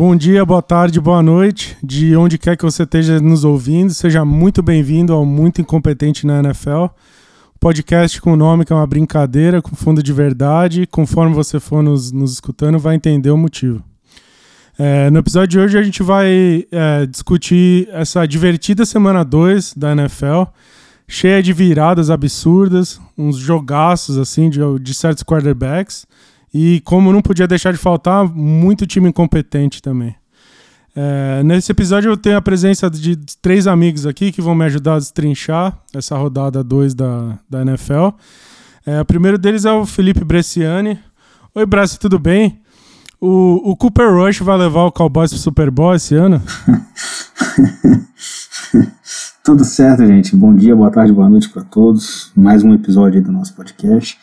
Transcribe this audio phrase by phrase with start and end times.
[0.00, 4.24] Bom dia, boa tarde, boa noite, de onde quer que você esteja nos ouvindo, seja
[4.24, 6.86] muito bem-vindo ao Muito Incompetente na NFL,
[7.60, 11.82] podcast com o nome que é uma brincadeira, com fundo de verdade, conforme você for
[11.82, 13.84] nos, nos escutando, vai entender o motivo.
[14.78, 19.92] É, no episódio de hoje a gente vai é, discutir essa divertida semana 2 da
[19.92, 20.44] NFL,
[21.06, 26.06] cheia de viradas absurdas, uns jogaços assim de, de certos quarterbacks
[26.52, 30.14] e como não podia deixar de faltar, muito time incompetente também.
[30.94, 34.94] É, nesse episódio eu tenho a presença de três amigos aqui que vão me ajudar
[34.94, 38.08] a destrinchar essa rodada 2 da, da NFL.
[38.84, 40.98] É, o primeiro deles é o Felipe Bresciani.
[41.54, 42.60] Oi, Bresci, tudo bem?
[43.20, 46.42] O, o Cooper Rush vai levar o Cowboys pro Super Bowl esse ano?
[49.44, 50.34] tudo certo, gente.
[50.34, 52.32] Bom dia, boa tarde, boa noite para todos.
[52.34, 54.18] Mais um episódio do nosso podcast.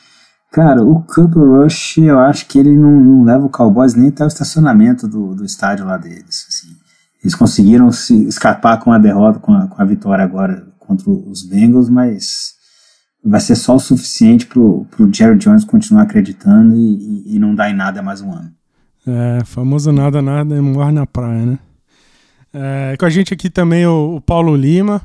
[0.58, 4.24] Cara, o Cooper Rush, eu acho que ele não, não leva o Cowboys nem até
[4.24, 6.48] o estacionamento do, do estádio lá deles.
[6.50, 6.76] Assim.
[7.22, 11.44] Eles conseguiram se escapar com a derrota, com a, com a vitória agora contra os
[11.44, 12.56] Bengals, mas
[13.24, 16.80] vai ser só o suficiente pro, pro Jerry Jones continuar acreditando e,
[17.28, 18.52] e, e não dar em nada mais um ano.
[19.06, 21.60] É, famoso nada, nada, morre na praia, né?
[22.52, 25.04] É, com a gente aqui também o, o Paulo Lima.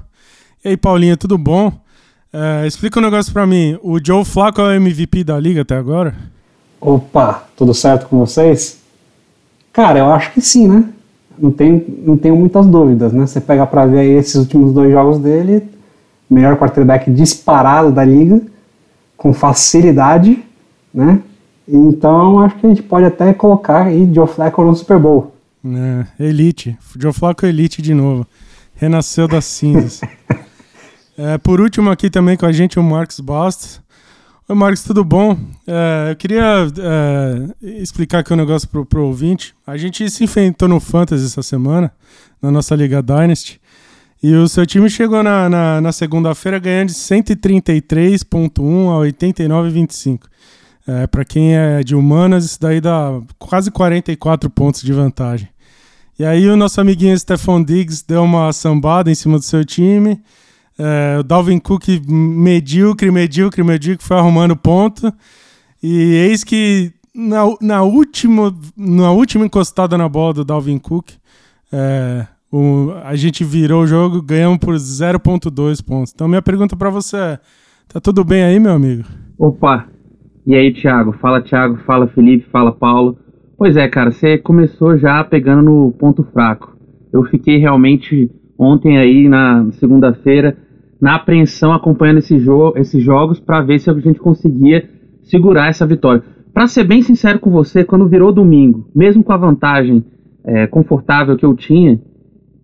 [0.65, 1.79] E aí, Paulinha, tudo bom?
[2.33, 3.79] É, explica um negócio pra mim.
[3.83, 6.15] O Joe Flacco é o MVP da liga até agora?
[6.81, 8.81] Opa, tudo certo com vocês?
[9.73, 10.85] Cara, eu acho que sim, né?
[11.39, 13.27] Não tenho, não tenho muitas dúvidas, né?
[13.27, 15.63] Você pega pra ver aí esses últimos dois jogos dele,
[16.29, 18.41] melhor quarterback disparado da liga,
[19.17, 20.43] com facilidade,
[20.93, 21.21] né?
[21.67, 25.35] Então acho que a gente pode até colocar aí Joe Flacco no Super Bowl.
[25.65, 26.77] É, elite.
[26.99, 28.27] Joe Flacco Elite de novo.
[28.75, 30.01] Renasceu das cinzas.
[31.17, 33.83] É, por último aqui também com a gente o Marcos Bastos.
[34.49, 35.39] Oi Marcos, tudo bom?
[35.67, 39.55] É, eu queria é, explicar aqui um negócio pro, pro ouvinte.
[39.67, 41.93] A gente se enfrentou no Fantasy essa semana,
[42.41, 43.61] na nossa Liga Dynasty.
[44.23, 50.21] E o seu time chegou na, na, na segunda-feira ganhando de 133.1 a 89,25.
[50.87, 55.49] É, para quem é de humanas, isso daí dá quase 44 pontos de vantagem.
[56.19, 60.23] E aí o nosso amiguinho Stefan Diggs deu uma sambada em cima do seu time
[60.79, 65.13] é, o Dalvin Cook medíocre, medíocre, medíocre, foi arrumando ponto.
[65.83, 71.11] E eis que na, na, última, na última encostada na bola do Dalvin Cook,
[71.73, 76.13] é, o, a gente virou o jogo, ganhamos por 0.2 pontos.
[76.15, 77.39] Então minha pergunta para você é,
[77.89, 79.05] tá tudo bem aí, meu amigo?
[79.39, 79.89] Opa,
[80.45, 81.13] e aí, Thiago?
[81.21, 83.17] Fala, Thiago, fala, Felipe, fala, Paulo.
[83.57, 86.77] Pois é, cara, você começou já pegando no ponto fraco.
[87.13, 88.29] Eu fiquei realmente
[88.59, 90.57] ontem aí na segunda-feira
[91.01, 92.37] na apreensão acompanhando esse
[92.77, 94.89] esses jogos para ver se a gente conseguia
[95.25, 96.23] segurar essa vitória.
[96.55, 100.05] Para ser bem sincero com você, quando virou domingo, mesmo com a vantagem
[100.45, 102.01] é, confortável que eu tinha,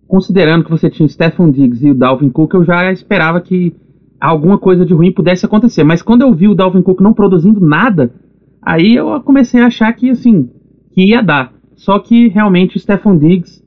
[0.07, 3.75] considerando que você tinha o Stephen Diggs e o Dalvin Cook, eu já esperava que
[4.21, 5.83] alguma coisa de ruim pudesse acontecer.
[5.83, 8.13] Mas quando eu vi o Dalvin Cook não produzindo nada,
[8.61, 10.49] aí eu comecei a achar que assim
[10.91, 11.53] que ia dar.
[11.75, 13.61] Só que realmente o Stephen Diggs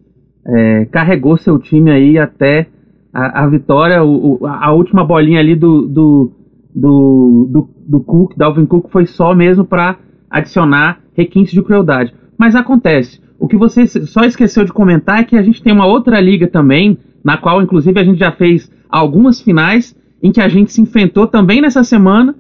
[0.47, 2.69] é, carregou seu time aí até
[3.13, 6.33] a, a vitória, o, a última bolinha ali do, do,
[6.75, 9.99] do, do, do Cook, Dalvin Cook, foi só mesmo para
[10.31, 12.15] adicionar requintes de crueldade.
[12.39, 13.21] Mas acontece.
[13.39, 16.47] O que você só esqueceu de comentar é que a gente tem uma outra liga
[16.47, 20.81] também, na qual inclusive a gente já fez algumas finais, em que a gente se
[20.81, 22.35] enfrentou também nessa semana,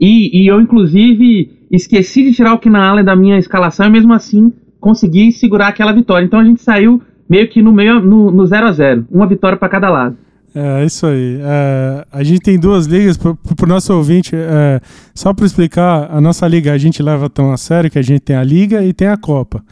[0.00, 4.12] e, e eu inclusive esqueci de tirar o Keenan Allen da minha escalação e mesmo
[4.12, 6.24] assim consegui segurar aquela vitória.
[6.24, 9.68] Então a gente saiu meio que no meio no 0 a 0 uma vitória para
[9.68, 10.16] cada lado.
[10.54, 11.38] É, isso aí.
[11.40, 14.80] É, a gente tem duas ligas, para o nosso ouvinte, é,
[15.14, 18.20] só para explicar, a nossa liga a gente leva tão a sério que a gente
[18.20, 19.62] tem a liga e tem a Copa.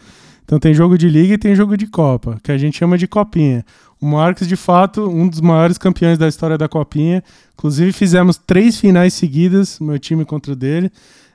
[0.44, 3.08] Então tem jogo de liga e tem jogo de Copa, que a gente chama de
[3.08, 3.64] Copinha.
[4.00, 7.24] O Marcos, de fato, um dos maiores campeões da história da Copinha.
[7.54, 10.92] Inclusive fizemos três finais seguidas, meu time contra o dele.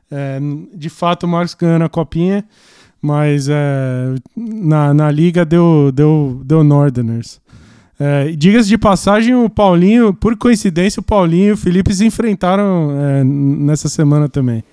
[0.09, 0.39] É,
[0.73, 2.45] de fato, o Marcos ganhou na Copinha
[3.01, 7.41] mas é, na, na liga deu, deu, deu Northerners.
[7.99, 12.91] É, Diga-se de passagem, o Paulinho, por coincidência, o Paulinho e o Felipe se enfrentaram
[12.99, 14.63] é, nessa semana também.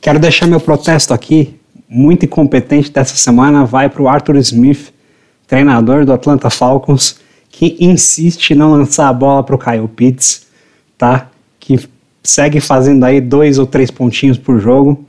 [0.00, 1.58] Quero deixar meu protesto aqui.
[1.88, 4.92] Muito incompetente dessa semana vai para o Arthur Smith,
[5.46, 7.16] treinador do Atlanta Falcons,
[7.50, 10.46] que insiste em não lançar a bola para o Kyle Pitts,
[10.98, 11.28] tá?
[11.60, 11.78] Que
[12.22, 15.04] segue fazendo aí dois ou três pontinhos por jogo.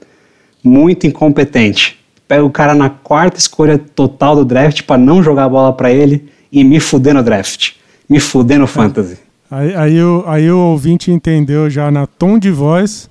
[0.64, 5.50] Muito incompetente pega o cara na quarta escolha total do draft para não jogar a
[5.50, 7.74] bola para ele e me fuder no draft.
[8.10, 9.18] Me fuder no fantasy.
[9.50, 13.10] Aí, aí, o, aí o ouvinte entendeu já na tom de voz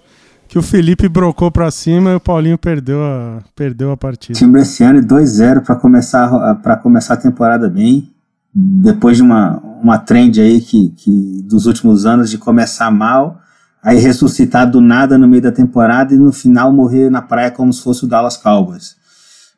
[0.48, 4.38] que o Felipe brocou para cima e o Paulinho perdeu a, perdeu a partida.
[4.38, 8.10] Time Bresciano 2-0 para começar, pra começar a temporada bem.
[8.54, 13.40] Depois de uma, uma trend aí que, que dos últimos anos de começar mal,
[13.82, 17.72] aí ressuscitar do nada no meio da temporada e no final morrer na praia como
[17.72, 18.96] se fosse o Dallas Cowboys.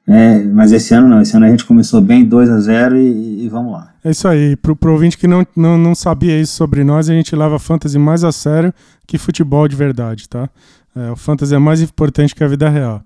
[0.09, 3.45] É, mas esse ano não, esse ano a gente começou bem 2 a 0 e,
[3.45, 3.93] e, vamos lá.
[4.05, 7.13] É isso aí, pro, pro ouvinte que não, não, não sabia isso sobre nós, a
[7.13, 8.73] gente leva fantasy mais a sério
[9.05, 10.49] que futebol de verdade, tá?
[10.95, 13.03] É, o fantasy é mais importante que a vida real.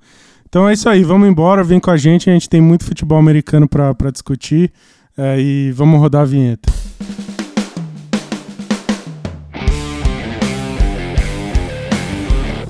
[0.47, 3.19] Então é isso aí, vamos embora, vem com a gente, a gente tem muito futebol
[3.19, 4.71] americano para discutir
[5.17, 6.71] é, e vamos rodar a vinheta.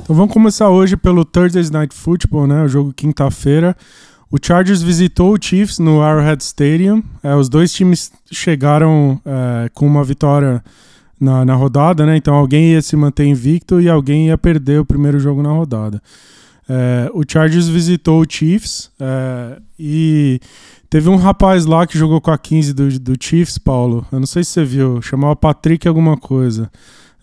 [0.02, 2.64] Então vamos começar hoje pelo Thursday Night Football, né?
[2.64, 3.76] O jogo quinta-feira.
[4.30, 7.02] O Chargers visitou o Chiefs no Arrowhead Stadium.
[7.22, 10.62] É, os dois times chegaram é, com uma vitória
[11.20, 12.16] na, na rodada, né?
[12.16, 16.00] Então alguém ia se manter invicto e alguém ia perder o primeiro jogo na rodada.
[16.68, 20.38] É, o Chargers visitou o Chiefs é, e
[20.88, 24.06] teve um rapaz lá que jogou com a 15 do, do Chiefs, Paulo.
[24.12, 26.70] Eu não sei se você viu, chamava Patrick alguma coisa.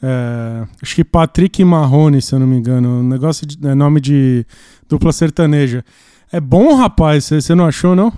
[0.03, 2.99] É, acho que Patrick Marrone, se eu não me engano.
[2.99, 4.45] Um negócio de é nome de
[4.89, 5.85] dupla sertaneja.
[6.31, 7.25] É bom, rapaz?
[7.25, 8.11] Você não achou, não?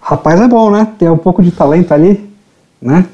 [0.00, 0.86] Rapaz é bom, né?
[0.98, 2.28] Tem um pouco de talento ali,
[2.80, 3.06] né?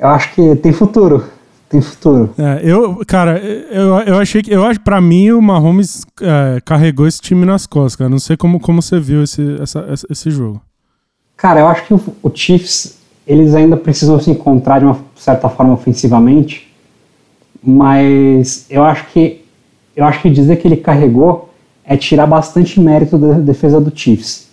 [0.00, 1.24] Eu acho que tem futuro.
[1.68, 2.32] Tem futuro.
[2.38, 4.50] É, eu, cara, eu, eu achei que.
[4.50, 8.08] Eu acho, pra mim, o Mahomes é, carregou esse time nas costas, cara.
[8.08, 10.62] Não sei como, como você viu esse, essa, esse jogo.
[11.36, 15.48] Cara, eu acho que o, o Chiefs, eles ainda precisam se encontrar de uma certa
[15.48, 16.72] forma ofensivamente.
[17.62, 19.44] Mas eu acho que.
[19.94, 21.47] Eu acho que dizer que ele carregou
[21.88, 24.46] é tirar bastante mérito da defesa do Chiefs.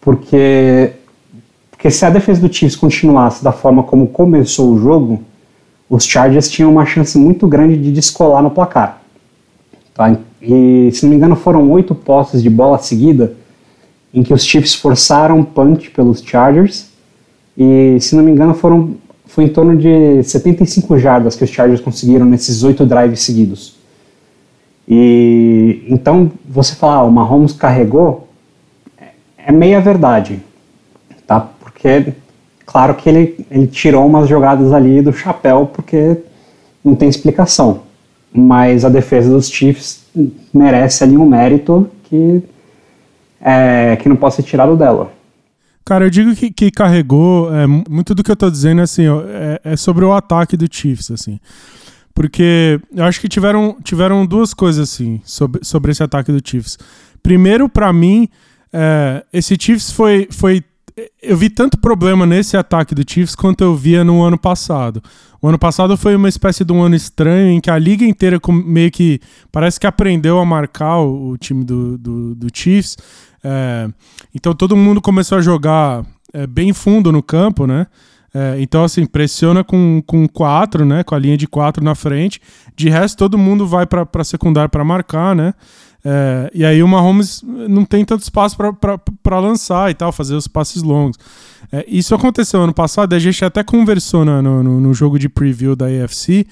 [0.00, 0.92] Porque,
[1.70, 5.22] porque se a defesa do Chiefs continuasse da forma como começou o jogo,
[5.90, 9.02] os Chargers tinham uma chance muito grande de descolar no placar.
[9.92, 10.16] Tá?
[10.40, 13.34] E, se não me engano, foram oito posses de bola seguida
[14.14, 16.88] em que os Chiefs forçaram punch pelos Chargers.
[17.58, 18.94] E, se não me engano, foram,
[19.26, 23.77] foi em torno de 75 jardas que os Chargers conseguiram nesses oito drives seguidos.
[24.88, 28.26] E então você falar, ah, o Mahomes carregou,
[29.36, 30.40] é meia verdade,
[31.26, 31.40] tá?
[31.40, 32.14] Porque
[32.64, 36.16] claro que ele, ele tirou umas jogadas ali do chapéu porque
[36.82, 37.82] não tem explicação.
[38.32, 40.04] Mas a defesa dos Chiefs
[40.52, 42.42] merece ali um mérito que,
[43.40, 45.12] é, que não pode ser tirado dela.
[45.84, 49.60] Cara, eu digo que, que carregou, é, muito do que eu tô dizendo assim, é,
[49.64, 51.40] é sobre o ataque do Chiefs, assim.
[52.18, 56.76] Porque eu acho que tiveram, tiveram duas coisas assim sobre, sobre esse ataque do Chiefs.
[57.22, 58.28] Primeiro, para mim,
[58.72, 60.64] é, esse Chiefs foi, foi.
[61.22, 65.00] Eu vi tanto problema nesse ataque do Chiefs quanto eu via no ano passado.
[65.40, 68.40] O ano passado foi uma espécie de um ano estranho em que a liga inteira
[68.64, 69.20] meio que
[69.52, 72.96] parece que aprendeu a marcar o, o time do, do, do Chiefs.
[73.44, 73.88] É,
[74.34, 77.86] então todo mundo começou a jogar é, bem fundo no campo, né?
[78.34, 81.02] É, então, assim, pressiona com, com quatro, né?
[81.02, 82.40] Com a linha de quatro na frente.
[82.76, 85.54] De resto, todo mundo vai para secundária para marcar, né?
[86.04, 88.56] É, e aí o Mahomes não tem tanto espaço
[89.22, 91.18] para lançar e tal, fazer os passes longos.
[91.72, 95.74] É, isso aconteceu ano passado, a gente até conversou no, no, no, jogo de preview
[95.74, 96.46] da AFC,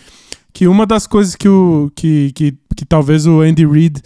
[0.52, 4.02] que uma das coisas que, o, que, que, que talvez o Andy Reid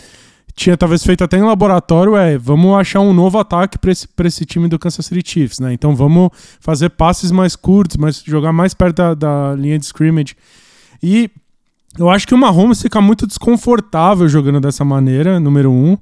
[0.61, 4.45] tinha talvez feito até em laboratório é vamos achar um novo ataque para esse, esse
[4.45, 5.73] time do Kansas City Chiefs, né?
[5.73, 6.29] Então vamos
[6.61, 10.37] fazer passes mais curtos, mas jogar mais perto da, da linha de scrimmage.
[11.03, 11.31] E
[11.99, 15.97] eu acho que o Mahomes fica muito desconfortável jogando dessa maneira, número um.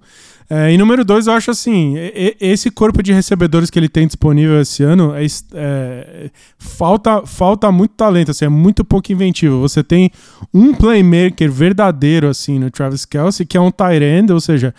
[0.50, 1.94] É, e número dois, eu acho assim,
[2.40, 7.92] esse corpo de recebedores que ele tem disponível esse ano é, é, falta, falta muito
[7.94, 9.60] talento, assim, é muito pouco inventivo.
[9.60, 10.10] Você tem
[10.52, 14.74] um playmaker verdadeiro assim no Travis Kelsey, que é um tight end, ou seja,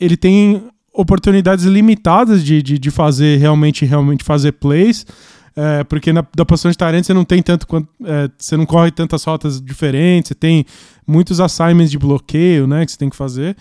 [0.00, 5.06] ele tem oportunidades limitadas de, de, de fazer realmente, realmente fazer plays.
[5.54, 7.88] É, porque na da posição de Tyrant você não tem tanto quanto.
[8.04, 10.66] É, você não corre tantas rotas diferentes, você tem
[11.06, 12.84] muitos assignments de bloqueio, né?
[12.84, 13.56] Que você tem que fazer.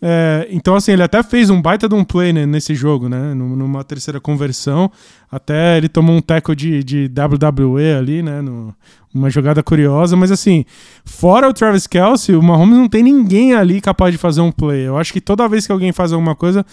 [0.00, 3.34] É, então, assim, ele até fez um baita de um play né, nesse jogo, né?
[3.34, 4.90] Numa terceira conversão.
[5.30, 8.40] Até ele tomou um teco de, de WWE ali, né?
[8.40, 8.74] No,
[9.12, 10.16] uma jogada curiosa.
[10.16, 10.64] Mas, assim,
[11.04, 14.86] fora o Travis Kelsey, o Mahomes não tem ninguém ali capaz de fazer um play.
[14.86, 16.64] Eu acho que toda vez que alguém faz alguma coisa,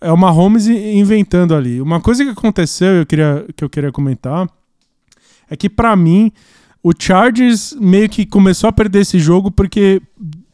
[0.00, 1.80] é o Mahomes inventando ali.
[1.80, 4.48] Uma coisa que aconteceu, eu queria, que eu queria comentar,
[5.48, 6.32] é que, para mim,
[6.82, 10.02] o Chargers meio que começou a perder esse jogo porque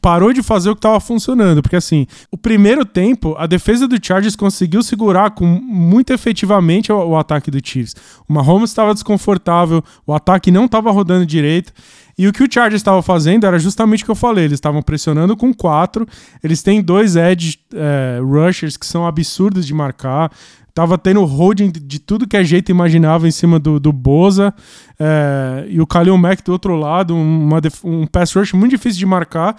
[0.01, 1.63] parou de fazer o que estava funcionando.
[1.63, 6.97] Porque, assim, o primeiro tempo, a defesa do Chargers conseguiu segurar com, muito efetivamente o,
[6.97, 7.95] o ataque do Chiefs.
[8.29, 11.73] O Mahomes estava desconfortável, o ataque não estava rodando direito.
[12.19, 14.47] E o que o Chargers estava fazendo era justamente o que eu falei.
[14.47, 16.07] Eles estavam pressionando com quatro.
[16.43, 20.33] Eles têm dois edge é, rushers que são absurdos de marcar.
[20.75, 24.53] Tava tendo holding de tudo que a jeito imaginava em cima do, do Boza.
[24.99, 29.07] É, e o Khalil Mack do outro lado, uma, um pass rush muito difícil de
[29.07, 29.57] marcar.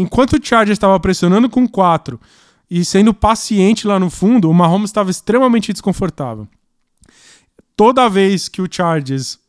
[0.00, 2.20] Enquanto o Chargers estava pressionando com quatro
[2.70, 6.46] e sendo paciente lá no fundo, o Mahomes estava extremamente desconfortável.
[7.76, 9.40] Toda vez que o Chargers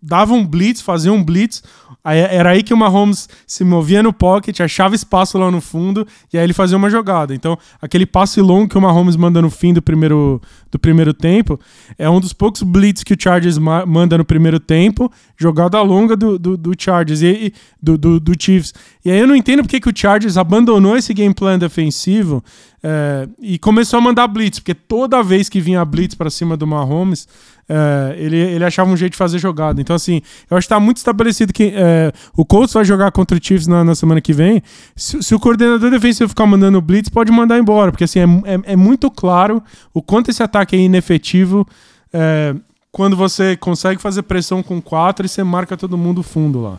[0.00, 1.60] dava um blitz, fazia um blitz,
[2.04, 6.38] Era aí que o Mahomes se movia no pocket, achava espaço lá no fundo e
[6.38, 7.32] aí ele fazia uma jogada.
[7.32, 11.60] Então, aquele passe longo que o Mahomes manda no fim do primeiro, do primeiro tempo
[11.96, 16.16] é um dos poucos blitz que o Chargers ma manda no primeiro tempo, jogada longa
[16.16, 18.74] do, do, do Chargers e, e do, do, do, Chiefs.
[19.04, 22.42] E aí eu não entendo porque que o Chargers abandonou esse game plan defensivo
[22.82, 26.66] é, e começou a mandar blitz, porque toda vez que vinha blitz para cima do
[26.66, 27.28] Mahomes,
[27.68, 29.80] é, ele, ele achava um jeito de fazer jogada.
[29.80, 33.36] Então, assim, eu acho que está muito estabelecido que é, o Colts vai jogar contra
[33.36, 34.62] o Chiefs na, na semana que vem.
[34.96, 38.72] Se, se, o coordenador defensivo ficar mandando blitz, pode mandar embora, porque assim, é, é,
[38.72, 39.62] é muito claro
[39.94, 41.66] o quanto esse ataque é inefetivo
[42.12, 42.54] é,
[42.90, 46.78] quando você consegue fazer pressão com quatro e você marca todo mundo fundo lá.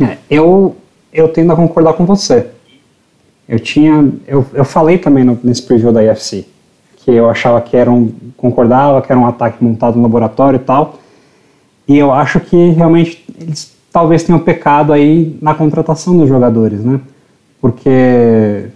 [0.00, 0.76] É, eu,
[1.12, 2.48] eu tendo a concordar com você.
[3.48, 4.12] Eu tinha.
[4.26, 6.46] Eu, eu falei também no, nesse preview da IFC
[7.10, 8.12] eu achava que era um.
[8.36, 10.98] concordava que era um ataque montado no laboratório e tal.
[11.86, 17.00] E eu acho que realmente eles talvez tenham pecado aí na contratação dos jogadores, né?
[17.60, 18.66] Porque,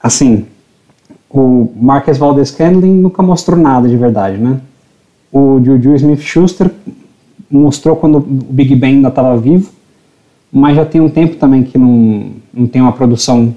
[0.00, 0.46] assim,
[1.30, 4.60] o Marcus Valdez Scantling nunca mostrou nada de verdade, né?
[5.32, 6.70] O Juju Smith-Schuster
[7.50, 9.70] mostrou quando o Big Ben ainda estava vivo,
[10.52, 13.54] mas já tem um tempo também que não, não tem uma produção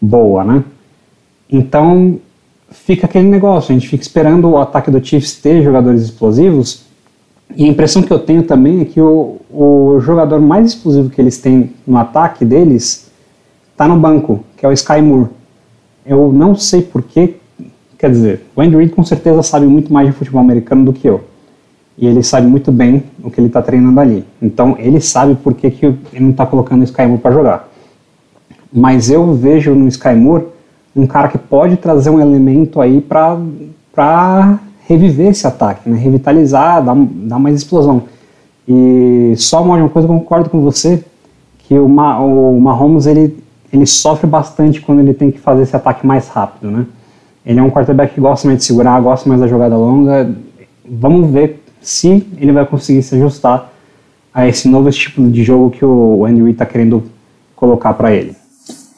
[0.00, 0.64] boa, né?
[1.50, 2.18] Então,
[2.72, 6.84] fica aquele negócio, a gente fica esperando o ataque do Chiefs ter jogadores explosivos,
[7.56, 11.20] e a impressão que eu tenho também é que o, o jogador mais explosivo que
[11.20, 13.10] eles têm no ataque deles
[13.70, 15.28] está no banco, que é o Sky Moore.
[16.04, 17.34] Eu não sei porquê,
[17.98, 21.06] quer dizer, o Andy Reid com certeza sabe muito mais de futebol americano do que
[21.06, 21.24] eu.
[21.96, 24.24] E ele sabe muito bem o que ele está treinando ali.
[24.40, 27.68] Então ele sabe por que, que ele não está colocando o Sky Moore para jogar.
[28.72, 30.46] Mas eu vejo no Sky Moore
[30.94, 35.96] um cara que pode trazer um elemento aí para reviver esse ataque, né?
[35.96, 38.02] revitalizar, dar, dar mais explosão.
[38.68, 41.02] E só uma coisa, eu concordo com você,
[41.60, 45.74] que o, Ma, o Mahomes ele, ele sofre bastante quando ele tem que fazer esse
[45.74, 46.86] ataque mais rápido, né?
[47.44, 50.30] Ele é um quarterback que gosta mais de segurar, gosta mais da jogada longa.
[50.88, 53.72] Vamos ver se ele vai conseguir se ajustar
[54.32, 57.02] a esse novo tipo de jogo que o Andy Reid está querendo
[57.56, 58.36] colocar para ele.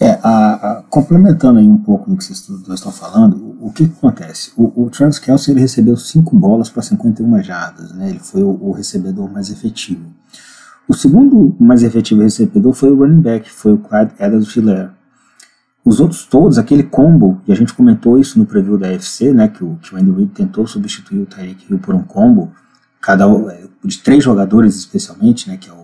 [0.05, 3.73] É, a, a, complementando aí um pouco do que vocês dois estão falando, o, o
[3.73, 4.53] que, que, acontece?
[4.55, 5.19] O, o Travis
[5.49, 8.11] ele recebeu 5 bolas para 51 jardas, né?
[8.11, 10.05] ele foi o, o, recebedor mais efetivo.
[10.87, 14.91] O segundo mais efetivo recebedor foi o running back, foi o Clyde edwards hiller
[15.83, 19.49] Os outros todos, aquele combo, e a gente comentou isso no preview da UFC, né,
[19.49, 22.53] que o, que o Andy Reid tentou substituir o Tyreek Hill por um combo,
[23.01, 25.84] cada é, de três jogadores especialmente, né, que é o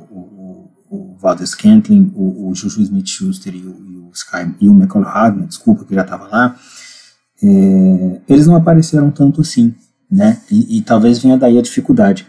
[1.21, 5.95] Valdez Scantling, o, o Juju Smith-Schuster e o, Sky e o Michael Hagner, desculpa que
[5.95, 6.57] já estava lá,
[7.43, 9.75] é, eles não apareceram tanto assim,
[10.11, 10.41] né?
[10.51, 12.27] E, e, talvez venha daí a dificuldade.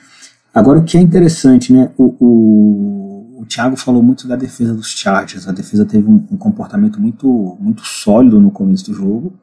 [0.54, 1.92] Agora, o que é interessante, né?
[1.98, 5.48] O, o, o Thiago falou muito da defesa dos Chargers.
[5.48, 9.34] A defesa teve um, um, comportamento muito, muito sólido no começo do jogo,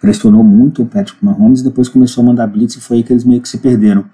[0.00, 3.12] pressionou muito o Patrick Mahomes e depois começou a mandar blitz e foi aí que
[3.12, 4.04] eles meio que se perderam.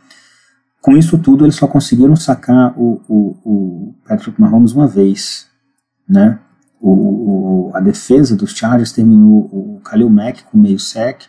[0.83, 5.47] Com isso tudo, eles só conseguiram sacar o, o, o Patrick Mahomes uma vez,
[6.07, 6.39] né?
[6.83, 11.23] o, o, a defesa dos Chargers terminou o Khalil Mack com meio sec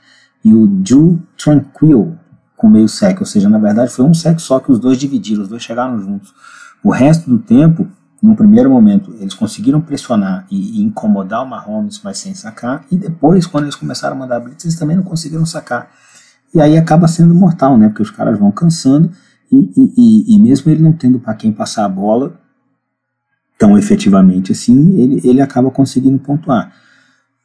[0.43, 2.17] e o Drew Tranquil
[2.57, 5.43] com meio sec, ou seja, na verdade foi um sec só que os dois dividiram,
[5.43, 6.33] os dois chegaram juntos.
[6.83, 7.87] O resto do tempo,
[8.21, 12.97] no primeiro momento, eles conseguiram pressionar e, e incomodar o Mahomes, mas sem sacar, e
[12.97, 15.89] depois, quando eles começaram a mandar blitz, eles também não conseguiram sacar.
[16.53, 17.89] E aí acaba sendo mortal, né?
[17.89, 19.11] Porque os caras vão cansando
[19.53, 22.39] e, e, e mesmo ele não tendo para quem passar a bola,
[23.57, 26.73] tão efetivamente assim, ele, ele acaba conseguindo pontuar.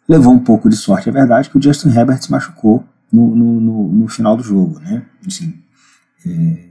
[0.09, 3.61] Levou um pouco de sorte, é verdade, que o Justin Herbert se machucou no, no,
[3.61, 5.05] no, no final do jogo, né?
[5.27, 5.55] Assim,
[6.27, 6.69] é,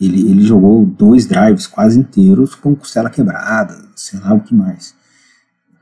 [0.00, 4.94] ele, ele jogou dois drives quase inteiros com costela quebrada, sei lá o que mais.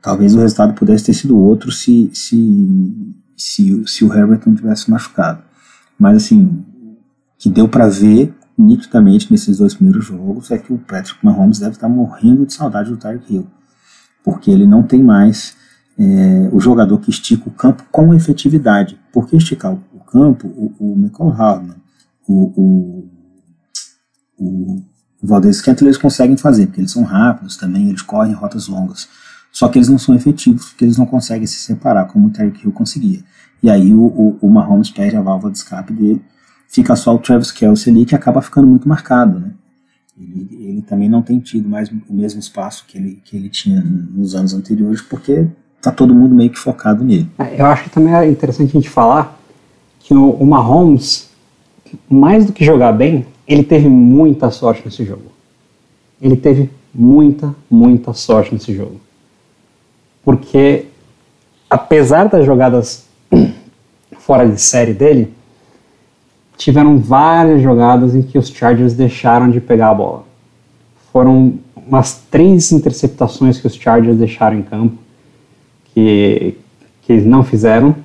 [0.01, 4.89] Talvez o resultado pudesse ter sido outro se, se, se, se o Herbert não tivesse
[4.89, 5.43] machucado.
[5.99, 6.65] Mas assim,
[7.47, 11.71] que deu para ver nitidamente nesses dois primeiros jogos é que o Patrick Mahomes deve
[11.71, 13.47] estar morrendo de saudade do Tyreek Hill,
[14.21, 15.55] porque ele não tem mais
[15.97, 18.99] é, o jogador que estica o campo com efetividade.
[19.13, 20.47] Por que esticar o, campo?
[20.47, 21.75] O, o Michael Hardman,
[22.27, 23.09] o, o,
[24.37, 24.83] o
[25.23, 29.07] Valdez Scantling eles conseguem fazer, porque eles são rápidos também, eles correm rotas longas.
[29.51, 32.53] Só que eles não são efetivos, porque eles não conseguem se separar, como o Terry
[32.61, 33.23] Hill conseguia.
[33.63, 36.21] E aí o, o, o Mahomes perde a válvula de escape dele,
[36.67, 39.51] fica só o Travis Kelsey ali, que acaba ficando muito marcado, né?
[40.19, 43.81] Ele, ele também não tem tido mais o mesmo espaço que ele, que ele tinha
[43.81, 45.47] nos anos anteriores, porque
[45.81, 47.29] tá todo mundo meio que focado nele.
[47.37, 49.39] É, eu acho que também é interessante a gente falar
[49.99, 51.29] que o, o Mahomes,
[52.09, 55.31] mais do que jogar bem, ele teve muita sorte nesse jogo.
[56.21, 58.99] Ele teve muita, muita sorte nesse jogo.
[60.23, 60.85] Porque,
[61.69, 63.05] apesar das jogadas
[64.17, 65.33] fora de série dele,
[66.57, 70.23] tiveram várias jogadas em que os Chargers deixaram de pegar a bola.
[71.13, 74.97] Foram umas três interceptações que os Chargers deixaram em campo,
[75.93, 76.55] que,
[77.03, 77.95] que eles não fizeram,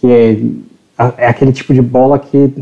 [0.00, 0.38] que é,
[1.16, 2.52] é aquele tipo de bola que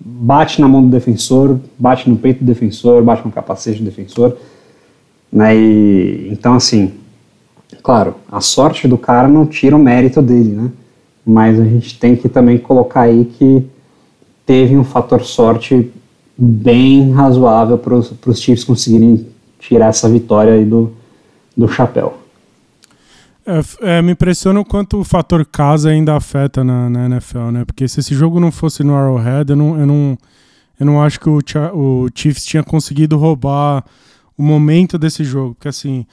[0.00, 4.36] bate na mão do defensor, bate no peito do defensor, bate no capacete do defensor.
[5.30, 5.56] Né?
[5.56, 6.94] E, então, assim,
[7.82, 10.70] claro, a sorte do cara não tira o mérito dele, né?
[11.24, 13.66] Mas a gente tem que também colocar aí que
[14.46, 15.92] teve um fator sorte
[16.38, 19.26] bem razoável para os Chiefs conseguirem
[19.58, 20.92] tirar essa vitória aí do,
[21.56, 22.18] do chapéu.
[23.46, 27.64] É, é, me impressiona o quanto o fator casa ainda afeta na, na, NFL, né?
[27.64, 30.18] Porque se esse jogo não fosse no Arrowhead, eu não, eu não,
[30.80, 31.38] eu não acho que o,
[31.72, 33.84] o Chiefs tinha conseguido roubar
[34.36, 35.54] o momento desse jogo.
[35.54, 36.04] Porque assim,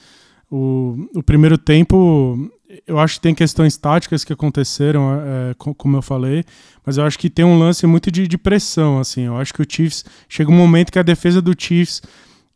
[0.50, 2.50] o, o primeiro tempo,
[2.86, 6.44] eu acho que tem questões táticas que aconteceram, é, como eu falei,
[6.84, 9.22] mas eu acho que tem um lance muito de, de pressão, assim.
[9.22, 12.02] Eu acho que o Chiefs chega um momento que a defesa do Chiefs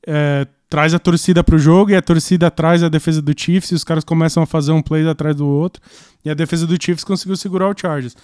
[0.07, 3.71] é, traz a torcida para o jogo e a torcida traz a defesa do Chiefs
[3.71, 5.83] e os caras começam a fazer um play atrás do outro
[6.25, 8.17] e a defesa do Chiefs conseguiu segurar o Chargers.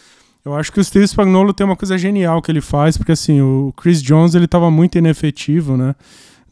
[0.44, 3.40] Eu acho que o Steve Spagnuolo tem uma coisa genial que ele faz, porque assim,
[3.40, 5.94] o Chris Jones ele estava muito inefetivo, né,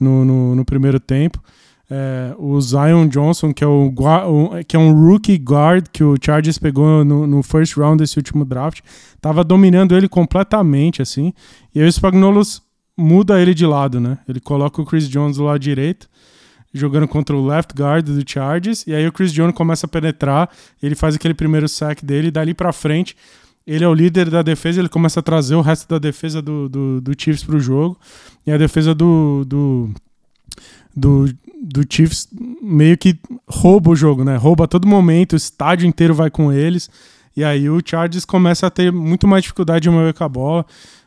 [0.00, 1.42] no, no, no primeiro tempo.
[1.94, 3.92] É, o Zion Johnson, que é, o,
[4.66, 8.46] que é um rookie guard que o Chargers pegou no, no first round desse último
[8.46, 8.80] draft,
[9.14, 11.34] estava dominando ele completamente, assim.
[11.74, 12.40] E aí o Spagnuolo
[12.96, 14.16] muda ele de lado, né?
[14.26, 16.08] Ele coloca o Chris Jones lado direito,
[16.72, 20.48] jogando contra o left guard do Chargers, e aí o Chris Jones começa a penetrar,
[20.82, 23.14] ele faz aquele primeiro sack dele, e dali para frente
[23.66, 26.70] ele é o líder da defesa, ele começa a trazer o resto da defesa do,
[26.70, 27.98] do, do Chiefs pro jogo,
[28.46, 29.90] e a defesa do, do,
[30.96, 31.26] do,
[31.62, 32.28] do Chiefs
[32.60, 34.36] meio que rouba o jogo, né?
[34.36, 36.90] Rouba a todo momento, o estádio inteiro vai com eles,
[37.36, 40.66] e aí o Chargers começa a ter muito mais dificuldade de mover com a bola,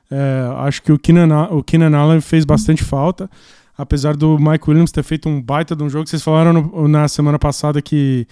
[0.10, 3.30] é, acho que o Keenan, o Keenan Allen fez bastante falta,
[3.78, 6.08] apesar do Mike Williams ter feito um baita de um jogo.
[6.08, 8.28] Vocês falaram no, na semana passada que,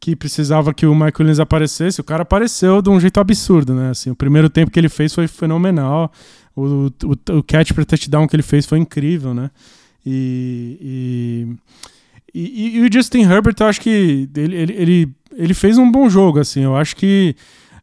[0.00, 2.00] que precisava que o Mike Williams aparecesse.
[2.00, 3.90] O cara apareceu de um jeito absurdo, né?
[3.90, 6.10] Assim, o primeiro tempo que ele fez foi fenomenal.
[6.56, 9.50] O, o, o catch para touchdown que ele fez foi incrível, né?
[10.10, 11.46] E,
[12.34, 15.90] e, e, e, o Justin Herbert, eu acho que ele, ele, ele, ele fez um
[15.90, 16.62] bom jogo, assim.
[16.62, 17.36] Eu acho que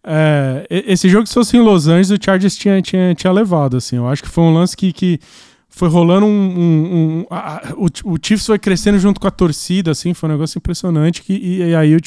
[0.03, 3.97] é, esse jogo, se fosse em Los Angeles, o Chargers tinha, tinha, tinha levado, assim.
[3.97, 5.19] Eu acho que foi um lance que, que
[5.75, 6.29] foi rolando um...
[6.29, 10.31] um, um a, o, o Chiefs foi crescendo junto com a torcida, assim, foi um
[10.31, 11.21] negócio impressionante.
[11.21, 11.99] Que, e, e aí, o,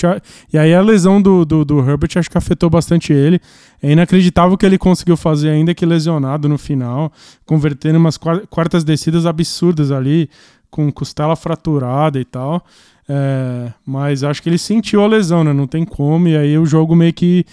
[0.51, 3.39] e aí a lesão do, do, do, Herbert acho que afetou bastante ele.
[3.83, 7.13] É inacreditável o que ele conseguiu fazer, ainda que lesionado no final,
[7.45, 10.31] convertendo umas quartas descidas absurdas ali,
[10.71, 12.65] com costela fraturada e tal.
[13.07, 15.53] É, mas acho que ele sentiu a lesão, né?
[15.53, 17.45] Não tem como, e aí o jogo meio que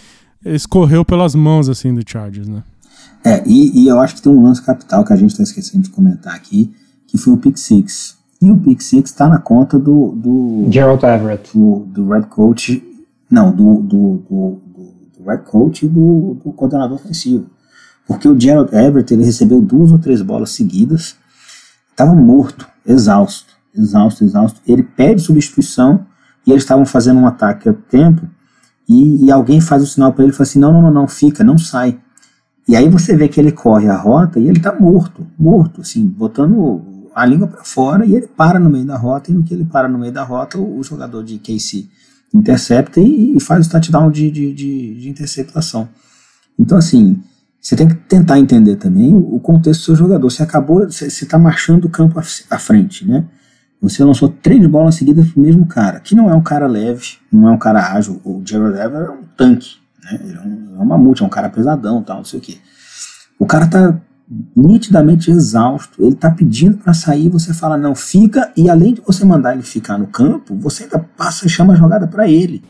[0.46, 2.64] escorreu pelas mãos assim do Chargers, né?
[3.26, 5.84] É, e, e eu acho que tem um lance capital que a gente está esquecendo
[5.84, 6.72] de comentar aqui,
[7.08, 8.18] que foi o Pick Six.
[8.40, 11.58] E o Pick Six está na conta do, do Gerald Everett.
[11.58, 12.84] Do, do Red Coach.
[13.30, 14.62] Não, do, do, do,
[15.18, 17.48] do Red Coach e do, do coordenador ofensivo.
[18.08, 21.16] Porque o Gerald Everett ele recebeu duas ou três bolas seguidas,
[21.90, 24.62] estava morto, exausto, exausto, exausto.
[24.68, 26.06] Ele pede substituição
[26.46, 28.30] e eles estavam fazendo um ataque a tempo
[28.88, 31.08] e, e alguém faz o sinal para ele e fala assim: não, não, não, não,
[31.08, 32.00] fica, não sai.
[32.68, 36.06] E aí você vê que ele corre a rota e ele está morto, morto, assim,
[36.06, 36.82] botando
[37.14, 39.32] a língua para fora e ele para no meio da rota.
[39.32, 41.88] E no que ele para no meio da rota, o, o jogador de KC
[42.34, 45.88] intercepta e, e faz o touchdown de, de, de, de, interceptação.
[46.60, 47.22] Então, assim,
[47.62, 50.30] você tem que tentar entender também o, contexto do seu jogador.
[50.30, 53.26] Você acabou, você está marchando o campo à frente, né?
[53.82, 57.48] Você lançou três bolas seguidas pro mesmo cara, que não é um cara leve, não
[57.48, 58.20] é um cara ágil.
[58.24, 59.76] O Gerald Everett é um tanque,
[60.06, 60.20] né?
[60.24, 62.58] Ele é um, é um mamute, é um cara pesadão tal, não sei o quê.
[63.38, 64.00] O cara tá
[64.56, 69.24] nitidamente exausto, ele tá pedindo para sair, você fala não, fica, e além de você
[69.24, 72.64] mandar ele ficar no campo, você ainda passa e chama a jogada para ele.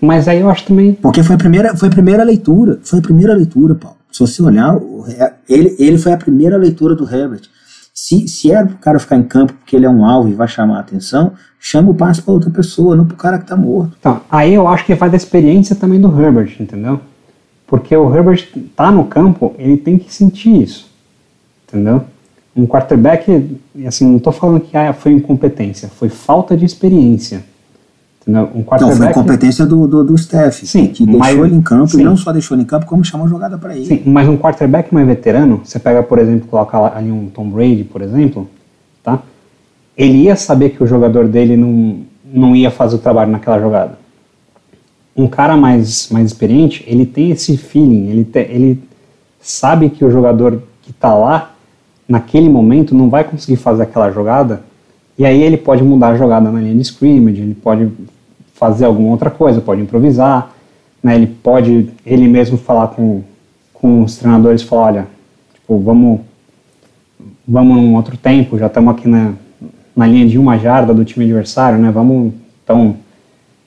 [0.00, 0.94] Mas aí eu acho também.
[0.94, 3.98] Porque foi a primeira, foi a primeira leitura, foi a primeira leitura, Paulo.
[4.10, 4.76] Se você olhar,
[5.48, 7.42] ele, ele foi a primeira leitura do Herbert.
[8.02, 10.48] Se, se era pro cara ficar em campo porque ele é um alvo e vai
[10.48, 13.94] chamar a atenção, chama o passe para outra pessoa, não pro cara que tá morto.
[14.00, 16.98] Então, aí eu acho que vai da experiência também do Herbert, entendeu?
[17.66, 20.90] Porque o Herbert tá no campo, ele tem que sentir isso,
[21.68, 22.02] entendeu?
[22.56, 27.44] Um quarterback, assim, não tô falando que ah, foi incompetência, foi falta de experiência.
[28.26, 31.88] Um Não, foi incompetência do, do, do Steph, sim, que mas, deixou ele em campo
[31.88, 32.00] sim.
[32.00, 33.86] e não só deixou ele em campo, como chamou a jogada para ele.
[33.86, 37.84] Sim, mas um quarterback mais veterano, você pega, por exemplo, coloca ali um Tom Brady,
[37.84, 38.48] por exemplo,
[39.02, 39.20] tá?
[39.96, 42.00] Ele ia saber que o jogador dele não,
[42.32, 43.98] não ia fazer o trabalho naquela jogada.
[45.16, 48.82] Um cara mais, mais experiente, ele tem esse feeling, ele, te, ele
[49.40, 51.54] sabe que o jogador que está lá,
[52.06, 54.62] naquele momento, não vai conseguir fazer aquela jogada,
[55.20, 57.90] e aí ele pode mudar a jogada na linha de scrimmage, ele pode
[58.54, 60.50] fazer alguma outra coisa, pode improvisar,
[61.02, 61.14] né?
[61.14, 63.22] ele pode ele mesmo falar com,
[63.74, 65.06] com os treinadores, falar, olha,
[65.52, 66.20] tipo, vamos,
[67.46, 69.34] vamos num outro tempo, já estamos aqui na,
[69.94, 71.90] na linha de uma jarda do time adversário, né?
[71.90, 72.32] Vamos,
[72.64, 72.96] então,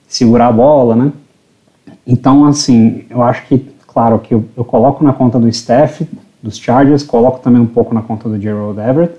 [0.08, 1.12] segurar a bola, né?
[2.04, 6.02] Então, assim, eu acho que, claro, que eu, eu coloco na conta do Steph,
[6.42, 9.14] dos Chargers, coloco também um pouco na conta do Gerald Everett,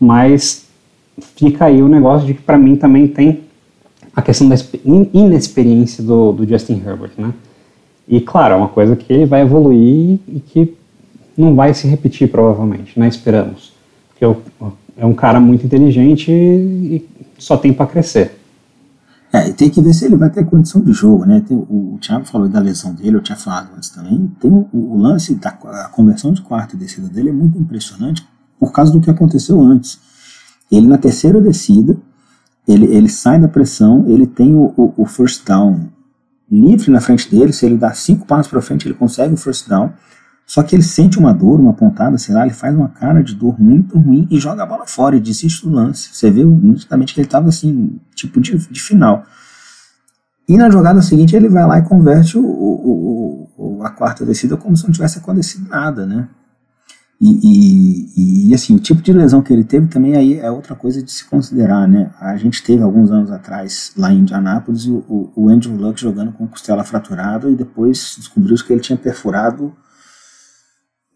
[0.00, 0.67] mas
[1.20, 3.44] fica aí o negócio de que para mim também tem
[4.14, 4.56] a questão da
[5.12, 7.32] inexperiência do, do, Justin Herbert, né?
[8.08, 10.74] E claro, é uma coisa que ele vai evoluir e que
[11.36, 13.06] não vai se repetir provavelmente, né?
[13.06, 13.72] Esperamos.
[14.08, 14.24] Porque
[14.96, 18.38] é um cara muito inteligente e só tem para crescer.
[19.32, 21.42] É, e tem que ver se ele vai ter condição de jogo, né?
[21.46, 24.30] Tem, o, o Thiago falou da lesão dele, eu tinha falado antes também.
[24.40, 25.52] Tem o, o lance da
[25.92, 28.26] conversão de quarta e descida dele é muito impressionante
[28.58, 30.00] por causa do que aconteceu antes.
[30.70, 31.96] Ele na terceira descida,
[32.66, 35.88] ele, ele sai da pressão, ele tem o, o, o first down
[36.50, 39.68] livre na frente dele, se ele dá cinco passos para frente, ele consegue o first
[39.68, 39.92] down,
[40.46, 43.34] só que ele sente uma dor, uma pontada, sei lá, ele faz uma cara de
[43.34, 46.08] dor muito ruim e joga a bola fora e desiste do lance.
[46.10, 49.26] Você vê nitidamente que ele estava assim, tipo de, de final.
[50.48, 54.56] E na jogada seguinte ele vai lá e converte o, o, o, a quarta descida
[54.56, 56.26] como se não tivesse acontecido nada, né?
[57.20, 60.76] E, e, e, assim, o tipo de lesão que ele teve também aí é outra
[60.76, 62.12] coisa de se considerar, né?
[62.20, 66.46] A gente teve alguns anos atrás, lá em Indianápolis, o, o Andrew Luck jogando com
[66.46, 69.74] costela fraturada e depois descobriu-se que ele tinha perfurado,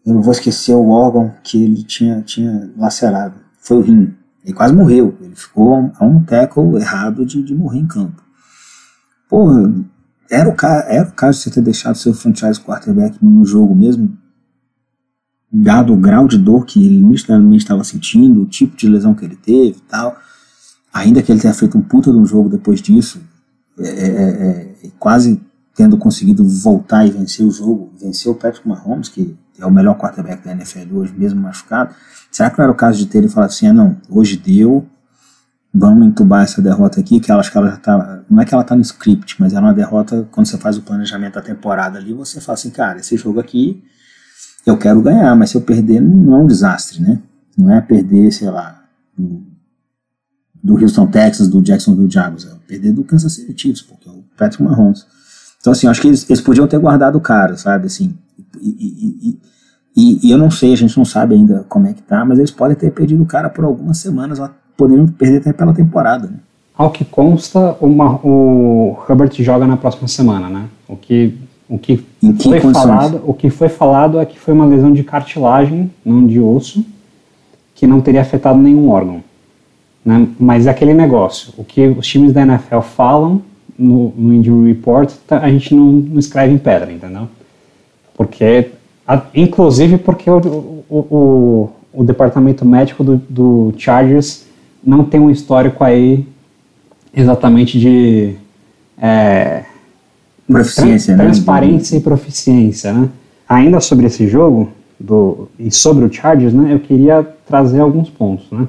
[0.05, 4.13] eu não vou esquecer o órgão que ele tinha, tinha lacerado, foi o rim.
[4.43, 8.21] Ele quase morreu, ele ficou a um tackle errado de, de morrer em campo.
[9.29, 9.73] Porra,
[10.29, 10.55] era o,
[10.87, 14.17] era o caso de você ter deixado seu franchise quarterback no jogo mesmo,
[15.53, 19.23] dado o grau de dor que ele inicialmente estava sentindo, o tipo de lesão que
[19.23, 20.17] ele teve e tal,
[20.91, 23.21] ainda que ele tenha feito um puta de um jogo depois disso,
[23.77, 25.39] é, é, é, é quase
[25.75, 29.95] tendo conseguido voltar e vencer o jogo, vencer o Patrick Mahomes, que é o melhor
[29.95, 31.93] quarterback da NFL hoje, mesmo machucado,
[32.31, 34.87] será que não era o caso de ter ele falado assim, ah não, hoje deu,
[35.71, 38.63] vamos entubar essa derrota aqui, que acho que ela já tá, não é que ela
[38.63, 42.13] tá no script, mas é uma derrota, quando você faz o planejamento da temporada ali,
[42.13, 43.83] você fala assim, cara, esse jogo aqui
[44.65, 47.19] eu quero ganhar, mas se eu perder não é um desastre, né?
[47.57, 48.83] Não é perder, sei lá,
[49.17, 49.43] do,
[50.63, 54.23] do Houston, Texas, do Jacksonville Jaguars, é perder do Kansas City Chiefs, porque é o
[54.37, 55.05] Patrick Mahomes.
[55.59, 58.15] Então, assim, acho que eles, eles podiam ter guardado o cara, sabe, assim,
[58.59, 59.39] e, e,
[59.95, 62.39] e, e, eu não sei, a gente não sabe ainda como é que tá, mas
[62.39, 64.39] eles podem ter perdido o cara por algumas semanas,
[64.75, 66.39] poderiam perder até pela temporada, né?
[66.75, 70.67] Ao que consta, uma, o Herbert joga na próxima semana, né?
[70.87, 71.37] O que
[71.73, 75.03] o que, que foi falado, o que foi falado é que foi uma lesão de
[75.03, 76.85] cartilagem, não de osso,
[77.73, 79.23] que não teria afetado nenhum órgão.
[80.05, 80.27] Né?
[80.39, 83.41] Mas é aquele negócio, o que os times da NFL falam
[83.75, 87.27] no, no injury report, tá, a gente não, não, escreve em pedra, entendeu?
[88.15, 88.69] Porque,
[89.07, 90.37] a, inclusive porque o,
[90.87, 94.45] o, o, o departamento médico do, do Chargers
[94.83, 96.23] não tem um histórico aí
[97.15, 98.35] exatamente de
[98.95, 99.63] é,
[100.47, 101.23] proficiência, né?
[101.23, 103.09] transparência e proficiência, né?
[103.47, 106.73] Ainda sobre esse jogo do, e sobre o Chargers, né?
[106.73, 108.67] Eu queria trazer alguns pontos, né?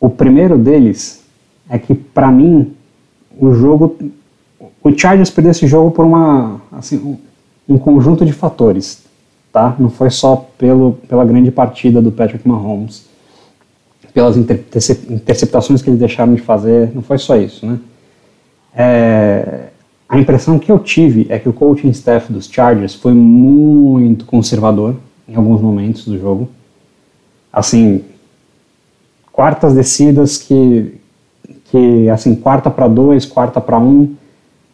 [0.00, 1.22] O primeiro deles
[1.68, 2.74] é que para mim
[3.38, 3.96] o jogo,
[4.82, 9.02] o Chargers perdeu esse jogo por uma, assim, um, um conjunto de fatores,
[9.52, 9.74] tá?
[9.78, 13.06] Não foi só pelo, pela grande partida do Patrick Mahomes,
[14.12, 17.78] pelas interceptações que eles deixaram de fazer, não foi só isso, né?
[18.76, 19.68] É,
[20.08, 24.94] a impressão que eu tive é que o coaching staff dos Chargers foi muito conservador
[25.28, 26.48] em alguns momentos do jogo.
[27.52, 28.04] Assim,
[29.32, 30.94] quartas descidas que,
[31.64, 34.14] que assim, quarta para dois, quarta para um,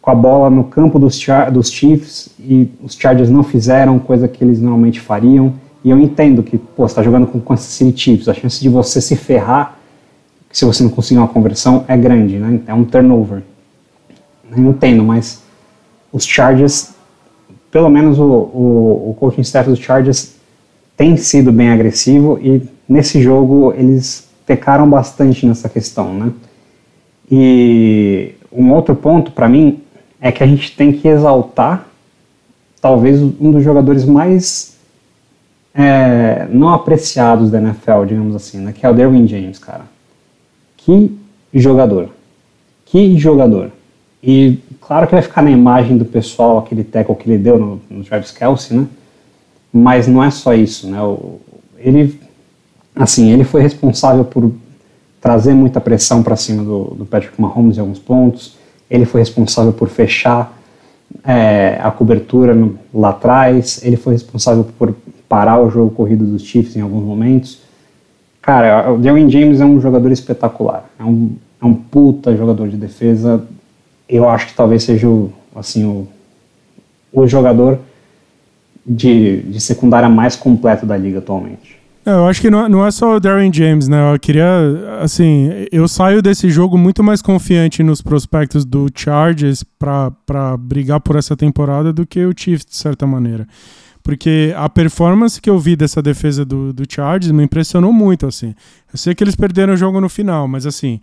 [0.01, 1.19] com a bola no campo dos,
[1.51, 5.53] dos Chiefs e os Chargers não fizeram coisa que eles normalmente fariam.
[5.83, 8.69] E eu entendo que, pô, você tá jogando com Kansas City Chiefs, a chance de
[8.69, 9.79] você se ferrar
[10.51, 12.59] se você não conseguir uma conversão é grande, né?
[12.67, 13.41] É um turnover.
[14.57, 15.41] Entendo, mas
[16.11, 16.91] os Chargers,
[17.71, 20.35] pelo menos o, o, o coaching staff dos Chargers
[20.97, 26.31] tem sido bem agressivo e nesse jogo eles pecaram bastante nessa questão, né?
[27.31, 29.81] E um outro ponto para mim
[30.19, 31.87] é que a gente tem que exaltar
[32.81, 34.77] talvez um dos jogadores mais
[35.73, 38.73] é, não apreciados da NFL, digamos assim, né?
[38.73, 39.85] Que é o Derwin James, cara.
[40.75, 41.17] Que
[41.53, 42.09] jogador.
[42.85, 43.71] Que jogador.
[44.23, 47.81] E claro que vai ficar na imagem do pessoal aquele tackle que ele deu no,
[47.89, 48.87] no Travis Kelsey, né?
[49.73, 51.01] Mas não é só isso, né?
[51.01, 51.39] O,
[51.77, 52.19] ele,
[52.95, 54.51] assim, ele foi responsável por
[55.19, 58.57] trazer muita pressão para cima do, do, Patrick Mahomes em alguns pontos.
[58.89, 60.57] Ele foi responsável por fechar
[61.23, 63.81] é, a cobertura no, lá atrás.
[63.83, 64.93] Ele foi responsável por
[65.29, 67.61] parar o jogo corrido dos Chiefs em alguns momentos.
[68.41, 70.89] Cara, o Derwin James é um jogador espetacular.
[70.99, 73.43] É um, é um puta jogador de defesa.
[74.11, 76.07] Eu acho que talvez seja o, assim, o,
[77.13, 77.79] o jogador
[78.85, 81.79] de, de secundária mais completo da liga atualmente.
[82.05, 84.13] É, eu acho que não, não é só o Darren James, né?
[84.13, 84.45] Eu queria,
[85.01, 91.15] assim, eu saio desse jogo muito mais confiante nos prospectos do Chargers para brigar por
[91.15, 93.47] essa temporada do que o Chiefs, de certa maneira.
[94.01, 98.55] Porque a performance que eu vi dessa defesa do, do Chargers me impressionou muito, assim.
[98.91, 100.99] Eu sei que eles perderam o jogo no final, mas assim,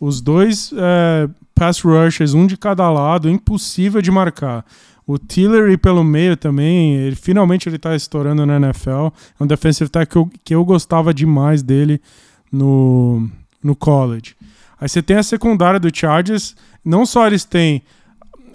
[0.00, 4.64] os dois é, pass rushers, um de cada lado, impossível de marcar.
[5.06, 9.08] O Tillery pelo meio também, ele, finalmente ele está estourando na NFL.
[9.40, 12.00] É um defensive tackle que eu, que eu gostava demais dele
[12.52, 13.28] no,
[13.62, 14.36] no college.
[14.80, 17.82] Aí você tem a secundária do Chargers, não só eles têm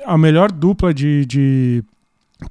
[0.05, 1.83] a melhor dupla de, de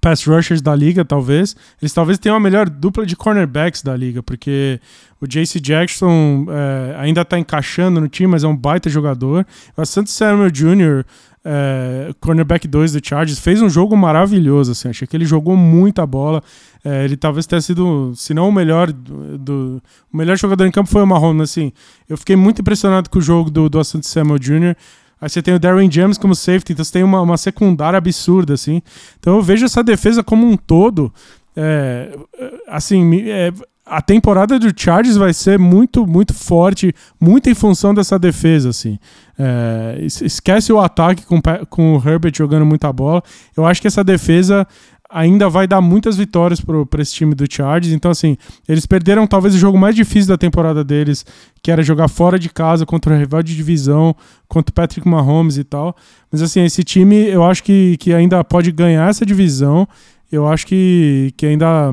[0.00, 1.56] pass rushers da liga, talvez.
[1.80, 4.80] Eles talvez tenham a melhor dupla de cornerbacks da liga, porque
[5.20, 9.46] o JC Jackson é, ainda está encaixando no time, mas é um baita jogador.
[9.76, 11.04] O Santo Samuel Jr.,
[11.44, 14.72] é, cornerback 2 do Chargers, fez um jogo maravilhoso.
[14.72, 16.42] Assim, achei que ele jogou muita bola.
[16.84, 20.70] É, ele talvez tenha sido, se não o melhor, do, do, o melhor jogador em
[20.70, 21.50] campo foi o Mahomes.
[21.50, 21.72] Assim,
[22.08, 24.76] eu fiquei muito impressionado com o jogo do, do Asante Samuel Jr.
[25.22, 28.54] Aí você tem o Darren James como safety, então você tem uma, uma secundária absurda,
[28.54, 28.82] assim.
[29.20, 31.14] Então eu vejo essa defesa como um todo.
[31.54, 32.18] É,
[32.66, 33.52] assim, é,
[33.86, 38.98] a temporada do Chargers vai ser muito, muito forte, muito em função dessa defesa, assim.
[39.38, 43.22] É, esquece o ataque com, com o Herbert jogando muita bola.
[43.56, 44.66] Eu acho que essa defesa
[45.12, 47.92] ainda vai dar muitas vitórias para esse time do Chargers.
[47.92, 48.36] Então, assim,
[48.68, 51.24] eles perderam talvez o jogo mais difícil da temporada deles,
[51.62, 54.16] que era jogar fora de casa contra o rival de divisão,
[54.48, 55.94] contra o Patrick Mahomes e tal.
[56.30, 59.86] Mas, assim, esse time eu acho que, que ainda pode ganhar essa divisão.
[60.30, 61.92] Eu acho que, que ainda.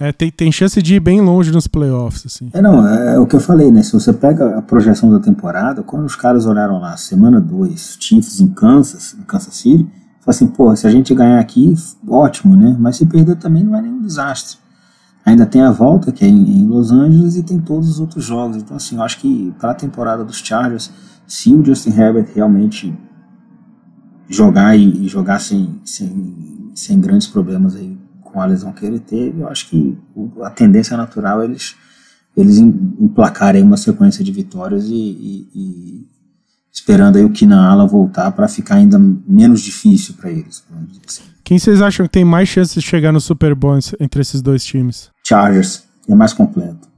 [0.00, 2.24] É, tem, tem chance de ir bem longe nos playoffs.
[2.24, 2.48] Assim.
[2.52, 3.82] É, não, é, é o que eu falei, né?
[3.82, 8.40] Se você pega a projeção da temporada, quando os caras olharam lá, semana 2, Chiefs
[8.40, 9.86] em Kansas, em Kansas City,
[10.30, 11.74] assim, pô, se a gente ganhar aqui,
[12.06, 12.76] ótimo, né?
[12.78, 14.58] Mas se perder também não é nenhum desastre.
[15.24, 18.56] Ainda tem a volta, que é em, Los Angeles, e tem todos os outros jogos.
[18.56, 20.90] Então, assim, eu acho que para a temporada dos Chargers,
[21.26, 22.96] se o Justin Herbert realmente
[24.28, 29.40] jogar e, jogar sem, sem, sem grandes problemas aí com a lesão que ele teve,
[29.40, 29.98] eu acho que
[30.42, 31.74] a tendência natural é eles,
[32.36, 36.07] eles emplacarem uma sequência de vitórias e, e
[36.78, 40.64] esperando aí o Kina voltar para ficar ainda menos difícil para eles.
[41.06, 41.22] Assim.
[41.42, 44.64] Quem vocês acham que tem mais chances de chegar no Super Bowl entre esses dois
[44.64, 45.10] times?
[45.26, 46.88] Chargers, é mais completo.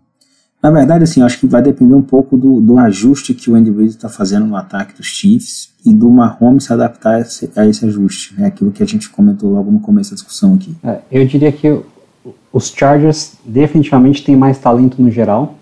[0.62, 3.70] Na verdade, assim, acho que vai depender um pouco do, do ajuste que o Andy
[3.70, 7.66] Reid está fazendo no ataque dos Chiefs e do Mahomes se adaptar a esse, a
[7.66, 8.34] esse ajuste.
[8.36, 8.46] É né?
[8.48, 10.76] aquilo que a gente comentou logo no começo da discussão aqui.
[10.84, 11.80] É, eu diria que
[12.52, 15.58] os Chargers definitivamente têm mais talento no geral,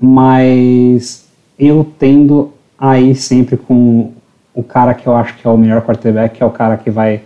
[0.00, 1.24] mas
[1.58, 4.12] eu tendo aí sempre com
[4.54, 6.90] o cara que eu acho que é o melhor quarterback, que é o cara que
[6.90, 7.22] vai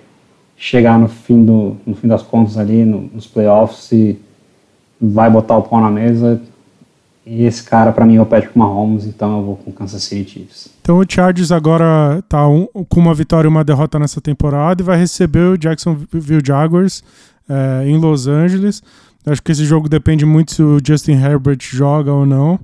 [0.57, 4.19] chegar no fim, do, no fim das contas ali, no, nos playoffs e
[5.01, 6.41] vai botar o pau na mesa.
[7.25, 10.31] E esse cara, para mim, é o Patrick Mahomes, então eu vou com Kansas City
[10.31, 10.69] Chiefs.
[10.83, 14.85] Então o Chargers agora tá um, com uma vitória e uma derrota nessa temporada e
[14.85, 17.05] vai receber o Jacksonville Jaguars
[17.49, 18.83] é, em Los Angeles.
[19.25, 22.59] Acho que esse jogo depende muito se o Justin Herbert joga ou não.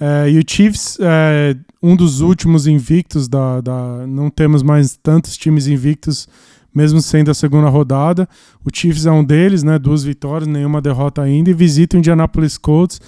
[0.00, 4.06] É, e o Chiefs é um dos últimos invictos da, da.
[4.06, 6.26] Não temos mais tantos times invictos,
[6.74, 8.26] mesmo sendo a segunda rodada.
[8.64, 9.78] O Chiefs é um deles, né?
[9.78, 11.50] Duas vitórias, nenhuma derrota ainda.
[11.50, 13.02] E visita o Indianapolis Colts,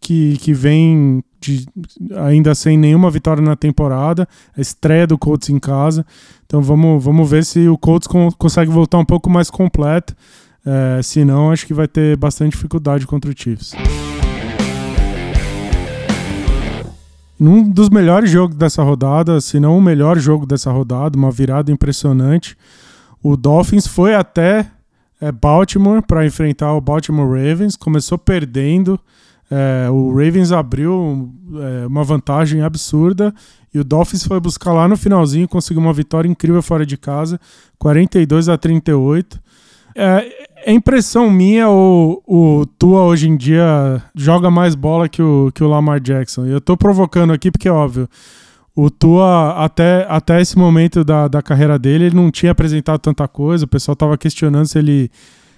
[0.00, 1.66] que, que vem de,
[2.18, 4.28] ainda sem nenhuma vitória na temporada.
[4.56, 6.06] A estreia do Colts em casa.
[6.46, 10.14] Então vamos, vamos ver se o Colts con consegue voltar um pouco mais completo.
[10.64, 13.72] É, senão, acho que vai ter bastante dificuldade contra o Chiefs.
[17.40, 21.72] Num dos melhores jogos dessa rodada, se não o melhor jogo dessa rodada, uma virada
[21.72, 22.54] impressionante,
[23.22, 24.66] o Dolphins foi até
[25.18, 29.00] é, Baltimore para enfrentar o Baltimore Ravens, começou perdendo.
[29.50, 33.34] É, o Ravens abriu é, uma vantagem absurda
[33.72, 37.40] e o Dolphins foi buscar lá no finalzinho, conseguiu uma vitória incrível fora de casa,
[37.78, 39.40] 42 a 38.
[39.96, 45.50] É, é impressão minha ou o Tua hoje em dia joga mais bola que o,
[45.54, 46.46] que o Lamar Jackson?
[46.46, 48.08] Eu tô provocando aqui porque, óbvio,
[48.74, 53.26] o Tua, até, até esse momento da, da carreira dele, ele não tinha apresentado tanta
[53.26, 55.10] coisa, o pessoal tava questionando se ele,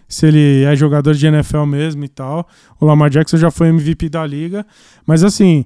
[0.09, 2.47] se ele é jogador de NFL mesmo e tal.
[2.81, 4.67] O Lamar Jackson já foi MVP da liga,
[5.07, 5.65] mas assim,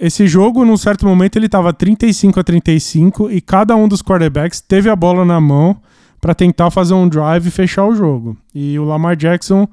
[0.00, 4.60] esse jogo, num certo momento, ele tava 35 a 35 e cada um dos quarterbacks
[4.60, 5.76] teve a bola na mão
[6.22, 8.36] para tentar fazer um drive e fechar o jogo.
[8.54, 9.66] E o Lamar Jackson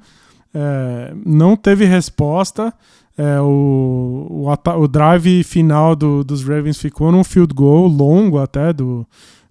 [0.52, 2.74] é, não teve resposta.
[3.16, 8.72] É, o, o, o, drive final do, dos Ravens ficou num field goal longo até,
[8.72, 9.06] do,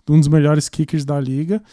[0.05, 1.63] de um dos melhores kickers da liga.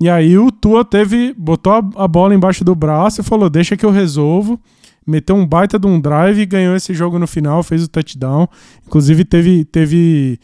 [0.00, 3.76] E aí o Tua teve, botou a, a bola embaixo do braço e falou: deixa
[3.76, 4.60] que eu resolvo
[5.08, 8.46] meteu um baita de um drive e ganhou esse jogo no final, fez o touchdown.
[8.86, 10.38] Inclusive teve, teve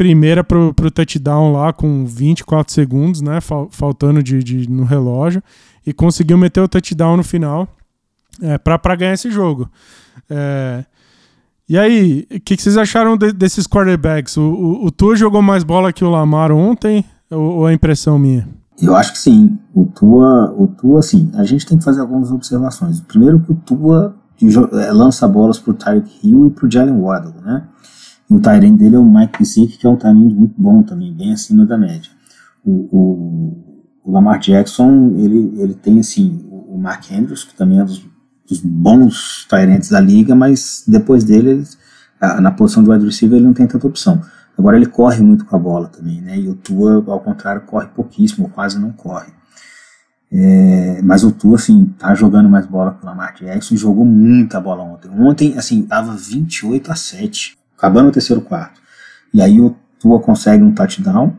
[0.00, 3.38] primeira pro, pro touchdown lá com 24 segundos, né?
[3.70, 5.42] Faltando de, de, no relógio.
[5.86, 7.68] E conseguiu meter o touchdown no final
[8.40, 9.68] é, para ganhar esse jogo.
[10.30, 10.86] É,
[11.68, 14.38] e aí, o que, que, vocês acharam de, desses quarterbacks?
[14.38, 17.04] O, o, o Tua jogou mais bola que o Lamar ontem?
[17.30, 18.48] Ou, ou é impressão minha?
[18.80, 19.58] Eu acho que sim.
[19.74, 21.30] O Tua, o Tua, sim.
[21.34, 23.02] A gente tem que fazer algumas observações.
[23.02, 24.16] Primeiro que o Tua
[24.80, 27.64] é, lança bolas pro Tyreek Hill e pro Jalen Waddle, né?
[28.30, 31.32] O Tyrene dele é o Mike Gesicki, que é um Tyrene muito bom também, bem
[31.32, 32.12] acima da média.
[32.64, 37.82] O, o, o, Lamar Jackson, ele, ele tem assim, o, Mark Andrews, que também é
[37.82, 38.06] um dos,
[38.48, 41.64] dos bons Tyrants da liga, mas depois dele, ele,
[42.40, 44.22] na posição de wide receiver, ele não tem tanta opção.
[44.56, 46.38] Agora ele corre muito com a bola também, né?
[46.38, 49.32] E o Tua, ao contrário, corre pouquíssimo, quase não corre.
[50.30, 54.60] É, mas o Tua, assim, tá jogando mais bola que o Lamar Jackson, jogou muita
[54.60, 55.10] bola ontem.
[55.10, 58.78] Ontem, assim, tava 28 a 7 acabando o terceiro quarto.
[59.32, 61.34] E aí o Tua consegue um touchdown,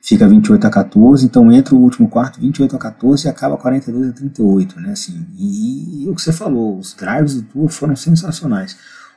[0.00, 4.10] fica 28 a 14, então entra o último quarto 28 a 14 e acaba 42
[4.10, 7.96] a 38, né, assim, e, e o que você falou, os drives do Tua foram
[7.96, 8.76] sensacionais.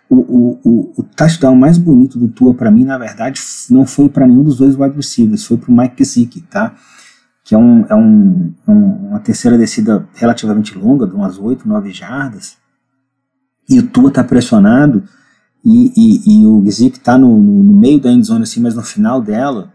[0.09, 4.07] O, o, o, o touchdown mais bonito do Tua para mim, na verdade, não foi
[4.07, 6.75] para nenhum dos dois wide receivers, foi para o Mike Gesicki, tá?
[7.43, 8.73] Que é, é um, um,
[9.09, 12.57] uma terceira descida relativamente longa, de umas 8, 9 jardas,
[13.69, 15.03] e o Tua tá pressionado,
[15.69, 19.21] e, e, e o Gzik está no, no, meio da endzone, assim, mas no final
[19.21, 19.73] dela,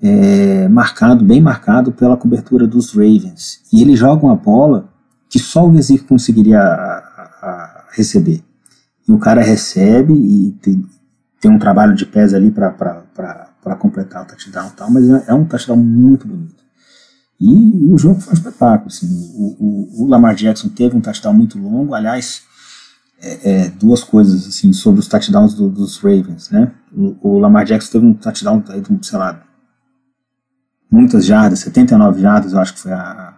[0.00, 3.60] é, marcado, bem marcado pela cobertura dos Ravens.
[3.72, 4.88] E ele joga uma bola
[5.28, 6.62] que só o Gzik conseguiria a,
[7.42, 8.40] a receber.
[9.08, 10.86] E o cara recebe e tem,
[11.40, 15.34] tem um trabalho de pés ali para completar o touchdown e tal, mas é, é
[15.34, 16.64] um touchdown muito bonito.
[17.40, 18.86] E, e, o jogo foi um espetáculo.
[18.86, 22.42] Assim, o, o, o Lamar Jackson teve um touchdown muito longo, aliás,
[23.20, 26.72] é, é, duas coisas assim sobre os touchdowns do, dos Ravens, né?
[26.92, 28.62] O, o, Lamar Jackson teve um touchdown
[29.02, 29.42] sei lá,
[30.90, 33.34] muitas jardas, 79 jardas, eu acho que foi a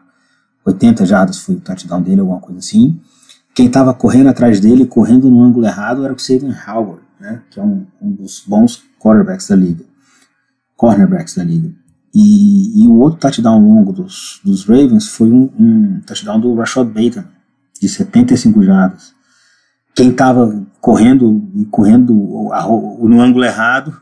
[0.67, 3.01] 80 jardas foi o touchdown dele, alguma coisa assim.
[3.55, 7.43] Quem estava correndo atrás dele, correndo no ângulo errado, era o Xavier Howard, né?
[7.51, 9.85] Que é um, um dos bons quarterbacks da liga,
[10.77, 11.73] cornerbacks da liga.
[12.15, 16.87] E, e o outro touchdown longo dos, dos Ravens foi um, um touchdown do Rashad
[16.87, 17.27] Bateman,
[17.81, 19.18] de 75 jardas
[19.99, 24.01] quem estava correndo e correndo no ângulo errado,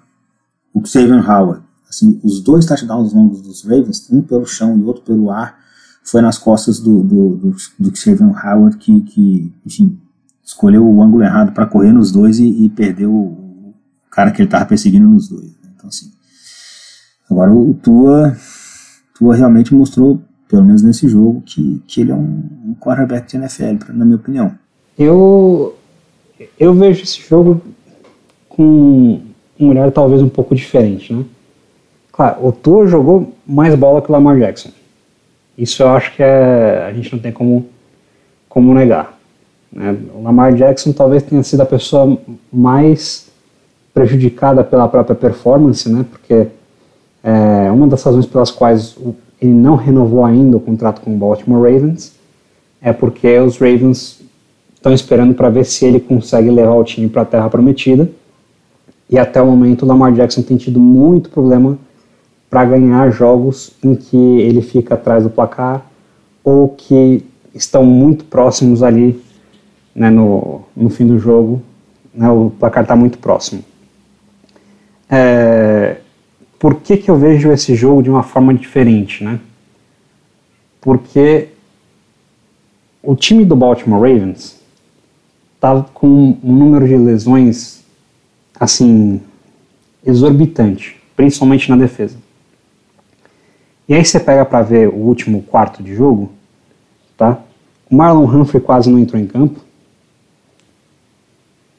[0.74, 1.62] o Xavier Howard.
[1.88, 5.59] Assim, os dois touchdowns longos dos Ravens, um pelo chão e outro pelo ar,
[6.04, 9.98] foi nas costas do, do, do, do Xavier Howard, que, que enfim,
[10.44, 13.74] escolheu o ângulo errado para correr nos dois e, e perdeu o
[14.11, 15.47] cara que ele estava perseguindo nos dois.
[15.47, 15.70] Né?
[15.74, 16.12] Então, assim,
[17.30, 18.36] agora o Tua,
[19.14, 23.38] Tua realmente mostrou, pelo menos nesse jogo, que, que ele é um, um quarterback de
[23.38, 24.53] NFL, na minha opinião.
[24.99, 25.74] Eu
[26.59, 27.61] eu vejo esse jogo
[28.49, 29.20] com
[29.59, 31.24] um olhar talvez um pouco diferente, né?
[32.12, 34.70] Claro, o Tua jogou mais bola que o Lamar Jackson.
[35.57, 37.66] Isso eu acho que é, a gente não tem como,
[38.49, 39.18] como negar.
[39.70, 39.97] Né?
[40.14, 42.18] O Lamar Jackson talvez tenha sido a pessoa
[42.51, 43.28] mais
[43.93, 46.05] prejudicada pela própria performance, né?
[46.11, 46.47] Porque
[47.22, 48.97] é, uma das razões pelas quais
[49.41, 52.14] ele não renovou ainda o contrato com o Baltimore Ravens
[52.80, 54.20] é porque os Ravens
[54.87, 58.09] estão esperando para ver se ele consegue levar o time para a Terra Prometida.
[59.11, 61.76] E até o momento o Lamar Jackson tem tido muito problema
[62.49, 65.84] para ganhar jogos em que ele fica atrás do placar
[66.45, 69.20] ou que estão muito próximos ali
[69.95, 71.61] né, no, no fim do jogo.
[72.14, 73.64] Né, o placar está muito próximo.
[75.11, 75.97] É,
[76.61, 79.24] por que, que eu vejo esse jogo de uma forma diferente?
[79.24, 79.41] Né?
[80.80, 81.49] Porque
[83.03, 84.64] o time do Baltimore Ravens
[85.66, 86.06] estava com
[86.42, 87.82] um número de lesões
[88.58, 89.20] assim
[90.04, 92.16] exorbitante, principalmente na defesa.
[93.88, 96.30] E aí você pega para ver o último quarto de jogo,
[97.16, 97.40] tá?
[97.90, 99.60] O Marlon Humphrey quase não entrou em campo.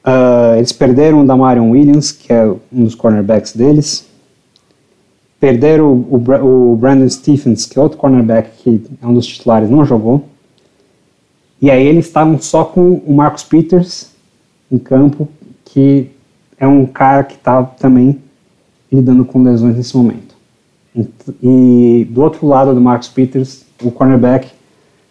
[0.04, 4.06] Uh, eles perderam o Damarion Williams, que é um dos cornerbacks deles.
[5.40, 9.68] Perderam o, o, o Brandon Stephens, que é outro cornerback que é um dos titulares,
[9.70, 10.24] não jogou.
[11.60, 14.12] E aí eles estavam só com o Marcus Peters
[14.70, 15.28] em campo,
[15.64, 16.10] que
[16.58, 18.20] é um cara que está também
[18.90, 20.36] lidando com lesões nesse momento.
[21.42, 24.50] E do outro lado do Marcus Peters, o cornerback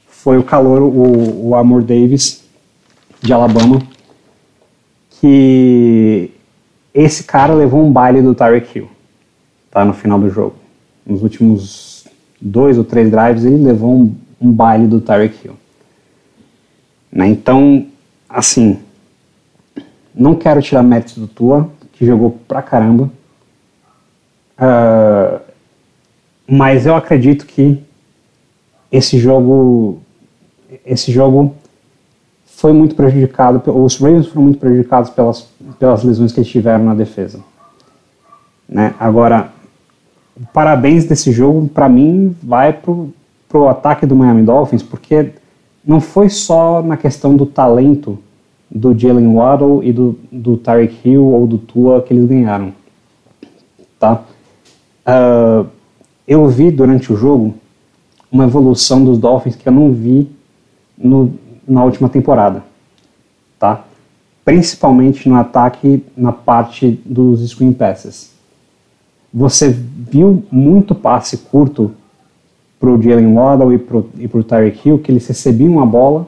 [0.08, 2.43] foi o calor, o, o Amor Davis,
[3.22, 3.82] de Alabama,
[5.10, 6.32] que
[6.93, 8.89] esse cara levou um baile do Tyreek Hill,
[9.72, 10.56] tá, no final do jogo.
[11.06, 12.08] Nos últimos
[12.39, 15.56] dois ou três drives, ele levou um, um baile do Tyreek Hill.
[17.18, 17.28] Né?
[17.30, 17.88] Então,
[18.30, 18.80] assim,
[20.13, 23.09] não quero tirar méritos do Tua, que jogou pra caramba,
[24.59, 25.41] uh,
[26.47, 27.84] mas eu acredito que
[28.91, 29.99] esse jogo,
[30.86, 31.55] esse jogo
[32.45, 35.47] foi muito prejudicado, os Ravens foram muito prejudicados pelas,
[35.80, 37.39] pelas lesões que eles tiveram na defesa.
[38.70, 38.93] Né?
[38.99, 39.51] Agora,
[40.53, 43.11] parabéns desse jogo, para mim, vai pro,
[43.49, 45.34] pro ataque do Miami Dolphins, porque
[45.88, 48.20] não foi só na questão do talento
[48.70, 52.74] do Jalen Waddle e do, do Tyreek Hill ou do Tua que eles ganharam.
[53.98, 54.26] Tá?
[55.08, 55.66] Uh,
[56.28, 57.56] eu vi durante o jogo
[58.30, 60.30] uma evolução dos Dolphins que eu não vi
[60.98, 61.34] no,
[61.66, 62.66] na última temporada.
[63.58, 63.86] Tá?
[64.44, 68.34] Principalmente no ataque, na parte dos screen passes.
[69.34, 71.94] Você viu muito passe curto
[72.80, 76.28] para o Jalen Waddle e para o Tyreek Hill, que eles recebiam a bola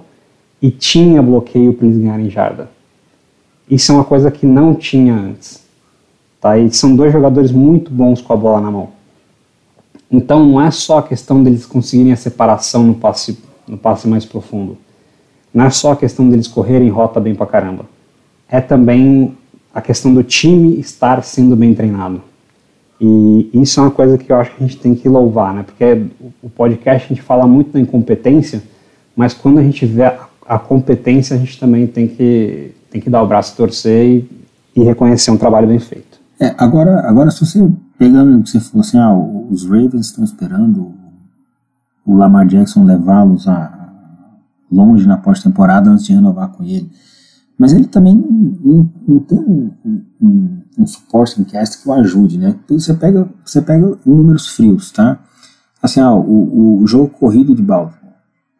[0.61, 2.69] e tinha bloqueio para eles ganharem jarda.
[3.69, 5.63] Isso é uma coisa que não tinha antes.
[6.41, 6.57] Tá?
[6.57, 8.89] E são dois jogadores muito bons com a bola na mão.
[10.11, 13.37] Então não é só a questão deles conseguirem a separação no passe,
[13.67, 14.77] no passe mais profundo.
[15.53, 17.85] Não é só a questão deles correrem rota bem pra caramba.
[18.49, 19.37] É também
[19.73, 22.21] a questão do time estar sendo bem treinado.
[22.99, 25.63] E isso é uma coisa que eu acho que a gente tem que louvar, né?
[25.63, 26.05] Porque
[26.43, 28.61] o podcast a gente fala muito da incompetência,
[29.15, 30.03] mas quando a gente vê
[30.45, 34.29] a, competência, a gente também tem que, tem que dar o braço torcer e,
[34.75, 36.19] e reconhecer um trabalho bem feito.
[36.39, 40.93] É, agora, agora se você pegando você falou assim, ah, os Ravens estão esperando
[42.05, 43.79] o Lamar Jackson levá-los a
[44.71, 46.89] longe na pós-temporada antes de renovar com ele.
[47.59, 49.69] Mas ele também não, não tem um,
[50.21, 52.55] um, um supporting cast que o ajude, né?
[52.63, 55.19] Então você pega, você pega números frios, tá?
[55.83, 58.13] Assim, ah, o, o jogo corrido de Baltimore.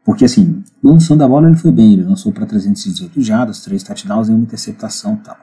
[0.04, 4.28] Porque assim, lançando a bola ele foi bem, ele lançou para 318 jardas, 3 touchdowns
[4.28, 5.38] e uma interceptação tal.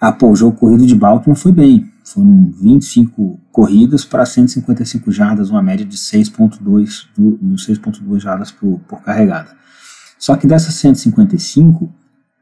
[0.00, 1.90] Ah, pô, o jogo corrido de Baltimore foi bem.
[2.04, 9.50] Foram 25 corridas para 155 jardas, uma média de 6.2 6.2 jardas por, por carregada.
[10.18, 11.92] Só que dessas 155,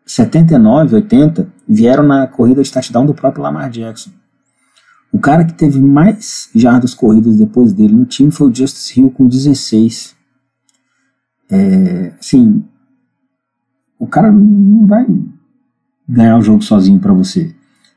[0.07, 4.11] 79, 80 vieram na corrida de touchdown do próprio Lamar Jackson.
[5.13, 9.11] O cara que teve mais jardas corridas depois dele no time foi o Justice Hill
[9.11, 10.15] com 16.
[11.51, 12.65] É, assim,
[13.99, 15.07] o cara não vai
[16.09, 17.55] ganhar o jogo sozinho para você.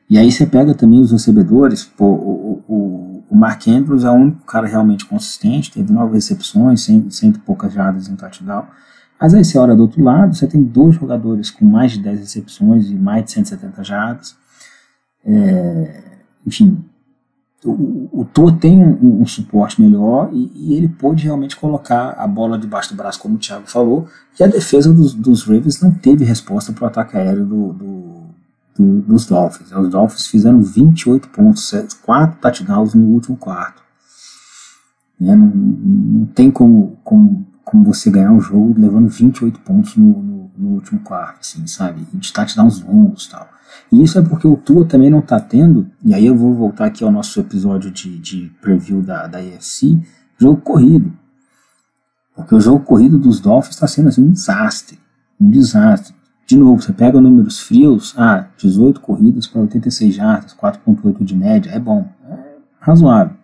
[0.09, 4.13] E aí você pega também os recebedores, pô, o, o, o Mark Andrews é o
[4.13, 8.65] único cara realmente consistente, teve nove recepções, cento, e poucas jardas em touchdown.
[9.19, 12.19] Mas aí você olha do outro lado, você tem dois jogadores com mais de 10
[12.19, 14.35] recepções e mais de 170 jardas.
[15.25, 16.03] É,
[16.45, 16.83] enfim,
[17.65, 22.25] o, o Tua tem um, um suporte melhor e, e, ele pôde realmente colocar a
[22.25, 24.07] bola debaixo do braço, como o Thiago falou,
[24.39, 28.23] e a defesa dos, dos Ravens não teve resposta para o ataque aéreo do, do,
[28.77, 29.71] do, dos Dolphins.
[29.71, 33.83] Os Dolphins fizeram 28 pontos, 4 touchdowns no último quarto.
[35.21, 40.23] É, não, não, tem como, como como você ganhar um jogo levando 28 pontos no,
[40.23, 42.03] no, no último quarto, assim, sabe?
[42.11, 43.47] E de touchdowns longos e tal.
[43.91, 46.85] E isso é porque o Tua também não tá tendo, e aí eu vou voltar
[46.85, 50.01] aqui ao nosso episódio de, de preview da, da EFC,
[50.39, 51.13] jogo corrido.
[52.35, 54.99] Porque o jogo corrido dos Dolphins está sendo assim um desastre.
[55.39, 56.15] Um desastre.
[56.47, 61.69] De novo, você pega números frios, ah, 18 corridas para 86 jardas, 4.8 de média,
[61.69, 63.38] é bom, é razoável.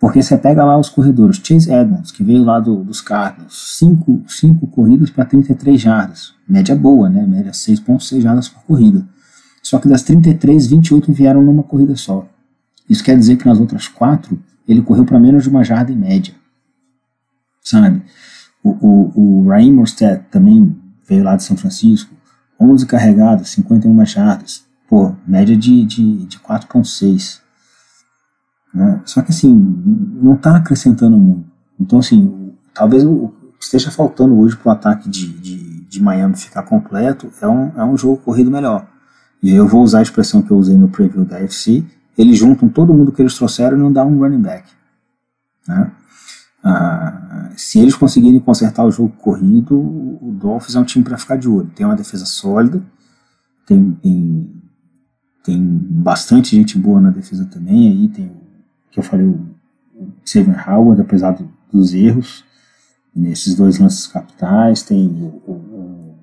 [0.00, 4.24] Porque você pega lá os corredores, Chase Edmonds, que veio lá do, dos Cardinals, 5
[4.26, 7.26] cinco, corridas para 33 jardas, média boa, né?
[7.26, 9.06] Média 6,6 jardas por corrida.
[9.62, 12.26] Só que das 33, 28 vieram numa corrida só.
[12.88, 15.96] Isso quer dizer que nas outras quatro, ele correu para menos de uma jarda em
[15.96, 16.32] média.
[17.62, 18.02] Sabe?
[18.64, 20.74] O, o, o Raheem Mostert também
[21.06, 22.14] veio lá de São Francisco,
[22.58, 24.64] 11 carregados, 51 jardas.
[24.88, 27.40] Pô, média de, de, de 4,6.
[28.72, 29.00] Né?
[29.04, 29.52] Só que assim,
[30.22, 31.50] não está acrescentando muito.
[31.78, 36.36] Então, assim, talvez o que esteja faltando hoje para o ataque de, de, de, Miami
[36.36, 38.86] ficar completo é um, é um jogo corrido melhor.
[39.42, 41.84] E eu vou usar a expressão que eu usei no preview da FC.
[42.16, 44.68] Eles juntam todo mundo que eles trouxeram e não dá um running back.
[45.66, 45.90] Né?
[46.62, 51.36] Ah, se eles conseguirem consertar o jogo corrido, o Dolphins é um time para ficar
[51.36, 51.70] de olho.
[51.74, 52.82] Tem uma defesa sólida,
[53.66, 54.62] tem, tem,
[55.42, 57.88] tem bastante gente boa na defesa também.
[57.88, 58.39] Aí tem
[58.90, 59.46] que eu falei, o,
[59.94, 62.44] o Xavier Howard, apesar do, dos erros,
[63.14, 66.14] nesses dois lances capitais, tem o, o,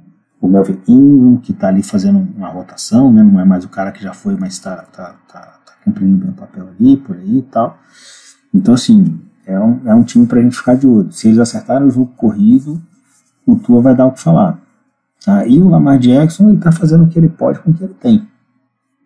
[0.42, 3.24] o Melvin Ingram, que está ali fazendo uma rotação, né?
[3.24, 6.30] não é mais o cara que já foi, mas está tá, tá, tá cumprindo bem
[6.30, 7.78] o papel ali, por aí e tal.
[8.54, 11.12] Então, assim, é um, é um time para a gente ficar de olho.
[11.12, 12.82] Se eles acertarem o jogo corrido,
[13.46, 14.60] o Tua vai dar o que falar.
[15.24, 15.46] Tá?
[15.48, 17.94] E o Lamar Jackson, ele está fazendo o que ele pode com o que ele
[17.94, 18.28] tem.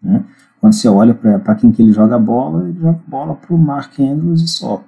[0.01, 0.25] Né?
[0.61, 3.57] Quando você olha para quem que ele joga a bola, ele joga bola para o
[3.57, 4.83] Mark Andrews e só.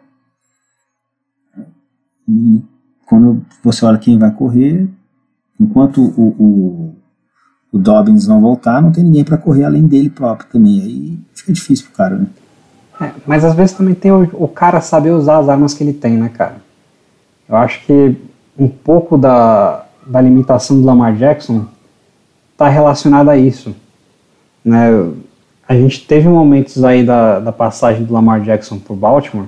[2.29, 2.63] E
[3.07, 4.87] quando você olha quem vai correr,
[5.59, 6.95] enquanto o, o,
[7.71, 10.79] o Dobbins não voltar, não tem ninguém para correr além dele próprio também.
[10.79, 12.27] Aí fica difícil pro cara, né?
[13.01, 15.93] É, mas às vezes também tem o, o, cara saber usar as armas que ele
[15.93, 16.57] tem, né, cara?
[17.49, 18.15] Eu acho que
[18.57, 21.65] um pouco da, da limitação do Lamar Jackson
[22.51, 23.75] está relacionada a isso.
[24.63, 24.91] Né?
[25.73, 29.47] A gente teve momentos aí da, da passagem do Lamar Jackson por Baltimore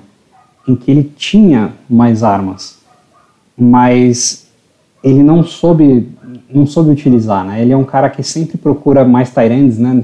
[0.68, 2.80] em que ele tinha mais armas,
[3.56, 4.48] mas
[5.04, 6.10] ele não soube
[6.50, 7.62] não soube utilizar, né?
[7.62, 10.04] Ele é um cara que sempre procura mais tight né?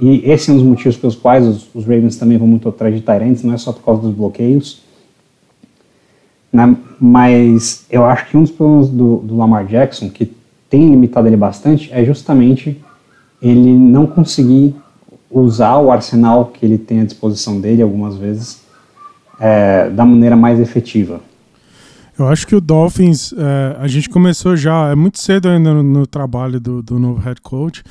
[0.00, 2.94] E esse é um dos motivos pelos quais os, os Ravens também vão muito atrás
[2.94, 4.80] de tight não é só por causa dos bloqueios.
[6.52, 6.76] Né?
[7.00, 10.32] Mas eu acho que um dos problemas do, do Lamar Jackson, que
[10.70, 12.80] tem limitado ele bastante, é justamente
[13.42, 14.74] ele não conseguir
[15.30, 18.60] usar o arsenal que ele tem à disposição dele algumas vezes
[19.38, 21.20] é, da maneira mais efetiva.
[22.18, 25.82] Eu acho que o Dolphins, é, a gente começou já, é muito cedo ainda no,
[25.82, 27.84] no trabalho do, do, novo head coach,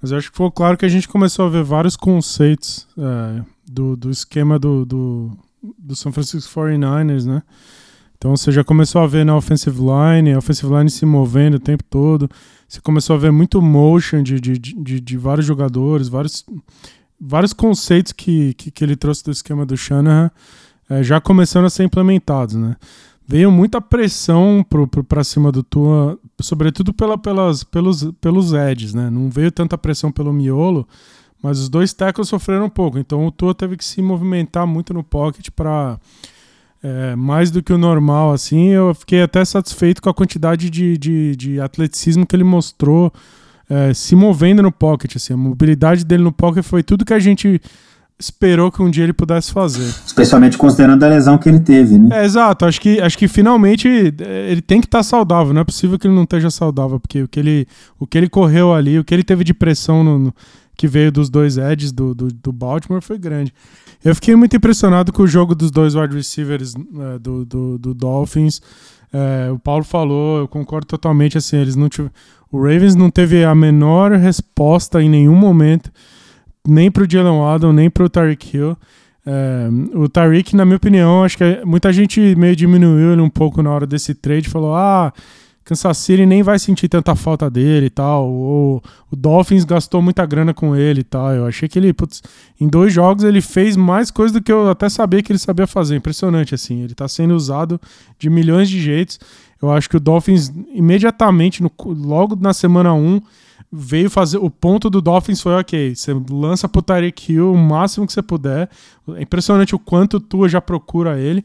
[0.00, 3.96] mas acho que ficou claro que a gente começou a ver vários conceitos é, do,
[3.96, 5.32] do esquema do, do,
[5.76, 7.42] do San Francisco 49ers, né?
[8.16, 11.58] Então você já começou a ver na offensive line, a offensive line se movendo o
[11.58, 12.30] tempo todo.
[12.72, 16.42] Você começou a ver muito motion de, de, de, de vários jogadores, vários,
[17.20, 20.30] vários conceitos que, que, que, ele trouxe do esquema do Shanahan
[20.88, 22.76] é, já começando a ser implementados, né?
[23.28, 24.64] Veio muita pressão
[25.06, 29.10] para cima do Tua, sobretudo pela, pelas, pelos, pelos edges, né?
[29.10, 30.88] Não veio tanta pressão pelo miolo,
[31.42, 32.98] mas os dois tackles sofreram um pouco.
[32.98, 36.00] Então o Tua teve que se movimentar muito no pocket para
[36.82, 38.68] é, mais do que o normal, assim.
[38.70, 43.12] Eu fiquei até satisfeito com a quantidade de, de, de atleticismo que ele mostrou
[43.70, 45.16] é, se movendo no pocket.
[45.16, 47.60] Assim, a mobilidade dele no pocket foi tudo que a gente
[48.18, 49.88] esperou que um dia ele pudesse fazer.
[50.06, 52.20] Especialmente considerando a lesão que ele teve, né?
[52.20, 52.64] É, exato.
[52.64, 55.52] Acho que, acho que finalmente é, ele tem que estar tá saudável.
[55.52, 57.66] Não é possível que ele não esteja saudável, porque o que ele,
[57.98, 60.34] o que ele correu ali, o que ele teve de pressão no, no
[60.76, 63.52] que veio dos dois edges do, do, do, Baltimore foi grande.
[64.04, 67.94] Eu fiquei muito impressionado com o jogo dos dois wide receivers é, do, do, do,
[67.94, 68.60] Dolphins.
[69.12, 71.38] É, o Paulo falou, eu concordo totalmente.
[71.38, 72.08] Assim, eles não tiv...
[72.50, 75.90] O Ravens não teve a menor resposta em nenhum momento,
[76.66, 78.76] nem para o Jalen Waddle, nem para o Tyreek Hill.
[79.24, 83.62] É, o Tyreek, na minha opinião, acho que muita gente meio diminuiu ele um pouco
[83.62, 84.50] na hora desse trade.
[84.50, 85.12] Falou, ah
[85.64, 88.28] Kansas City nem vai sentir tanta falta dele e tal.
[88.28, 91.32] O, o Dolphins gastou muita grana com ele e tal.
[91.32, 92.22] Eu achei que ele, putz,
[92.60, 95.66] em dois jogos ele fez mais coisa do que eu até sabia que ele sabia
[95.66, 95.96] fazer.
[95.96, 96.82] Impressionante, assim.
[96.82, 97.80] Ele tá sendo usado
[98.18, 99.20] de milhões de jeitos.
[99.60, 103.20] Eu acho que o Dolphins, imediatamente, no, logo na semana 1,
[103.72, 104.38] veio fazer.
[104.38, 108.22] O ponto do Dolphins foi: ok, você lança pro Tyreek Hill o máximo que você
[108.22, 108.68] puder.
[109.16, 111.44] É impressionante o quanto tu já procura ele.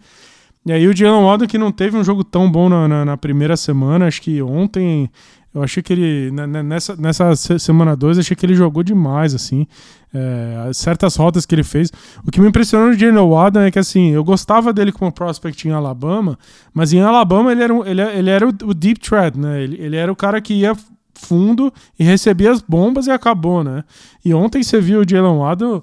[0.68, 3.18] E aí o Jalen Waddle que não teve um jogo tão bom na, na, na,
[3.18, 5.10] primeira semana, acho que ontem
[5.56, 9.66] eu achei que ele, nessa, nessa semana 2, achei que ele jogou demais, assim,
[10.14, 11.90] é, certas rotas que ele fez.
[12.26, 15.66] O que me impressionou no Jalen Waddle é que, assim, eu gostava dele como prospect
[15.68, 16.38] em Alabama,
[16.74, 19.96] mas em Alabama ele era, ele, ele era o, o deep threat, né, ele, ele
[19.96, 20.76] era o cara que ia
[21.16, 23.86] fundo e recebia as bombas e acabou, né.
[24.24, 25.82] E ontem você viu o Jalen Waddle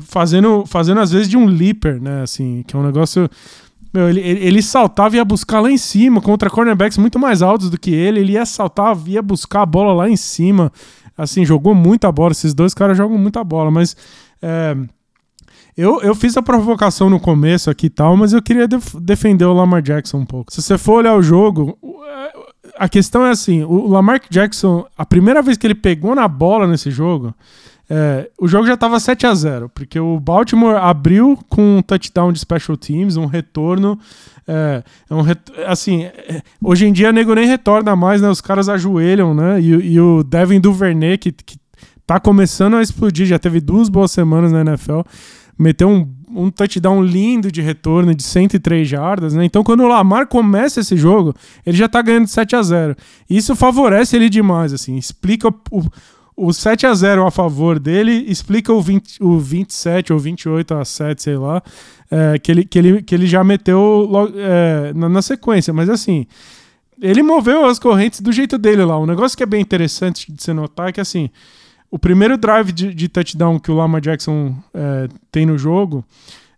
[0.00, 2.22] fazendo, fazendo às vezes de um leaper, né?
[2.22, 3.28] Assim, que é um negócio.
[3.92, 7.68] Meu, ele, ele, saltava e ia buscar lá em cima contra cornerbacks muito mais altos
[7.68, 8.20] do que ele.
[8.20, 10.72] Ele ia saltar, ia buscar a bola lá em cima.
[11.18, 12.30] Assim, jogou muita bola.
[12.30, 13.96] Esses dois caras jogam muita bola, mas.
[14.40, 14.76] É,
[15.76, 19.44] eu, eu fiz a provocação no começo aqui e tal, mas eu queria def defender
[19.44, 20.52] o Lamar Jackson um pouco.
[20.52, 21.78] Se você for olhar o jogo,
[22.76, 26.66] a questão é assim: o Lamar Jackson, a primeira vez que ele pegou na bola
[26.66, 27.34] nesse jogo,
[27.92, 32.32] é, o jogo já estava 7 a 0 porque o Baltimore abriu com um touchdown
[32.32, 33.98] de special teams, um retorno.
[34.46, 38.28] É, é um ret assim, é, hoje em dia nego nem retorna mais, né?
[38.28, 39.60] Os caras ajoelham, né?
[39.60, 41.58] E, e o Devin Duvernay, que, que
[42.06, 45.00] tá começando a explodir, já teve duas boas semanas na NFL,
[45.58, 49.44] meteu um, um touchdown lindo de retorno de 103 jardas, né?
[49.44, 51.34] Então quando o Lamar começa esse jogo,
[51.66, 52.96] ele já tá ganhando 7 a 0
[53.28, 55.82] Isso favorece ele demais, assim, explica o
[56.42, 60.84] o 7 a 0 a favor dele explica o, 20, o 27 ou 28 a
[60.86, 61.62] 7, sei lá,
[62.10, 63.78] é, que, ele, que, ele, que ele já meteu
[64.08, 65.70] logo, é, na, na, sequência.
[65.74, 66.26] Mas assim,
[66.98, 68.98] ele moveu as correntes do jeito dele lá.
[68.98, 71.28] Um negócio que é bem interessante de se notar é que assim,
[71.90, 76.02] o primeiro drive de, de touchdown que o Lama Jackson é, tem no jogo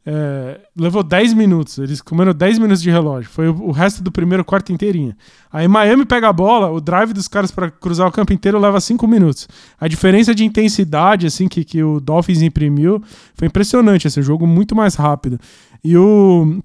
[0.05, 1.79] é, levou 10 minutos.
[1.79, 3.31] Eles comeram 10 minutos de relógio.
[3.31, 5.15] Foi o, o, resto do primeiro quarto inteirinho.
[5.53, 8.81] Aí Miami pega a bola, o drive dos caras para cruzar o campo inteiro leva
[8.81, 9.49] 5 minutos.
[9.81, 13.03] A diferença de intensidade assim que, que o Dolphins imprimiu
[13.35, 14.07] foi impressionante.
[14.07, 15.39] Esse jogo muito mais rápido.
[15.83, 16.61] E o.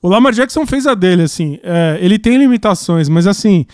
[0.00, 1.58] O Lamar Jackson fez a dele, assim.
[1.62, 3.66] É, ele tem limitações, mas assim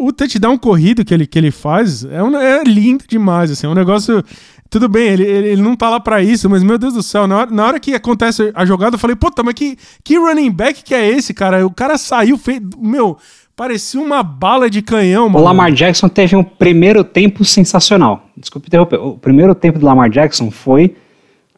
[0.00, 3.70] o touchdown corrido que ele, que ele faz é, um, é lindo demais, assim, é
[3.70, 4.24] um negócio
[4.70, 7.38] tudo bem, ele, ele não tá lá para isso, mas meu Deus do céu, na
[7.38, 10.84] hora, na hora que acontece a jogada, eu falei, puta, mas que, que running back
[10.84, 11.66] que é esse, cara?
[11.66, 13.18] O cara saiu, fez, meu,
[13.56, 15.44] parecia uma bala de canhão, mano.
[15.44, 18.26] O Lamar Jackson teve um primeiro tempo sensacional.
[18.36, 18.96] Desculpe interromper.
[19.00, 20.96] O primeiro tempo do Lamar Jackson foi,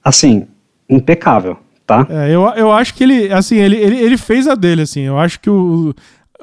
[0.03, 0.47] assim,
[0.89, 2.07] impecável, tá?
[2.09, 5.03] É, eu, eu acho que ele, assim, ele, ele, ele fez a dele, assim.
[5.03, 5.95] Eu acho que o,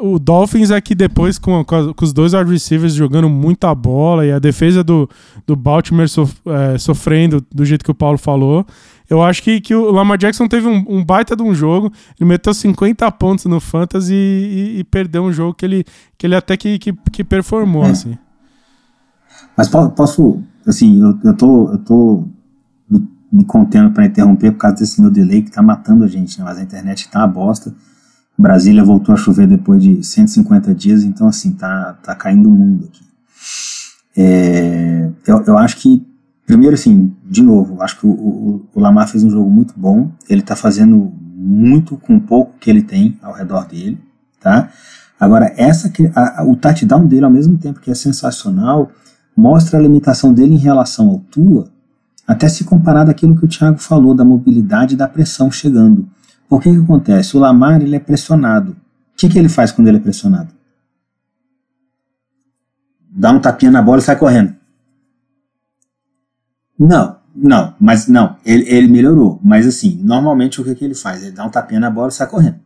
[0.01, 4.39] o Dolphins aqui depois com, com, os dois wide receivers jogando muita bola e a
[4.39, 5.09] defesa do,
[5.45, 8.65] do Baltimore sof, é, sofrendo do jeito que o Paulo falou.
[9.09, 11.91] Eu acho que, que o Lamar Jackson teve um, um baita de um jogo.
[12.19, 15.83] Ele meteu 50 pontos no Fantasy e, e, e perdeu um jogo que ele,
[16.17, 17.89] que ele até que, que, que performou, é.
[17.89, 18.17] assim.
[19.57, 22.27] Mas posso, assim, eu, eu tô, eu tô
[22.89, 26.37] me, me contendo para interromper por causa desse meu delay que tá matando a gente,
[26.37, 26.45] né?
[26.45, 27.73] Mas a internet tá uma bosta.
[28.39, 32.85] Brasília voltou a chover depois de 150 dias, então assim, tá, tá caindo o mundo
[32.85, 33.03] aqui.
[34.15, 36.07] É, eu, eu acho que,
[36.45, 40.09] primeiro assim, de novo, acho que o, o, o Lamar fez um jogo muito bom,
[40.29, 43.99] ele tá fazendo muito com o pouco que ele tem ao redor dele,
[44.39, 44.69] tá?
[45.19, 48.89] Agora, essa a, a, o touchdown dele, ao mesmo tempo que é sensacional,
[49.35, 51.67] mostra a limitação dele em relação ao Tua,
[52.25, 56.07] até se comparar daquilo que o Thiago falou, da mobilidade e da pressão chegando.
[56.49, 57.37] O que, que acontece?
[57.37, 58.71] O Lamar ele é pressionado.
[58.71, 58.75] O
[59.15, 60.51] que, que ele faz quando ele é pressionado?
[63.11, 64.55] Dá um tapinha na bola e sai correndo.
[66.77, 69.39] Não, não, mas não, ele, ele melhorou.
[69.43, 71.21] Mas assim, normalmente o que, que ele faz?
[71.21, 72.59] Ele dá um tapinha na bola e sai correndo.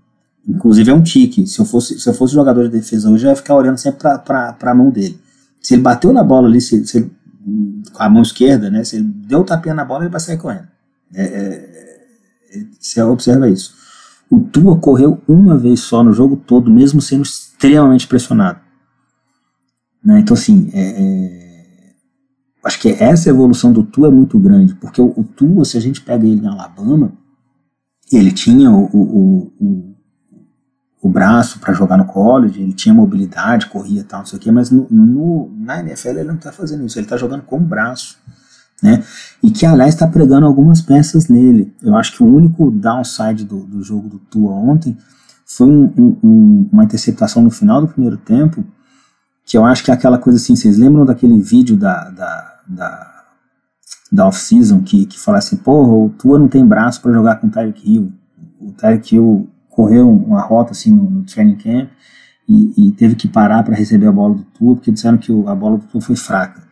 [0.48, 1.48] Inclusive é um tique.
[1.48, 4.00] Se eu fosse, se eu fosse jogador de defesa hoje, eu ia ficar olhando sempre
[4.00, 5.20] para a mão dele.
[5.62, 7.10] Se ele bateu na bola ali, se, se
[7.94, 8.84] com a mão esquerda, né?
[8.84, 10.68] Se ele deu um tapinha na bola, ele vai sair correndo.
[11.14, 11.93] É, é,
[12.80, 13.74] você observa isso.
[14.30, 18.60] O Tua correu uma vez só no jogo todo, mesmo sendo extremamente pressionado.
[20.04, 20.20] Né?
[20.20, 21.94] Então, assim, é, é,
[22.64, 25.82] acho que essa evolução do Tua é muito grande, porque o, o Tua, se a
[25.82, 27.14] gente pega ele em Alabama,
[28.12, 29.96] ele tinha o, o, o,
[31.02, 34.42] o braço para jogar no college, ele tinha mobilidade, corria e tal, não sei o
[34.42, 37.58] quê, mas no, no, na NFL ele não está fazendo isso, ele está jogando com
[37.58, 38.18] o braço
[38.82, 39.04] né?
[39.42, 41.74] E que, aliás, está pregando algumas peças nele.
[41.82, 44.98] Eu acho que o único downside do, do jogo do Tua ontem
[45.46, 48.64] foi um, um, uma interceptação no final do primeiro tempo,
[49.46, 53.24] que eu acho que é aquela coisa assim, vocês lembram daquele vídeo da, da, da,
[54.12, 57.48] da off-season que, que fala assim, porra, o Tua não tem braço para jogar com
[57.48, 58.12] o Tyreek Hill.
[58.60, 61.90] O Tyreek Hill correu uma rota assim no, no training camp
[62.48, 65.56] e, e teve que parar para receber a bola do Tua, porque disseram que a
[65.56, 66.64] bola do Tua foi fraca.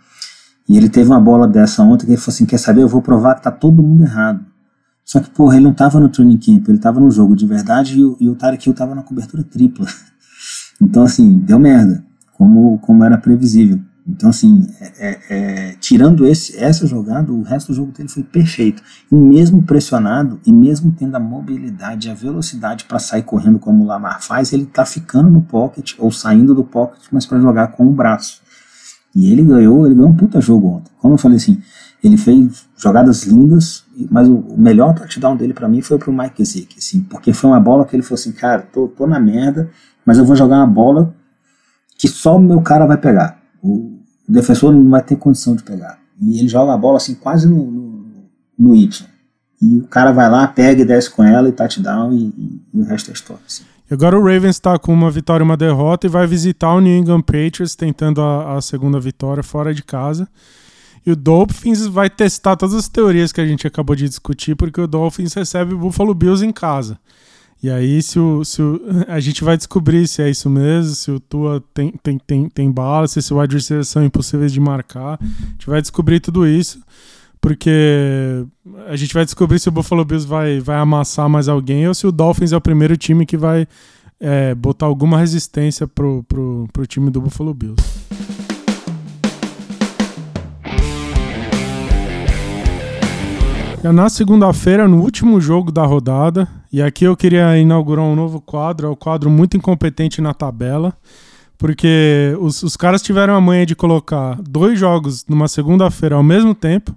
[0.68, 2.82] E ele teve uma bola dessa ontem que ele falou assim: quer saber?
[2.82, 4.45] Eu vou provar que tá todo mundo errado.
[5.03, 7.99] Só que, porra, ele não tava no training camp, ele tava no jogo de verdade
[7.99, 9.88] e o, e o Tarek Hill tava na cobertura tripla.
[10.84, 12.03] Então, assim, deu merda,
[12.34, 13.80] como, como era previsível.
[14.07, 18.24] Então, assim, é, é, é, tirando esse, essa jogada, o resto do jogo dele foi
[18.24, 18.82] perfeito.
[19.12, 23.88] E mesmo pressionado, e mesmo tendo a mobilidade, a velocidade para sair correndo como o
[23.88, 27.86] Lamar faz, ele tá ficando no pocket, ou saindo do pocket, mas para jogar com
[27.86, 28.41] o braço.
[29.16, 30.91] E ele ganhou, ele ganhou um puta jogo ontem.
[30.99, 31.62] Como eu falei assim,
[32.03, 36.76] Ele fez jogadas lindas, mas o, melhor touchdown dele para mim foi pro Mike Zick,
[36.78, 39.70] assim, porque foi uma bola que ele falou assim, cara, tô, tô na merda,
[40.03, 41.14] mas eu vou jogar uma bola
[41.97, 43.39] que só o meu cara vai pegar.
[43.62, 45.99] O, o defensor não vai ter condição de pegar.
[46.20, 48.05] E ele joga a bola assim quase no, no,
[48.57, 49.07] no Y.
[49.62, 52.82] E o cara vai lá, pega e desce com ela e touchdown e, e, e
[52.82, 53.43] o resto é história.
[53.45, 53.64] Assim.
[53.92, 56.98] Agora o Ravens está com uma vitória e uma derrota e vai visitar o New
[56.98, 60.30] England Patriots tentando a, a, segunda vitória fora de casa.
[61.06, 64.80] E o Dolphins vai testar todas as teorias que a gente acabou de discutir, porque
[64.80, 66.98] o Dolphins recebe o Buffalo Bills em casa.
[67.62, 71.12] E aí, se o, se o, a gente vai descobrir se é isso mesmo, se
[71.12, 75.20] o Tua tem, tem, tem, tem bala, se os wide receivers são impossíveis de marcar.
[75.22, 76.80] A gente vai descobrir tudo isso,
[77.42, 78.46] porque
[78.88, 82.06] a gente vai descobrir se o Buffalo Bills vai, vai amassar mais alguém ou se
[82.06, 83.68] o Dolphins é o primeiro time que vai
[84.20, 87.84] é, botar alguma resistência pro, pro, pro time do Buffalo Bills.
[93.84, 98.86] Na segunda-feira, no último jogo da rodada, e aqui eu queria inaugurar um novo quadro,
[98.86, 100.94] é um quadro muito incompetente na tabela,
[101.58, 106.54] porque os, os caras tiveram a manha de colocar dois jogos numa segunda-feira ao mesmo
[106.54, 106.96] tempo,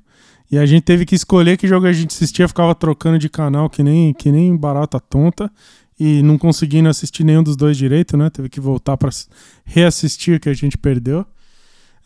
[0.55, 3.69] e a gente teve que escolher que jogo a gente assistia, ficava trocando de canal
[3.69, 5.51] que nem, que nem barata tonta,
[5.99, 8.31] e não conseguindo assistir nenhum dos dois direito, né?
[8.31, 9.11] Teve que voltar para
[9.65, 11.27] reassistir que a gente perdeu.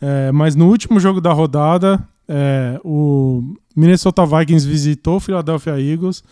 [0.01, 6.23] É, mas no último jogo da rodada, é, o Minnesota Vikings visitou o Philadelphia Eagles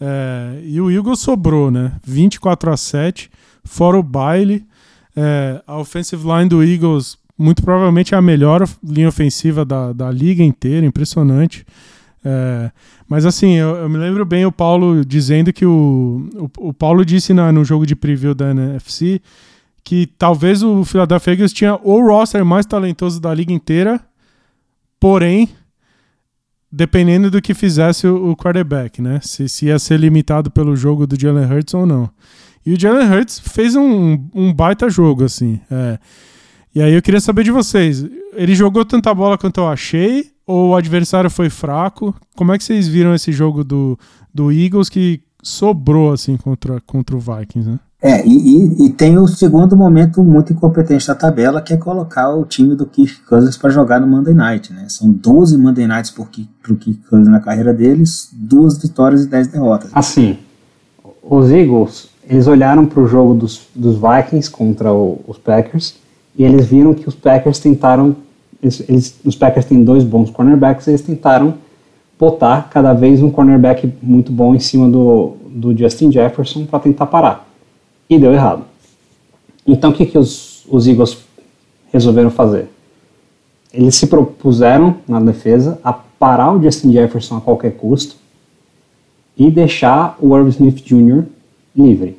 [0.00, 1.92] é, e o Eagles sobrou, né?
[2.04, 3.30] 24 a 7,
[3.62, 4.66] fora o baile.
[5.14, 10.10] É, a offensive line do Eagles, muito provavelmente, é a melhor linha ofensiva da, da
[10.10, 11.64] liga inteira, impressionante.
[12.24, 12.70] É,
[13.08, 16.28] mas assim, eu, eu, me lembro bem o Paulo dizendo que o,
[16.58, 19.22] o, o Paulo disse na, no jogo de preview da NFC
[19.82, 23.98] que talvez o Philadelphia Eagles tinha o roster mais talentoso da liga inteira
[25.00, 25.48] Porém,
[26.70, 29.18] dependendo do que fizesse o, o quarterback, né?
[29.22, 32.10] Se, se, ia ser limitado pelo jogo do Jalen Hurts ou não.
[32.64, 35.58] E o Jalen Hurts fez um, um baita jogo, assim.
[35.70, 35.98] É.
[36.74, 38.04] E aí eu queria saber de vocês.
[38.34, 40.30] Ele jogou tanta bola quanto eu achei?
[40.46, 42.14] Ou o adversário foi fraco?
[42.36, 43.98] Como é que vocês viram esse jogo do,
[44.32, 47.78] do Eagles que sobrou assim contra, contra o Vikings, né?
[48.02, 52.30] É, e, e, e, tem o segundo momento muito incompetente da tabela, que é colocar
[52.34, 54.72] o time do Kirk Cousins para jogar no Monday Night.
[54.72, 54.86] Né?
[54.88, 59.48] São 12 Monday Nights para o Kirk Cousins na carreira deles, duas vitórias e 10
[59.48, 59.90] derrotas.
[59.92, 60.38] Assim,
[61.22, 65.99] os Eagles, eles olharam para o jogo dos, dos Vikings contra o, os Packers
[66.36, 68.16] e eles viram que os Packers tentaram,
[68.62, 71.54] eles, os Packers têm dois bons cornerbacks, eles tentaram
[72.18, 77.06] botar cada vez um cornerback muito bom em cima do, do Justin Jefferson para tentar
[77.06, 77.48] parar
[78.08, 78.64] e deu errado.
[79.66, 81.18] Então o que, que os, os Eagles
[81.92, 82.68] resolveram fazer?
[83.72, 88.16] Eles se propuseram na defesa a parar o Justin Jefferson a qualquer custo
[89.36, 91.24] e deixar o Irv Smith Jr.
[91.74, 92.18] livre.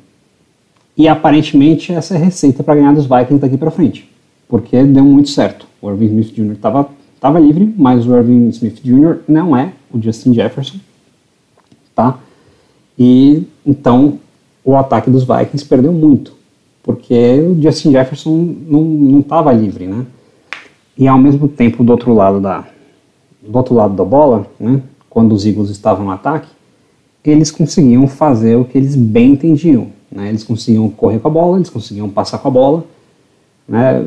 [1.02, 4.08] E aparentemente essa é a receita para ganhar dos Vikings daqui para frente,
[4.48, 5.66] porque deu muito certo.
[5.82, 6.52] O Irving Smith Jr.
[6.52, 6.88] estava
[7.18, 9.16] tava livre, mas o Irving Smith Jr.
[9.26, 10.78] não é o Justin Jefferson,
[11.92, 12.20] tá?
[12.96, 14.20] E então
[14.64, 16.34] o ataque dos Vikings perdeu muito,
[16.84, 20.06] porque o Justin Jefferson não estava livre, né?
[20.96, 22.64] E ao mesmo tempo, do outro lado da,
[23.44, 24.80] do outro lado da bola, né,
[25.10, 26.48] quando os Eagles estavam no ataque,
[27.24, 29.90] eles conseguiam fazer o que eles bem entendiam.
[30.12, 30.28] Né?
[30.28, 32.84] Eles conseguiam correr com a bola, eles conseguiam passar com a bola.
[33.66, 34.04] Né?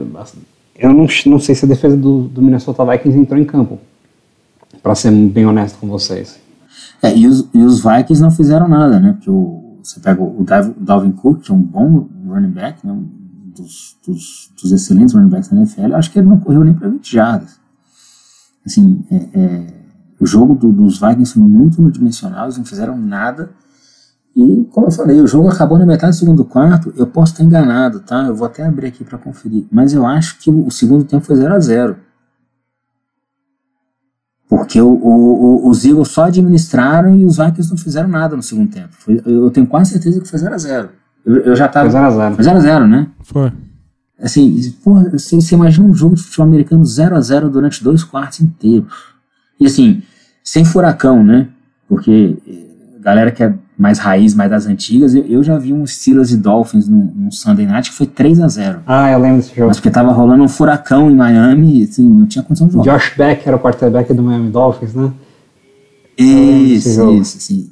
[0.77, 3.79] Eu não, não sei se a defesa do, do Minnesota Vikings entrou em campo,
[4.83, 6.39] para ser bem honesto com vocês.
[7.01, 9.13] É, e, os, e os Vikings não fizeram nada, né?
[9.13, 10.45] Porque o, você pega o
[10.77, 13.07] Dalvin Cook, que é um bom running back, né, um
[13.55, 16.89] dos, dos, dos excelentes running backs da NFL, acho que ele não correu nem para
[16.89, 17.59] 20 jardas.
[18.65, 19.67] Assim, é, é,
[20.19, 23.51] o jogo do, dos Vikings foi muito unidimensional, eles não fizeram nada.
[24.35, 26.93] E, como eu falei, o jogo acabou na metade do segundo quarto.
[26.97, 28.25] Eu posso estar enganado, tá?
[28.27, 29.65] Eu vou até abrir aqui para conferir.
[29.71, 31.95] Mas eu acho que o, o segundo tempo foi 0 a 0
[34.47, 38.71] porque o, o, os Eagles só administraram e os Vikings não fizeram nada no segundo
[38.71, 38.89] tempo.
[38.91, 40.89] Foi, eu tenho quase certeza que foi 0x0.
[41.25, 41.89] Eu, eu, já tava.
[41.89, 42.35] Foi 0x0.
[42.35, 43.07] Foi 0x0, né?
[43.23, 43.51] Foi.
[44.21, 48.93] Assim, porra, você, você imagina um jogo de futebol americano 0x0 durante dois quartos inteiros.
[49.59, 50.03] E assim,
[50.43, 51.49] sem furacão, né?
[51.89, 52.37] Porque
[52.97, 56.31] a galera que é mais raiz, mais das antigas, eu, eu já vi um Steelers
[56.31, 59.55] e Dolphins no, no Sunday Night que foi 3 a 0 Ah, eu lembro desse
[59.55, 59.67] jogo.
[59.67, 62.97] Mas porque tava rolando um furacão em Miami, assim, não tinha condição de jogar.
[62.97, 65.11] Josh Beck era o quarterback do Miami Dolphins, né?
[66.17, 67.69] Isso, isso, assim.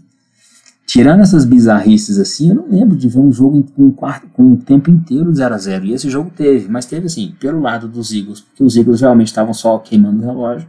[0.86, 4.44] Tirando essas bizarrices assim, eu não lembro de ver um jogo com um, quarto, com
[4.44, 7.88] um tempo inteiro 0 a 0 E esse jogo teve, mas teve assim, pelo lado
[7.88, 10.68] dos Eagles, porque os Eagles realmente estavam só queimando o relógio.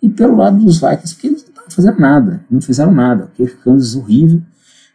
[0.00, 3.24] e pelo lado dos Vikings, porque eles não estavam fazendo nada, não fizeram nada.
[3.24, 4.40] O Kirk Cousins horrível,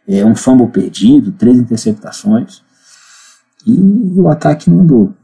[0.06, 2.62] é, um fumble perdido, três interceptações,
[3.66, 5.14] e o ataque não andou.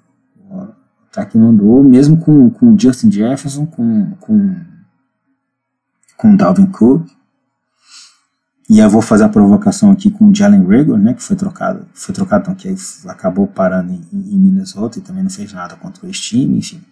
[0.48, 0.74] O
[1.10, 4.56] ataque não andou, mesmo com, com Justin Jefferson, com, com,
[6.16, 7.08] com Dalvin Cook,
[8.68, 11.86] e eu vou fazer a provocação aqui com o Jalen Rager, né, que foi trocado,
[11.94, 12.74] foi trocado, então, que
[13.08, 16.82] acabou parando em, em, Minnesota e também não fez nada contra o ex-time, enfim.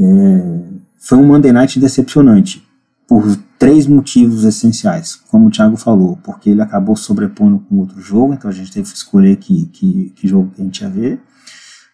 [0.00, 0.64] É,
[0.98, 2.66] foi um Monday Night decepcionante,
[3.06, 3.24] por
[3.58, 8.48] três motivos essenciais, como o Thiago falou, porque ele acabou sobrepondo com outro jogo, então
[8.48, 11.20] a gente teve que escolher que, que, que jogo que a gente ia ver,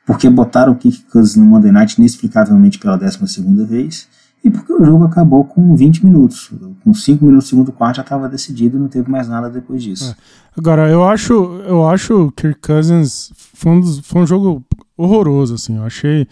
[0.07, 1.03] porque botaram o Kick
[1.37, 4.07] no Monday Night inexplicavelmente pela décima segunda vez,
[4.45, 6.51] e porque o jogo acabou com 20 minutos.
[6.85, 9.83] Com 5 minutos do segundo quarto já estava decidido e não teve mais nada depois
[9.83, 10.11] disso.
[10.11, 10.15] É.
[10.55, 11.33] Agora, eu acho,
[11.67, 14.62] eu acho que Kirk Cousins foi um, foi um jogo
[14.99, 15.79] horroroso, assim.
[15.79, 16.29] Eu achei.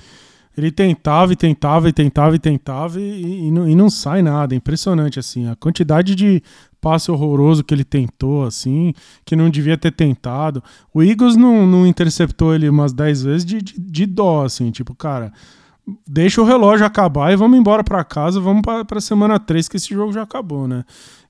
[0.56, 4.54] Ele tentava e tentava e tentava e tentava e, e, não, e não sai nada.
[4.54, 5.48] Impressionante, assim.
[5.48, 6.42] A quantidade de
[6.80, 8.92] passe horroroso que ele tentou, assim,
[9.24, 10.62] que não devia ter tentado.
[10.92, 14.70] O Eagles não, não interceptou ele umas 10 vezes de, de, de dó, assim.
[14.70, 15.32] Tipo, cara
[16.06, 19.92] deixa o relógio acabar e vamos embora para casa, vamos para semana 3, que esse
[19.92, 20.84] jogo já acabou, né?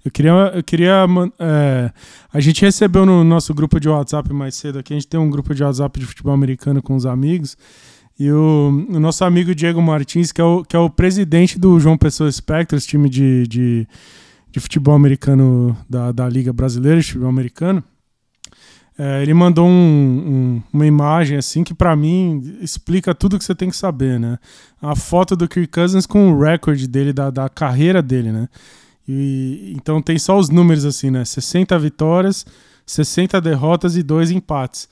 [0.05, 0.33] Eu queria.
[0.55, 1.07] Eu queria
[1.39, 1.91] é,
[2.33, 5.31] a gente recebeu no nosso grupo de WhatsApp mais cedo aqui, a gente tem um
[5.31, 7.57] grupo de WhatsApp de futebol americano com os amigos.
[8.23, 11.81] E o, o nosso amigo Diego Martins, que é o, que é o presidente do
[11.81, 13.89] João Pessoa Spectros, time de, de,
[14.49, 17.83] de futebol americano da, da Liga Brasileira de Futebol Americano,
[18.97, 23.57] é, ele mandou um, um, uma imagem assim que para mim explica tudo que você
[23.57, 24.39] tem que saber, né?
[24.81, 28.49] A foto do Kirk Cousins com o recorde dele da, da carreira dele, né?
[29.09, 31.25] E, então tem só os números assim, né?
[31.25, 32.47] 60 vitórias,
[32.87, 34.89] 60 derrotas e dois empates.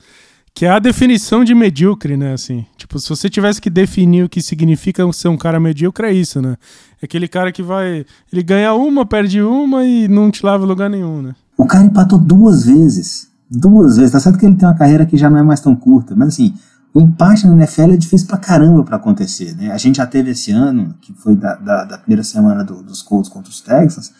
[0.53, 2.33] Que é a definição de medíocre, né?
[2.33, 6.13] Assim, tipo, se você tivesse que definir o que significa ser um cara medíocre, é
[6.13, 6.57] isso, né?
[7.01, 8.05] É aquele cara que vai.
[8.31, 11.35] Ele ganha uma, perde uma e não te leva a lugar nenhum, né?
[11.57, 14.11] O cara empatou duas vezes duas vezes.
[14.11, 16.29] Tá certo que ele tem uma carreira que já não é mais tão curta, mas
[16.29, 16.53] assim,
[16.93, 19.71] o empate na NFL é difícil pra caramba para acontecer, né?
[19.71, 23.01] A gente já teve esse ano, que foi da, da, da primeira semana do, dos
[23.01, 24.13] Colts contra os Texans,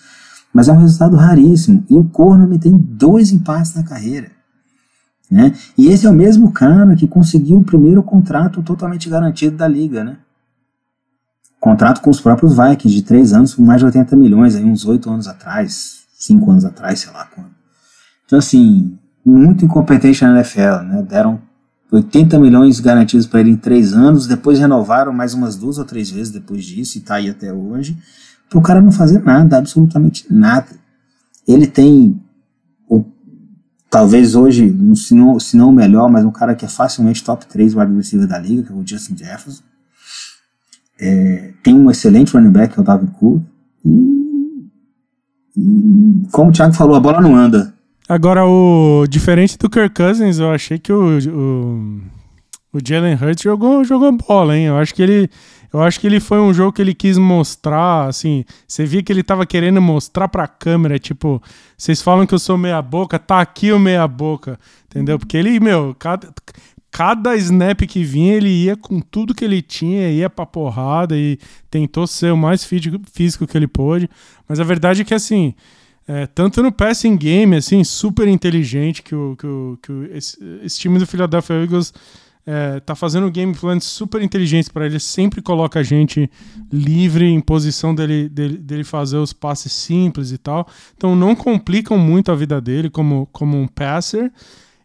[0.53, 1.85] mas é um resultado raríssimo.
[1.89, 4.31] E o Cornman tem dois empates na carreira.
[5.31, 5.53] Né?
[5.77, 10.03] E esse é o mesmo cara que conseguiu o primeiro contrato totalmente garantido da liga,
[10.03, 10.17] né?
[11.57, 14.85] Contrato com os próprios Vikings de três anos por mais de 80 milhões, aí uns
[14.85, 17.51] oito anos atrás, cinco anos atrás, sei lá quando.
[18.25, 21.05] Então, assim, muito incompetente na NFL, né?
[21.07, 21.39] Deram
[21.91, 26.09] 80 milhões garantidos para ele em três anos, depois renovaram mais umas duas ou três
[26.09, 27.97] vezes depois disso, e tá aí até hoje,
[28.49, 30.67] para o cara não fazer nada, absolutamente nada.
[31.47, 32.20] Ele tem,
[33.91, 37.45] talvez hoje, se não, se não o melhor, mas um cara que é facilmente top
[37.45, 39.61] 3 wide receiver da liga, que é o Justin Jefferson.
[40.97, 43.43] É, tem um excelente running back, que é o Dalvin Cook.
[43.83, 43.89] E,
[45.57, 47.73] e, como o Thiago falou, a bola não anda.
[48.07, 52.01] Agora, o diferente do Kirk Cousins, eu achei que o, o,
[52.73, 54.65] o Jalen Hurts jogou, jogou bola, hein?
[54.67, 55.29] Eu acho que ele.
[55.73, 59.11] Eu acho que ele foi um jogo que ele quis mostrar, assim, você via que
[59.11, 61.41] ele tava querendo mostrar pra câmera, tipo,
[61.77, 65.17] vocês falam que eu sou meia boca, tá aqui o meia boca, entendeu?
[65.17, 66.29] Porque ele, meu, cada,
[66.91, 71.39] cada snap que vinha, ele ia com tudo que ele tinha, ia pra porrada e
[71.69, 74.09] tentou ser o mais físico que ele pôde,
[74.49, 75.53] mas a verdade é que, assim,
[76.07, 80.37] é, tanto no passing game, assim, super inteligente, que, o, que, o, que o, esse,
[80.63, 81.93] esse, time do Philadelphia Eagles
[82.45, 86.29] é, tá fazendo game plans super inteligentes para ele, sempre coloca a gente
[86.71, 90.67] livre em posição dele, dele, dele, fazer os passes simples e tal.
[90.95, 94.31] Então não complicam muito a vida dele como, como um passer.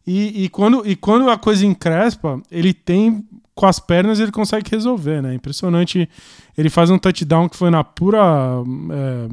[0.06, 3.24] E, e, quando, e quando a coisa encrespa, ele tem
[3.56, 5.34] com as pernas ele consegue resolver, né?
[5.34, 6.08] Impressionante.
[6.56, 9.28] Ele faz um touchdown que foi na pura é,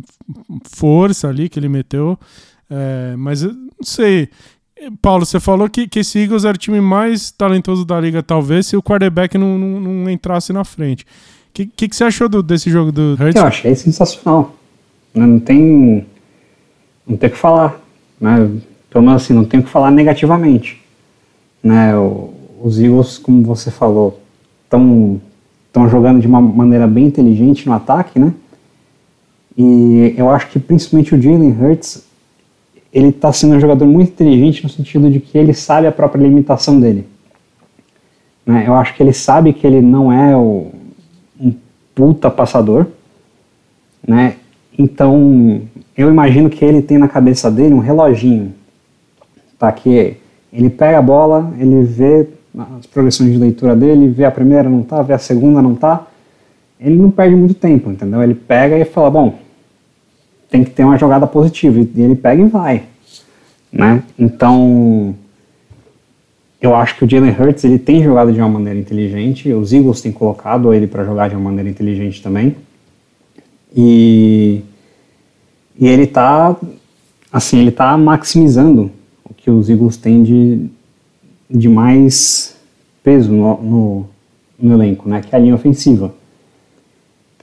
[0.64, 2.18] força ali que ele meteu.
[2.70, 4.30] É, mas eu não sei.
[5.02, 8.68] Paulo, você falou que, que esse Eagles era o time mais talentoso da liga, talvez,
[8.68, 11.04] se o quarterback não, não, não entrasse na frente.
[11.04, 13.36] O que, que, que, você achou do, desse jogo do Hurts?
[13.36, 14.56] Eu achei sensacional.
[15.14, 16.06] Não tem.
[17.08, 17.80] Não tem o que falar.
[18.20, 18.50] Né?
[18.90, 20.82] Pelo menos assim, não tem o que falar negativamente.
[21.64, 21.96] Né?
[21.96, 24.20] O, os Eagles, como você falou,
[24.64, 28.34] estão jogando de uma maneira bem inteligente no ataque, né?
[29.58, 32.04] E eu acho que principalmente o Jalen Hurts,
[32.94, 36.22] ele está sendo um jogador muito inteligente no sentido de que ele sabe a própria
[36.22, 37.08] limitação dele.
[38.46, 38.66] Né?
[38.68, 40.68] Eu acho que ele sabe que ele não é o,
[41.40, 41.54] um
[41.96, 42.86] puta passador,
[44.08, 44.36] né?
[44.78, 45.62] Então,
[45.98, 48.54] eu imagino que ele tem na cabeça dele um reloginho,
[49.58, 49.72] tá?
[49.72, 50.18] Que
[50.52, 52.28] ele pega a bola, ele vê
[52.80, 56.08] as progressões de leitura dele, vê a primeira não tá, vê a segunda não tá,
[56.80, 58.22] ele não perde muito tempo, entendeu?
[58.22, 59.36] Ele pega e fala, bom,
[60.54, 62.84] tem que ter uma jogada positiva, e ele pega e vai,
[63.72, 64.04] né?
[64.20, 65.16] Então,
[66.62, 70.00] eu acho que o Jalen Hurts ele tem jogado de uma maneira inteligente, os Eagles
[70.00, 72.56] têm colocado ele para jogar de uma maneira inteligente também,
[73.76, 74.62] e,
[75.76, 76.56] e ele está
[77.32, 78.92] assim, ele tá maximizando
[79.28, 80.68] o que os Eagles têm de,
[81.50, 82.56] de mais
[83.02, 84.06] peso no, no,
[84.60, 85.20] no elenco, né?
[85.20, 86.14] Que é a linha ofensiva.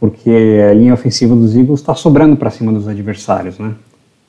[0.00, 0.30] Porque
[0.70, 3.74] a linha ofensiva dos Eagles está sobrando para cima dos adversários, né?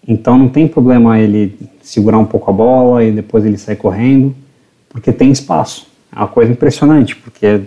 [0.06, 4.36] Então não tem problema ele segurar um pouco a bola e depois ele sair correndo,
[4.90, 5.88] porque tem espaço.
[6.14, 7.62] É uma coisa impressionante, porque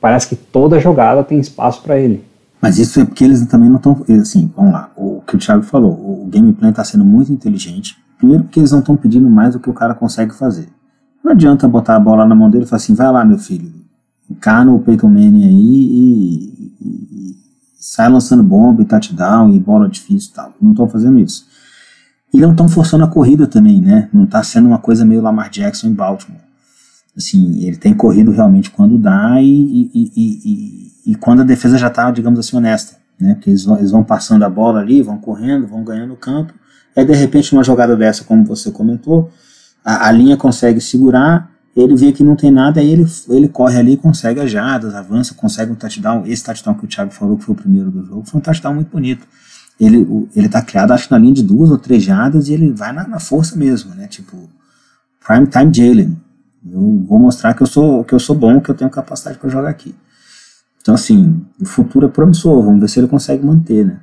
[0.00, 2.24] parece que toda jogada tem espaço para ele.
[2.60, 4.04] Mas isso é porque eles também não estão.
[4.20, 7.96] Assim, vamos lá, o que o Thiago falou, o gameplay está sendo muito inteligente.
[8.18, 10.68] Primeiro, porque eles não estão pedindo mais do que o cara consegue fazer.
[11.22, 13.70] Não adianta botar a bola na mão dele e falar assim: vai lá, meu filho,
[14.30, 16.53] encana o Peyton Manning aí e
[17.84, 20.54] sai lançando bomba e touchdown e bola difícil e tal.
[20.58, 21.46] Não estão fazendo isso.
[22.32, 24.08] E não estão forçando a corrida também, né?
[24.10, 26.40] Não está sendo uma coisa meio Lamar Jackson em Baltimore.
[27.14, 31.88] Assim, ele tem corrido realmente quando dá e, e, e, e quando a defesa já
[31.88, 32.96] está, digamos assim, honesta.
[33.20, 33.34] Né?
[33.34, 36.54] Porque eles vão, eles vão passando a bola ali, vão correndo, vão ganhando o campo.
[36.96, 39.30] Aí, de repente, uma jogada dessa, como você comentou,
[39.84, 43.76] a, a linha consegue segurar, ele vê que não tem nada, aí ele, ele corre
[43.78, 46.24] ali, consegue as jadas, avança, consegue um touchdown.
[46.26, 48.74] Esse touchdown que o Thiago falou que foi o primeiro do jogo, foi um touchdown
[48.74, 49.26] muito bonito.
[49.78, 52.92] Ele, ele tá criado, acho na linha de duas ou três jadas, e ele vai
[52.92, 54.06] na, na força mesmo, né?
[54.06, 54.48] Tipo,
[55.26, 56.16] prime time Jalen.
[56.70, 59.50] Eu vou mostrar que eu sou que eu sou bom, que eu tenho capacidade para
[59.50, 59.94] jogar aqui.
[60.80, 62.62] Então assim, o futuro é promissor.
[62.62, 64.00] Vamos ver se ele consegue manter, né?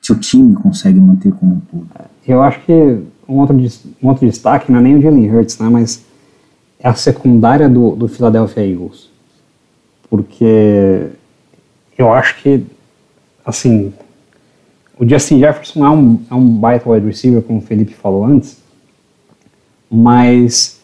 [0.00, 1.88] Se o time consegue manter como um todo.
[2.26, 3.56] Eu acho que um outro,
[4.02, 5.68] um outro destaque não é nem o Jalen Hurts, né?
[5.68, 6.04] Mas
[6.80, 9.10] é a secundária do, do Philadelphia Eagles.
[10.08, 11.08] Porque
[11.96, 12.64] eu acho que,
[13.44, 13.92] assim,
[14.98, 18.58] o Justin Jefferson é um, é um baita wide receiver, como o Felipe falou antes,
[19.90, 20.80] mas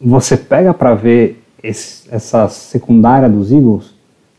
[0.00, 3.92] você pega para ver esse, essa secundária dos Eagles,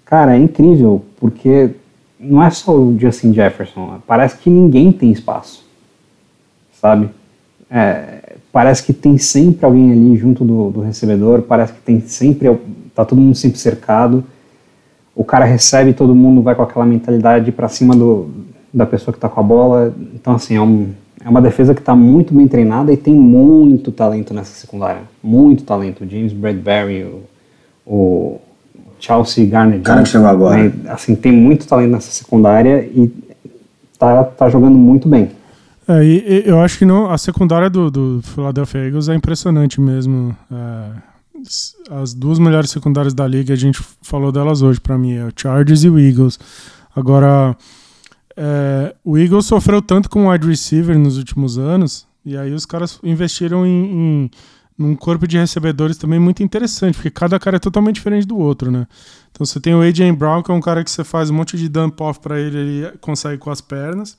[0.06, 1.72] cara, é incrível, porque
[2.20, 5.66] não é só o Justin Jefferson, parece que ninguém tem espaço,
[6.80, 7.10] sabe?
[7.70, 8.23] É,
[8.54, 12.56] parece que tem sempre alguém ali junto do, do, recebedor, parece que tem sempre,
[12.94, 14.24] tá todo mundo sempre cercado,
[15.16, 18.30] o cara recebe, todo mundo vai com aquela mentalidade para cima do,
[18.72, 20.90] da pessoa que está com a bola, então assim, é um,
[21.26, 25.02] é uma defesa que está muito bem treinada e tem muito talento nessa secundária.
[25.24, 26.06] Muito talento.
[26.06, 27.22] James Bradbury, o,
[27.88, 28.42] o
[29.00, 29.80] Chelsea Garner.
[29.80, 30.64] O cara que chegou agora.
[30.64, 30.74] Né?
[30.90, 33.10] Assim, tem muito talento nessa secundária e
[33.98, 35.30] tá, tá jogando muito bem.
[35.88, 40.36] É, e, eu acho que não, a secundária do, do Philadelphia Eagles é impressionante mesmo.
[40.52, 41.14] É,
[41.92, 45.34] as duas melhores secundárias da liga, a gente falou delas hoje para mim, é o
[45.36, 46.40] Chargers e o Eagles.
[46.96, 47.56] Agora,
[48.38, 52.66] é, o Eagles sofreu tanto com o wide receiver nos últimos anos, e aí os
[52.66, 54.32] caras investiram em, em
[54.78, 58.72] num corpo de recebedores também muito interessante, porque cada cara é totalmente diferente do outro,
[58.72, 58.88] né?
[59.32, 61.58] Então você tem o AJ Brown, que é um cara que você faz um monte
[61.58, 64.18] de dump off para ele, ele consegue com as pernas.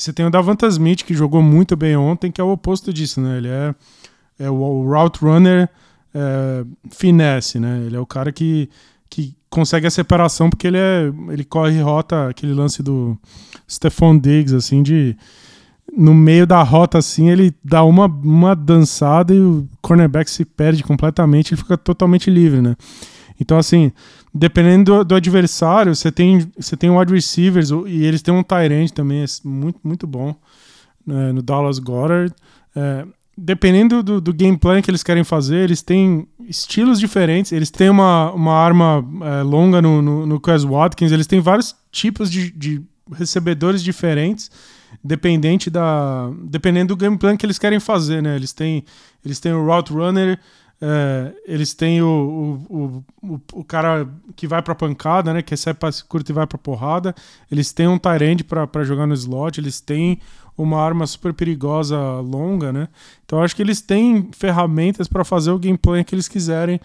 [0.00, 3.20] Você tem o Davanta Smith, que jogou muito bem ontem, que é o oposto disso,
[3.20, 3.36] né?
[3.36, 3.74] Ele é,
[4.38, 5.68] é o, o route runner
[6.14, 7.82] é, finesse, né?
[7.84, 8.70] Ele é o cara que,
[9.10, 13.18] que consegue a separação porque ele é ele corre rota aquele lance do
[13.68, 15.16] Stephon Diggs assim de
[15.94, 20.84] no meio da rota assim ele dá uma, uma dançada e o cornerback se perde
[20.84, 22.76] completamente ele fica totalmente livre né
[23.40, 23.90] então assim
[24.32, 28.92] dependendo do, do adversário você tem você tem wide receivers e eles têm um tight
[28.92, 30.34] também é muito muito bom
[31.06, 32.34] né, no Dallas Goddard
[32.74, 33.06] é,
[33.42, 37.52] dependendo do, do game plan que eles querem fazer, eles têm estilos diferentes.
[37.52, 41.74] Eles têm uma, uma arma é, longa no, no, no Chris Watkins, eles têm vários
[41.90, 44.50] tipos de, de recebedores diferentes,
[45.02, 48.36] dependente da, dependendo do game plan que eles querem fazer, né?
[48.36, 48.84] Eles têm,
[49.24, 50.38] eles têm o route runner,
[50.82, 55.42] é, eles têm o, o, o, o, cara que vai pra pancada, né?
[55.42, 57.14] Que recebe passe curto e vai pra porrada.
[57.52, 59.60] Eles têm um pra, pra jogar no slot.
[59.60, 60.18] Eles têm
[60.56, 62.88] uma arma super perigosa longa, né?
[63.26, 66.80] Então acho que eles têm ferramentas para fazer o gameplay que eles quiserem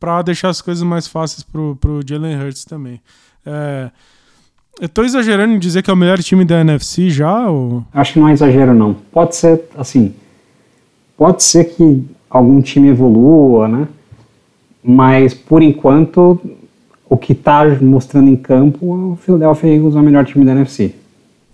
[0.00, 3.00] para deixar as coisas mais fáceis pro, pro Jalen Hurts também.
[3.44, 3.90] É,
[4.80, 7.48] eu tô exagerando em dizer que é o melhor time da NFC já?
[7.48, 7.84] Ou...
[7.92, 8.94] Acho que não é exagero, não.
[8.94, 10.14] Pode ser, assim,
[11.16, 12.04] pode ser que
[12.34, 13.88] algum time evolua, né?
[14.82, 16.38] Mas, por enquanto,
[17.08, 20.92] o que tá mostrando em campo, o Philadelphia Eagles é o melhor time da NFC.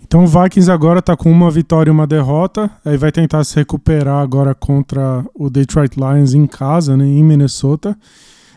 [0.03, 3.55] Então o Vikings agora tá com uma vitória e uma derrota, aí vai tentar se
[3.55, 7.97] recuperar agora contra o Detroit Lions em casa, né, em Minnesota.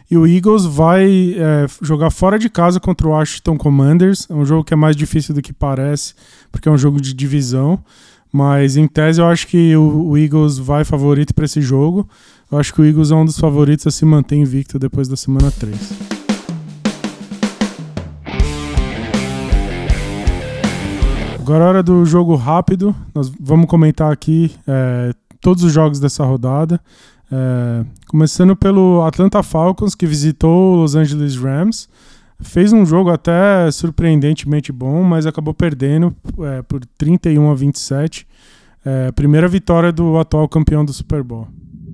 [0.10, 4.28] E o Eagles vai é, jogar fora de casa contra o Washington Commanders.
[4.30, 6.14] É um jogo que é mais difícil do que parece,
[6.52, 7.80] porque é um jogo de divisão.
[8.36, 12.10] Mas em tese eu acho que o, o Eagles vai favorito para esse jogo.
[12.52, 15.16] Eu acho que o Eagles é um dos favoritos a se manter invicto depois da
[15.16, 15.78] semana 3.
[21.40, 22.96] Agora é hora do jogo rápido.
[23.14, 26.82] Nós vamos comentar aqui é, todos os jogos dessa rodada.
[27.32, 31.88] É, começando pelo Atlanta Falcons, que visitou o Los Angeles Rams.
[32.44, 38.28] Fez um jogo até surpreendentemente bom, mas acabou perdendo é, por 31 a 27.
[38.86, 41.48] É, primeira vitória do atual campeão do Super Bowl.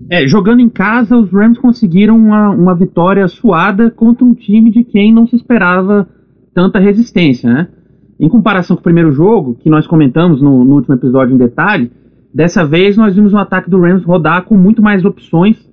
[0.09, 4.83] É, jogando em casa, os Rams conseguiram uma, uma vitória suada contra um time de
[4.83, 6.07] quem não se esperava
[6.53, 7.67] tanta resistência, né?
[8.19, 11.91] Em comparação com o primeiro jogo, que nós comentamos no, no último episódio em detalhe,
[12.33, 15.68] dessa vez nós vimos o ataque do Rams rodar com muito mais opções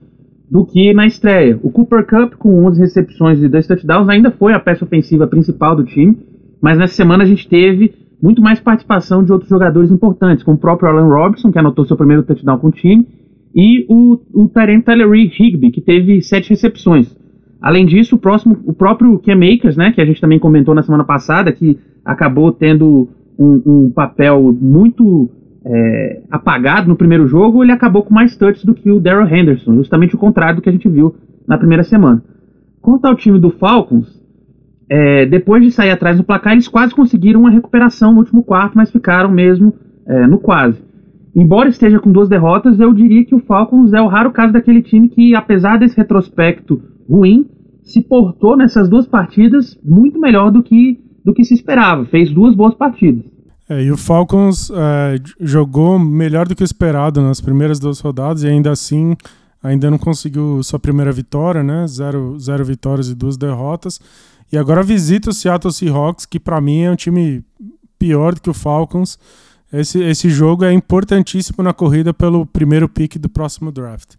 [0.51, 1.59] do que na estreia.
[1.62, 5.74] O Cooper Cup, com 11 recepções e 2 touchdowns, ainda foi a peça ofensiva principal
[5.74, 6.16] do time,
[6.61, 7.92] mas nessa semana a gente teve
[8.22, 11.97] muito mais participação de outros jogadores importantes, como o próprio Alan Robinson, que anotou seu
[11.97, 13.07] primeiro touchdown com o time,
[13.55, 17.14] e o, o Tyrant Tyler Higby, que teve 7 recepções.
[17.61, 20.82] Além disso, o, próximo, o próprio Cam Akers, né, que a gente também comentou na
[20.82, 25.30] semana passada, que acabou tendo um, um papel muito
[25.68, 29.74] é, apagado no primeiro jogo, ele acabou com mais touches do que o Daryl Henderson,
[29.74, 32.22] justamente o contrário do que a gente viu na primeira semana.
[32.80, 34.22] Quanto ao time do Falcons,
[34.88, 38.74] é, depois de sair atrás do placar, eles quase conseguiram uma recuperação no último quarto,
[38.76, 39.74] mas ficaram mesmo
[40.06, 40.80] é, no quase.
[41.34, 44.80] Embora esteja com duas derrotas, eu diria que o Falcons é o raro caso daquele
[44.80, 47.44] time que, apesar desse retrospecto ruim,
[47.82, 52.04] se portou nessas duas partidas muito melhor do que do que se esperava.
[52.04, 53.36] Fez duas boas partidas.
[53.68, 58.48] É, e o Falcons é, jogou melhor do que esperado nas primeiras duas rodadas e
[58.48, 59.16] ainda assim
[59.62, 61.86] ainda não conseguiu sua primeira vitória, né?
[61.88, 64.00] Zero, zero vitórias e duas derrotas.
[64.52, 67.44] E agora visita o Seattle Seahawks, que para mim é um time
[67.98, 69.18] pior do que o Falcons.
[69.72, 74.14] Esse, esse jogo é importantíssimo na corrida pelo primeiro pick do próximo draft.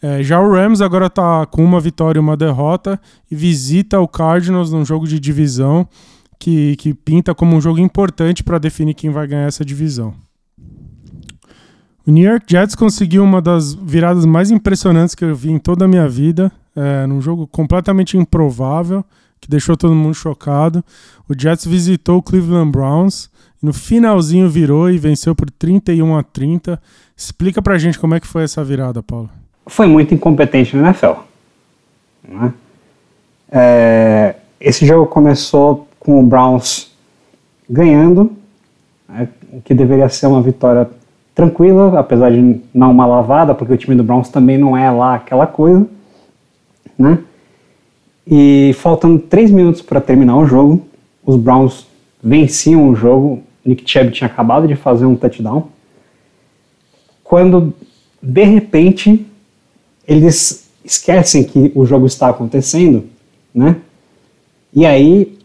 [0.00, 4.06] É, já o Rams agora está com uma vitória e uma derrota e visita o
[4.06, 5.88] Cardinals num jogo de divisão
[6.44, 10.12] que, que pinta como um jogo importante para definir quem vai ganhar essa divisão.
[12.06, 15.86] O New York Jets conseguiu uma das viradas mais impressionantes que eu vi em toda
[15.86, 19.02] a minha vida, é, num jogo completamente improvável,
[19.40, 20.84] que deixou todo mundo chocado.
[21.26, 23.30] O Jets visitou o Cleveland Browns,
[23.62, 26.78] no finalzinho virou e venceu por 31 a 30.
[27.16, 29.30] Explica pra gente como é que foi essa virada, Paulo.
[29.66, 31.20] Foi muito incompetente no NFL.
[32.28, 32.52] Né?
[33.50, 36.92] É, esse jogo começou com o Browns
[37.68, 38.30] ganhando,
[39.08, 40.88] né, o que deveria ser uma vitória
[41.34, 45.14] tranquila, apesar de não uma lavada, porque o time do Browns também não é lá
[45.14, 45.86] aquela coisa,
[46.96, 47.18] né?
[48.26, 50.86] E faltando três minutos para terminar o jogo,
[51.24, 51.86] os Browns
[52.22, 53.42] venciam o jogo.
[53.64, 55.68] Nick Chubb tinha acabado de fazer um touchdown.
[57.22, 57.74] Quando
[58.22, 59.26] de repente
[60.06, 63.04] eles esquecem que o jogo está acontecendo,
[63.54, 63.76] né?
[64.72, 65.38] E aí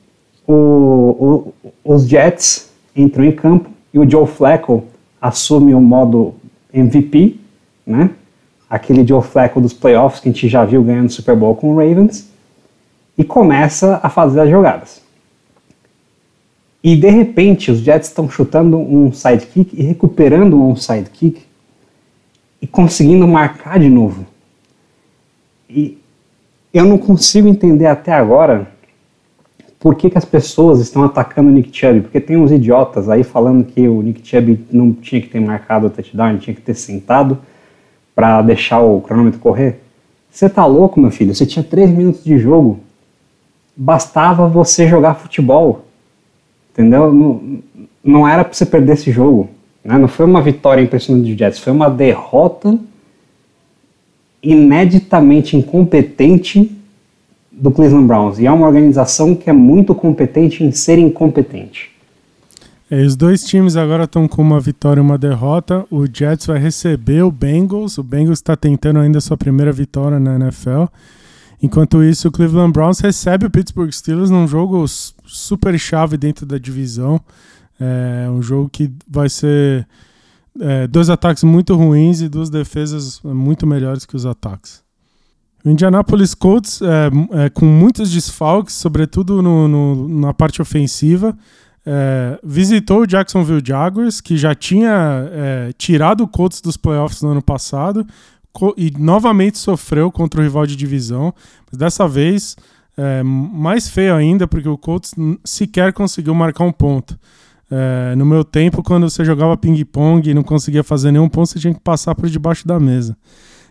[0.52, 4.84] o, o, os Jets entram em campo e o Joe Flacco
[5.22, 6.34] assume o modo
[6.74, 7.36] MVP,
[7.86, 8.10] né?
[8.68, 11.78] Aquele Joe Flacco dos playoffs que a gente já viu ganhando Super Bowl com o
[11.78, 12.30] Ravens
[13.16, 15.02] e começa a fazer as jogadas.
[16.84, 21.44] E de repente os Jets estão chutando um sidekick e recuperando um sidekick
[22.60, 24.26] e conseguindo marcar de novo.
[25.70, 26.00] E
[26.74, 28.79] eu não consigo entender até agora
[29.80, 32.02] por que, que as pessoas estão atacando o Nick Chubb?
[32.02, 35.88] Porque tem uns idiotas aí falando que o Nick Chubb não tinha que ter marcado
[35.88, 37.38] o touchdown, tinha que ter sentado
[38.14, 39.80] para deixar o cronômetro correr.
[40.30, 41.34] Você tá louco, meu filho?
[41.34, 42.82] Você tinha três minutos de jogo.
[43.76, 45.86] Bastava você jogar futebol.
[46.74, 47.14] Entendeu?
[47.14, 47.60] Não,
[48.04, 49.50] não era para você perder esse jogo.
[49.84, 49.98] Né?
[49.98, 52.78] Não foi uma vitória impressionante do Jets, foi uma derrota
[54.44, 56.79] ineditamente incompetente
[57.60, 58.40] do Cleveland Browns.
[58.40, 61.92] E é uma organização que é muito competente em ser incompetente.
[62.90, 65.86] É, os dois times agora estão com uma vitória e uma derrota.
[65.92, 67.98] O Jets vai receber o Bengals.
[67.98, 70.86] O Bengals está tentando ainda sua primeira vitória na NFL.
[71.62, 76.58] Enquanto isso, o Cleveland Browns recebe o Pittsburgh Steelers num jogo super chave dentro da
[76.58, 77.22] divisão.
[77.80, 79.88] É um jogo que vai ser
[80.60, 84.82] é, dois ataques muito ruins e duas defesas muito melhores que os ataques.
[85.64, 91.38] O Indianapolis Colts, é, é, com muitos desfalques, sobretudo no, no, na parte ofensiva,
[91.86, 97.30] é, visitou o Jacksonville Jaguars, que já tinha é, tirado o Colts dos playoffs no
[97.30, 98.06] ano passado.
[98.78, 101.34] e novamente sofreu contra o rival de divisão,
[101.70, 102.56] mas dessa vez
[102.98, 105.14] é, mais feio ainda, porque o Colts
[105.44, 107.18] sequer conseguiu marcar um ponto.
[107.72, 111.60] É, no meu tempo, quando você jogava ping-pong e não conseguia fazer nenhum ponto, você
[111.60, 113.16] tinha que passar por debaixo da mesa.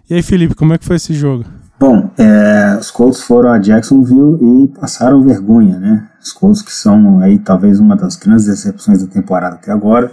[0.08, 1.44] E aí, Felipe, como é que foi esse jogo?
[1.78, 6.08] Bom, é, os Colts foram a Jacksonville e passaram vergonha, né?
[6.20, 10.12] Os Colts que são aí talvez uma das grandes decepções da temporada até agora,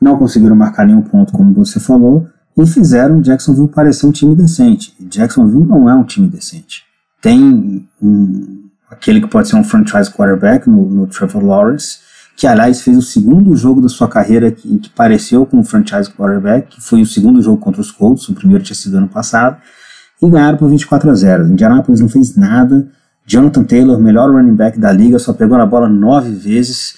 [0.00, 4.94] não conseguiram marcar nenhum ponto, como você falou, e fizeram Jacksonville parecer um time decente.
[5.00, 6.84] Jacksonville não é um time decente
[7.24, 12.00] tem um, aquele que pode ser um franchise quarterback no, no Trevor Lawrence,
[12.36, 16.10] que aliás fez o segundo jogo da sua carreira que, que pareceu com um franchise
[16.10, 19.56] quarterback, que foi o segundo jogo contra os Colts, o primeiro tinha sido ano passado,
[20.20, 21.48] e ganharam por 24 a 0.
[21.48, 22.88] Indianapolis não fez nada.
[23.26, 26.94] Jonathan Taylor, melhor running back da liga, só pegou na bola nove vezes.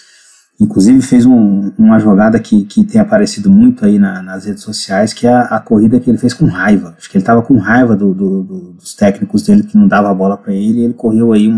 [0.59, 5.13] Inclusive fez um, uma jogada que, que tem aparecido muito aí na, nas redes sociais,
[5.13, 6.95] que é a, a, corrida que ele fez com raiva.
[6.97, 10.11] Acho que ele estava com raiva do, do, do, dos técnicos dele que não dava
[10.11, 11.53] a bola para ele, e ele correu aí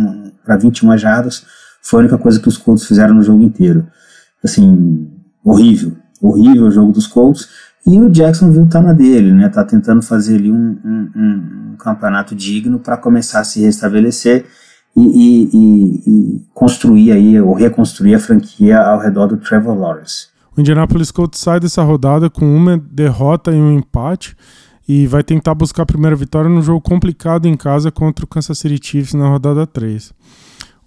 [0.44, 1.44] para 21 jardas.
[1.82, 3.86] Foi a única coisa que os Colts fizeram no jogo inteiro.
[4.44, 5.10] Assim,
[5.44, 7.48] horrível, horrível o jogo dos Colts.
[7.86, 9.48] E o Jacksonville tá na dele, né?
[9.48, 14.44] Tá tentando fazer ali um, um, um, campeonato digno para começar a se restabelecer
[14.94, 20.26] e, e, e, construir aí, ou reconstruir a franquia ao redor do Trevor Lawrence.
[20.56, 24.36] O Indianapolis Colts sai dessa rodada com uma derrota e um empate
[24.88, 28.58] e vai tentar buscar a primeira vitória num jogo complicado em casa contra o Kansas
[28.58, 30.12] City Chiefs na rodada 3.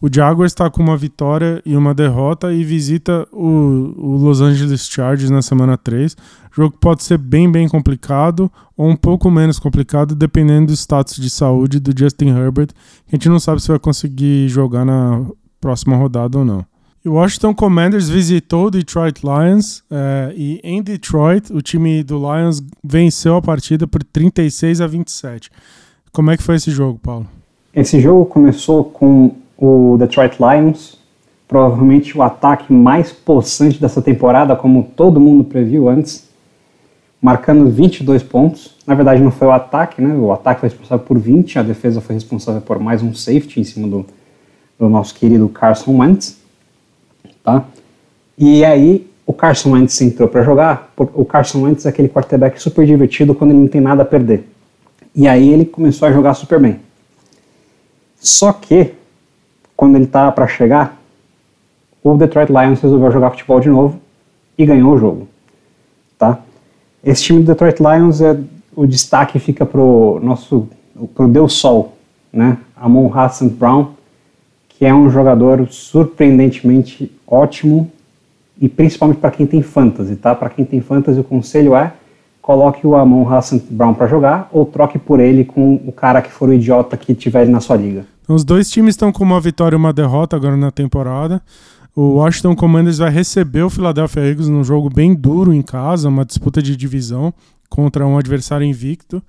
[0.01, 4.87] O Jaguars está com uma vitória e uma derrota e visita o, o, Los Angeles
[4.87, 6.13] Chargers na semana 3.
[6.13, 11.17] O jogo pode ser bem, bem complicado ou um pouco menos complicado, dependendo do status
[11.17, 12.69] de saúde do Justin Herbert.
[13.07, 15.23] A gente não sabe se vai conseguir jogar na
[15.59, 16.65] próxima rodada ou não.
[17.05, 22.59] O Washington Commanders visitou o Detroit Lions é, e em Detroit o time do Lions
[22.83, 25.51] venceu a partida por 36 a 27.
[26.11, 27.27] Como é que foi esse jogo, Paulo?
[27.73, 30.97] Esse jogo começou com o Detroit Lions,
[31.47, 36.27] provavelmente o ataque mais possante dessa temporada, como todo mundo previu antes,
[37.21, 38.75] marcando 22 pontos.
[38.87, 40.15] Na verdade, não foi o ataque, né?
[40.15, 43.63] O ataque foi responsável por 20, a defesa foi responsável por mais um safety em
[43.63, 44.03] cima do,
[44.79, 46.39] do nosso querido Carson Wentz,
[47.43, 47.63] tá?
[48.35, 50.91] E aí o Carson Wentz entrou para jogar.
[50.97, 54.47] O Carson Wentz é aquele quarterback super divertido quando ele não tem nada a perder.
[55.13, 56.79] E aí ele começou a jogar super bem.
[58.19, 58.93] Só que
[59.81, 60.95] quando ele estava para chegar,
[62.03, 63.99] o Detroit Lions resolveu jogar futebol de novo
[64.55, 65.27] e ganhou o jogo.
[66.19, 66.37] Tá?
[67.03, 68.37] Esse time do Detroit Lions é
[68.75, 70.67] o destaque fica pro nosso
[71.15, 71.97] pro Deus Sol,
[72.31, 72.59] né?
[72.77, 73.87] Amon Hassan Brown,
[74.69, 77.91] que é um jogador surpreendentemente ótimo
[78.59, 80.35] e principalmente para quem tem fantasy, tá?
[80.35, 81.91] Para quem tem fantasy, o conselho é
[82.39, 86.29] coloque o Amon Hassan Brown para jogar ou troque por ele com o cara que
[86.31, 88.05] for o idiota que tiver na sua liga.
[88.27, 91.41] Os dois times estão com uma vitória e uma derrota agora na temporada.
[91.95, 96.23] O Washington Commanders vai receber o Philadelphia Eagles num jogo bem duro em casa, uma
[96.23, 97.33] disputa de divisão
[97.69, 99.21] contra um adversário invicto.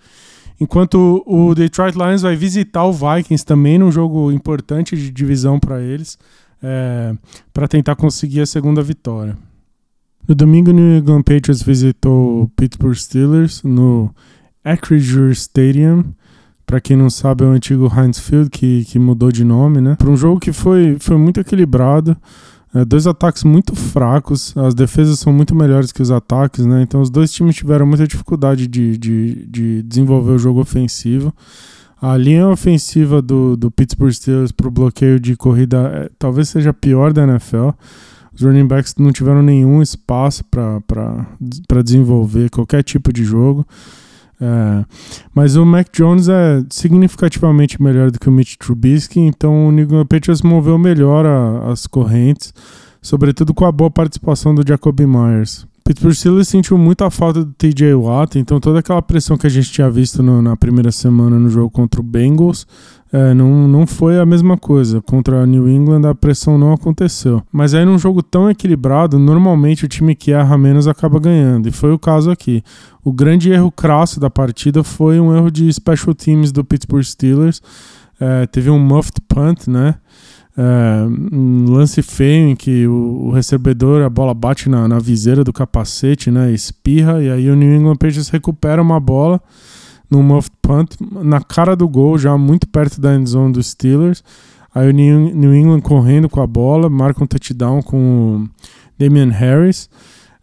[0.61, 5.81] Enquanto o Detroit Lions vai visitar o Vikings também num jogo importante de divisão para
[5.83, 6.17] eles,
[6.63, 7.17] é,
[7.53, 9.37] para tentar conseguir a segunda vitória.
[10.29, 14.15] No domingo, o New England Patriots visitou o Pittsburgh Steelers no
[14.65, 16.05] Acrisure Stadium
[16.73, 19.95] para quem não sabe, é o antigo Heinz Field, que, que mudou de nome, né?
[19.95, 22.17] Para um jogo que foi, foi muito equilibrado.
[22.75, 26.81] É, dois ataques muito fracos, as defesas são muito melhores que os ataques, né?
[26.81, 31.31] Então os dois times tiveram muita dificuldade de, de, de desenvolver o jogo ofensivo.
[32.01, 36.71] A linha ofensiva do, do Pittsburgh Steelers para o bloqueio de corrida é, talvez seja
[36.71, 37.69] a pior da NFL.
[38.35, 43.67] Os running backs não tiveram nenhum espaço para desenvolver qualquer tipo de jogo.
[44.45, 44.85] É,
[45.33, 49.85] mas o Mac Jones é significativamente melhor do que o Mitch Trubisky, então o New
[49.85, 52.53] England Patriots moveu melhor a, as correntes,
[53.01, 55.65] sobretudo com a boa participação do Jacoby Myers.
[55.85, 59.71] Pittsburgh Steelers sentiu muita falta do TJ Watt, então toda aquela pressão que a gente
[59.71, 62.67] tinha visto no, na primeira semana no jogo contra o Bengals
[63.13, 65.03] é, não, não foi a mesma coisa.
[65.03, 67.43] Contra a New England a pressão não aconteceu.
[67.53, 71.69] Mas aí num jogo tão equilibrado, normalmente o time que erra menos acaba ganhando.
[71.69, 72.63] E foi o caso aqui.
[73.05, 77.61] O grande erro crasso da partida foi um erro de special teams do Pittsburgh Steelers.
[78.19, 79.97] É, teve um muffed punt, né?
[80.57, 85.45] É, um lance feio em que o, o, recebedor, a bola bate na, na viseira
[85.45, 86.51] do capacete, né?
[86.51, 89.41] Espirra, e aí o New England Patriots recupera uma bola
[90.13, 94.23] no muffed punt, na cara do gol, já muito perto da endzone dos Steelers.
[94.75, 98.49] Aí o New England correndo com a bola, marca um touchdown com o
[98.99, 99.89] Damian Harris.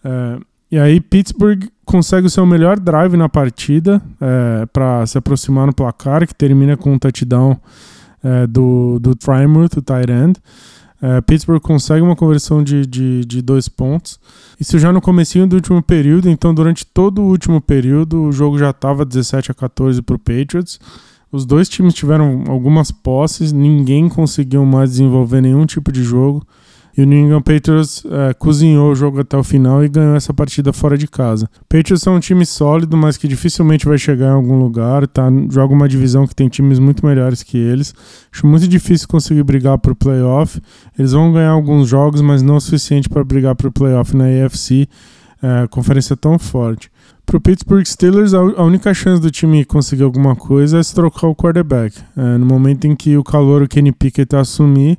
[0.03, 0.39] É,
[0.71, 5.73] E aí Pittsburgh consegue o seu melhor drive na partida é, para se aproximar no
[5.73, 7.57] placar, que termina com um touchdown
[8.23, 10.39] é, do, do Frymouth, o tight end.
[11.01, 14.19] É, Pittsburgh consegue uma conversão de, de, de, dois pontos.
[14.59, 18.57] Isso já no comecinho do último período, então durante todo o último período o jogo
[18.57, 20.79] já estava 17 a 14 para o Patriots.
[21.31, 26.45] Os dois times tiveram algumas posses, ninguém conseguiu mais desenvolver nenhum tipo de jogo.
[26.97, 30.33] E o New England Patriots é, cozinhou o jogo até o final e ganhou essa
[30.33, 31.49] partida fora de casa.
[31.69, 35.07] Patriots é um time sólido, mas que dificilmente vai chegar em algum lugar.
[35.07, 37.93] Tá, joga uma divisão que tem times muito melhores que eles.
[38.33, 40.61] Acho muito difícil conseguir brigar por playoff.
[40.97, 44.87] Eles vão ganhar alguns jogos, mas não o suficiente para brigar por playoff na AFC.
[45.41, 46.91] É, conferência tão forte.
[47.25, 51.27] Para o Pittsburgh Steelers, a única chance do time conseguir alguma coisa é se trocar
[51.27, 51.95] o quarterback.
[52.17, 54.97] É, no momento em que o calor, o Kenny Pickett, assumir,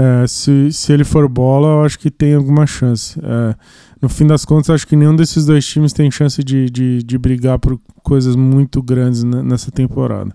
[0.00, 3.20] é, se, se ele for bola, eu acho que tem alguma chance.
[3.22, 3.54] É,
[4.00, 7.18] no fim das contas, acho que nenhum desses dois times tem chance de, de, de
[7.18, 10.34] brigar por coisas muito grandes nessa temporada.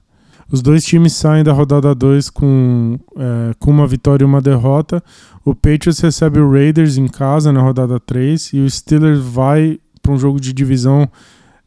[0.51, 5.03] Os dois times saem da rodada 2 com, é, com uma vitória e uma derrota.
[5.43, 10.11] O Patriots recebe o Raiders em casa na rodada 3 e o Steelers vai para
[10.11, 11.09] um jogo de divisão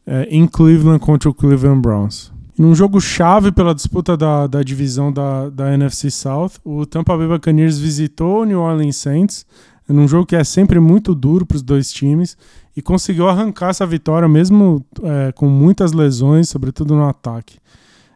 [0.07, 2.31] é, em Cleveland contra o Cleveland Browns.
[2.59, 7.25] Num jogo chave pela disputa da, da divisão da, da NFC South, o Tampa Bay
[7.25, 9.45] Buccaneers visitou o New Orleans Saints,
[9.87, 12.35] num jogo que é sempre muito duro para os dois times,
[12.75, 17.59] e conseguiu arrancar essa vitória mesmo é, com muitas lesões, sobretudo no ataque.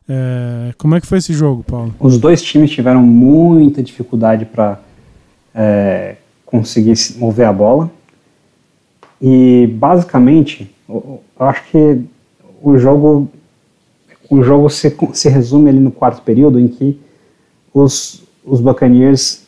[0.09, 1.95] É, como é que foi esse jogo, Paulo?
[1.97, 4.77] Os dois times tiveram muita dificuldade para
[5.55, 7.89] é, conseguir mover a bola.
[9.21, 12.01] E basicamente, eu acho que
[12.61, 13.31] o jogo
[14.33, 16.99] o jogo se, se resume ali no quarto período, em que
[17.73, 19.43] os, os Buccaneers,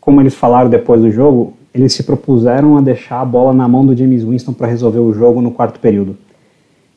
[0.00, 3.84] como eles falaram depois do jogo, eles se propuseram a deixar a bola na mão
[3.84, 6.16] do James Winston para resolver o jogo no quarto período.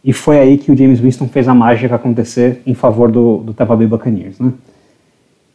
[0.04, 3.54] E foi aí que o James Winston fez a mágica acontecer em favor do, do
[3.54, 4.38] Tampa Bay Buccaneers.
[4.40, 4.54] Né?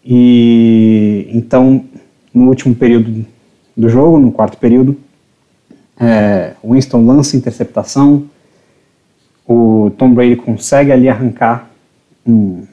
[0.05, 1.85] E então,
[2.33, 3.25] no último período
[3.77, 4.97] do jogo, no quarto período,
[5.99, 8.25] é, Winston lança interceptação,
[9.53, 11.69] o Tom Brady consegue ali arrancar
[12.25, 12.65] um,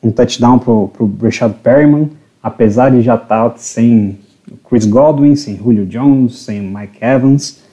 [0.00, 2.08] um touchdown pro, pro Rashad Perryman,
[2.40, 4.20] apesar de já estar tá sem
[4.68, 7.64] Chris Godwin, sem Julio Jones, sem Mike Evans,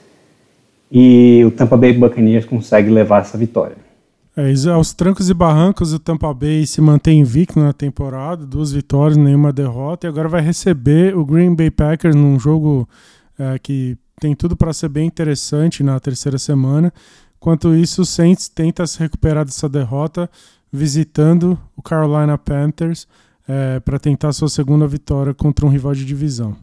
[0.92, 3.76] e o Tampa Bay Buccaneers consegue levar essa vitória.
[4.36, 9.18] É, aos trancos e barrancos, o Tampa Bay se mantém invicto na temporada, duas vitórias,
[9.18, 12.90] nenhuma derrota, e agora vai receber o Green Bay Packers num jogo
[13.38, 16.92] é, que tem tudo para ser bem interessante na terceira semana.
[17.42, 20.30] Enquanto isso, o Saints tenta se recuperar dessa derrota
[20.72, 23.08] visitando o Carolina Panthers
[23.50, 26.56] é, para tentar sua segunda vitória contra um rival de divisão.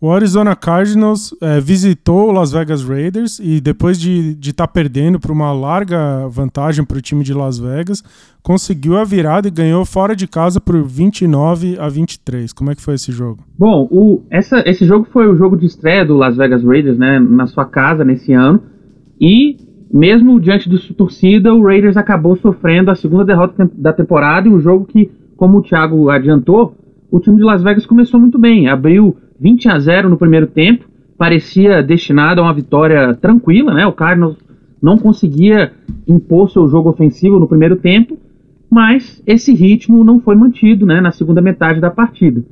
[0.00, 5.20] O Arizona Cardinals é, visitou o Las Vegas Raiders e depois de estar tá perdendo
[5.20, 8.02] por uma larga vantagem para o time de Las Vegas,
[8.42, 12.54] conseguiu a virada e ganhou fora de casa por 29 a 23.
[12.54, 13.44] Como é que foi esse jogo?
[13.58, 17.20] Bom, o, essa, esse jogo foi o jogo de estreia do Las Vegas Raiders né,
[17.20, 18.62] na sua casa nesse ano
[19.20, 24.52] e mesmo diante sua torcida, o Raiders acabou sofrendo a segunda derrota da temporada em
[24.52, 26.76] um jogo que, como o Thiago adiantou,
[27.12, 28.68] o time de Las Vegas começou muito bem.
[28.68, 30.84] Abriu 20 a 0 no primeiro tempo,
[31.16, 33.86] parecia destinado a uma vitória tranquila, né?
[33.86, 34.36] O Cardinals
[34.82, 35.70] não conseguia
[36.08, 38.18] impor seu jogo ofensivo no primeiro tempo,
[38.68, 42.44] mas esse ritmo não foi mantido, né, na segunda metade da partida.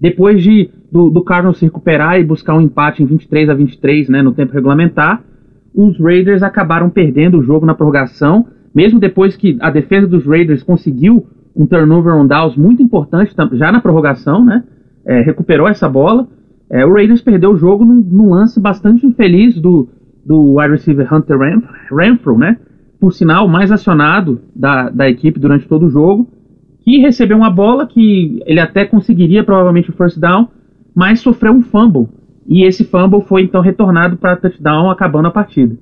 [0.00, 4.08] Depois de do, do Cardinals se recuperar e buscar um empate em 23 a 23,
[4.08, 5.22] né, no tempo regulamentar,
[5.76, 10.62] os Raiders acabaram perdendo o jogo na prorrogação, mesmo depois que a defesa dos Raiders
[10.62, 14.64] conseguiu um turnover on downs muito importante já na prorrogação, né?
[15.04, 16.26] É, recuperou essa bola.
[16.70, 19.88] É, o Raiders perdeu o jogo num, num, lance bastante infeliz do,
[20.24, 21.38] do wide receiver Hunter
[21.92, 22.56] Renfro, né?
[22.98, 26.26] Por sinal, mais acionado da, da equipe durante todo o jogo,
[26.82, 30.48] que recebeu uma bola que ele até conseguiria provavelmente o first down,
[30.94, 32.08] mas sofreu um fumble
[32.48, 35.76] e esse fumble foi então retornado para touchdown, acabando a partida.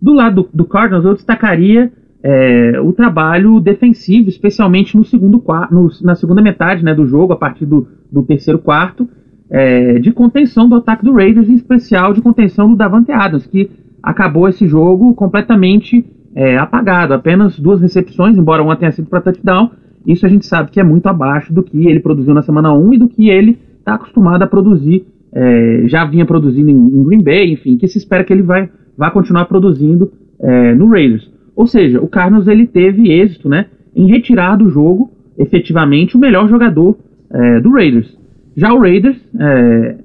[0.00, 1.92] Do lado do, do Cardinals, eu destacaria
[2.22, 7.36] é, o trabalho defensivo, especialmente no segundo no, na segunda metade né, do jogo, a
[7.36, 9.08] partir do, do terceiro quarto,
[9.50, 13.70] é, de contenção do ataque do Raiders, em especial de contenção do Davante Adams, que
[14.02, 16.04] acabou esse jogo completamente
[16.34, 19.70] é, apagado, apenas duas recepções, embora uma tenha sido para touchdown.
[20.06, 22.94] Isso a gente sabe que é muito abaixo do que ele produziu na semana 1
[22.94, 25.06] e do que ele está acostumado a produzir
[25.38, 28.68] é, já vinha produzindo em, em, Green Bay, enfim, que se espera que ele vai,
[28.96, 30.10] vai continuar produzindo
[30.40, 31.30] é, no Raiders.
[31.54, 36.48] Ou seja, o Carlos ele teve êxito né, em retirar do jogo, efetivamente, o melhor
[36.48, 36.98] jogador
[37.30, 38.18] é, do Raiders.
[38.56, 39.98] Já o Raiders, é,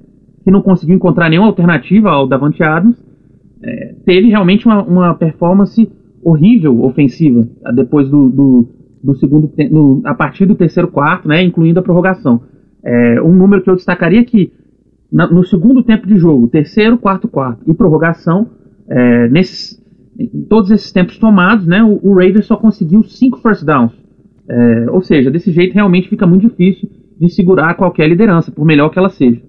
[0.44, 2.96] que não conseguiu encontrar nenhuma alternativa ao Davante Adams,
[3.60, 5.90] é, teve realmente uma, uma, performance
[6.22, 8.68] horrível ofensiva depois do, do,
[9.02, 12.42] do segundo no, a partir do terceiro quarto, né, incluindo a prorrogação.
[12.84, 14.52] É, um número que eu destacaria que
[15.14, 18.50] na, no segundo tempo de jogo, terceiro, quarto, quarto e prorrogação,
[18.88, 19.80] é, nesses,
[20.18, 23.92] em todos esses tempos tomados, né, o, o Raiders só conseguiu cinco first downs.
[24.48, 28.88] É, ou seja, desse jeito realmente fica muito difícil de segurar qualquer liderança, por melhor
[28.90, 29.40] que ela seja.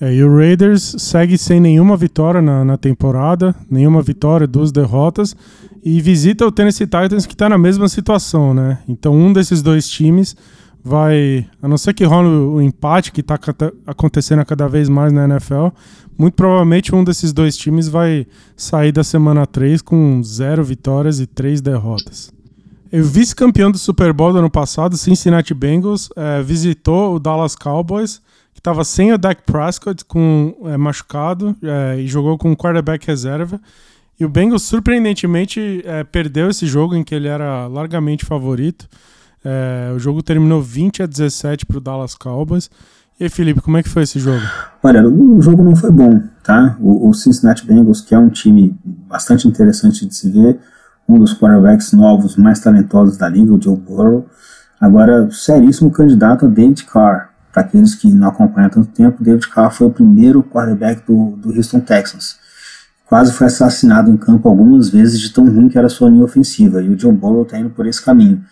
[0.00, 5.36] É, e o Raiders segue sem nenhuma vitória na, na, temporada, nenhuma vitória, duas derrotas,
[5.84, 8.78] e visita o Tennessee Titans que está na mesma situação, né?
[8.88, 10.36] Então um desses dois times
[10.82, 13.38] vai, a não ser que role o empate que está
[13.86, 15.68] acontecendo cada vez mais na NFL,
[16.16, 18.26] muito provavelmente um desses dois times vai
[18.56, 22.32] sair da semana 3 com zero vitórias e três derrotas.
[22.92, 28.20] O vice-campeão do Super Bowl do ano passado, Cincinnati Bengals, é, visitou o Dallas Cowboys
[28.58, 33.06] que estava sem o Dak Prescott com é, machucado é, e jogou com um quarterback
[33.06, 33.60] reserva.
[34.18, 38.88] E o Bengals, surpreendentemente, é, perdeu esse jogo em que ele era largamente favorito.
[39.50, 42.68] É, o jogo terminou 20 a 17 para o Dallas Cowboys.
[43.18, 44.42] E aí, Felipe, como é que foi esse jogo?
[44.82, 46.76] Olha, o jogo não foi bom, tá?
[46.78, 50.60] O, o Cincinnati Bengals, que é um time bastante interessante de se ver,
[51.08, 54.26] um dos quarterbacks novos mais talentosos da liga, o Joe Burrow,
[54.78, 59.48] agora seríssimo candidato a David Carr, para aqueles que não acompanham há tanto tempo, David
[59.48, 62.36] Carr foi o primeiro quarterback do, do Houston Texans.
[63.06, 66.82] Quase foi assassinado em campo algumas vezes de tão ruim que era sua linha ofensiva,
[66.82, 68.44] e o John Burrow está indo por esse caminho.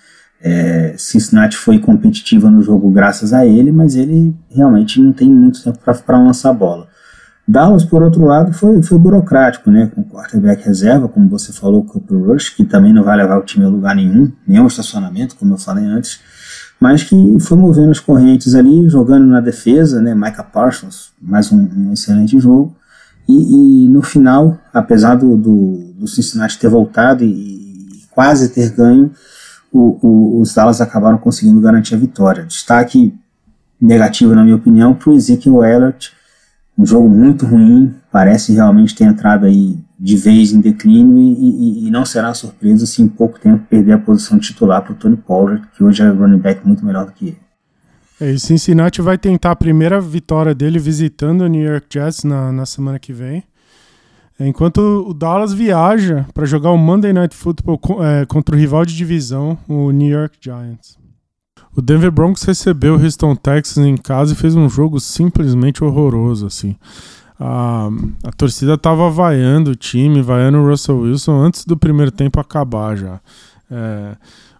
[0.48, 5.62] É, Cincinnati foi competitiva no jogo graças a ele, mas ele realmente não tem muito
[5.62, 6.86] tempo para lançar bola.
[7.48, 9.90] Dallas, por outro lado, foi, foi burocrático, né?
[9.94, 13.38] Com o quarterback reserva, como você falou, o Cooper Rush, que também não vai levar
[13.38, 16.20] o time a lugar nenhum, ao estacionamento, como eu falei antes
[16.80, 21.68] mas que foi movendo as correntes ali, jogando na defesa, né, Micah Parsons, mais um,
[21.74, 22.76] um excelente jogo,
[23.28, 28.70] e, e, no final, apesar do, do, do Cincinnati ter voltado e, e quase ter
[28.70, 29.10] ganho,
[29.76, 32.44] o, o, os Dallas acabaram conseguindo garantir a vitória.
[32.44, 33.14] Destaque
[33.80, 36.12] negativo, na minha opinião, para o Ezekiel Elliott,
[36.78, 41.88] um jogo muito ruim, parece realmente ter entrado aí de vez em declínio e, e,
[41.88, 45.16] e, não será surpresa se em pouco tempo perder a posição titular para o Tony
[45.16, 47.38] Pollard, que hoje é running back muito melhor do que ele.
[48.20, 52.52] É, e Cincinnati vai tentar a primeira vitória dele visitando o New York Jets na,
[52.52, 53.42] na semana que vem.
[54.38, 58.94] Enquanto o Dallas viaja para jogar o Monday Night Football é, contra o rival de
[58.94, 60.98] divisão, o New York Giants.
[61.74, 66.46] O Denver Broncos recebeu o Houston Texans em casa e fez um jogo simplesmente horroroso,
[66.46, 66.76] assim
[67.38, 67.88] a,
[68.24, 72.96] a torcida tava vaiando o time, vaiando o Russell Wilson antes do primeiro tempo acabar
[72.96, 73.20] já.
[73.70, 74.16] É,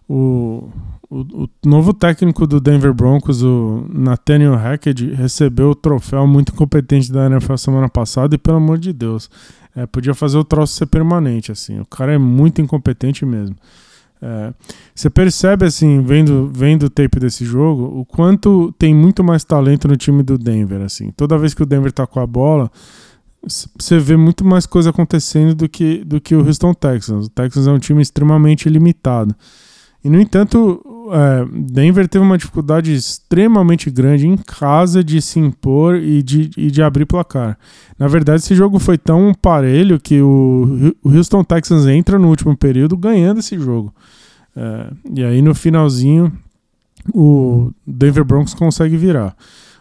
[0.07, 0.69] o,
[1.09, 7.11] o, o, novo técnico do Denver Broncos, o Nathaniel Hackett, recebeu o troféu muito competente
[7.11, 9.29] da NFL semana passada e, pelo amor de Deus,
[9.77, 11.51] é, podia fazer o troço ser permanente.
[11.51, 11.79] assim.
[11.79, 13.55] O cara é muito incompetente mesmo.
[14.19, 14.51] É,
[14.95, 19.87] você percebe, assim, vendo, vendo o tape desse jogo, o quanto tem muito mais talento
[19.87, 21.11] no time do Denver, assim.
[21.11, 22.71] Toda vez que o Denver tá com a bola,
[23.45, 27.27] você vê muito mais coisa acontecendo do que, do que o Houston Texans.
[27.27, 29.35] O Texans é um time extremamente limitado.
[30.03, 30.81] E, no entanto,
[31.13, 36.71] é, Denver teve uma dificuldade extremamente grande em casa de se impor e de, e
[36.71, 37.57] de abrir placar.
[37.97, 42.55] Na verdade, esse jogo foi tão parelho que o, o Houston Texans entra no último
[42.55, 43.93] período ganhando esse jogo.
[44.55, 46.31] É, e aí, no finalzinho,
[47.13, 49.35] o Denver Broncos consegue virar.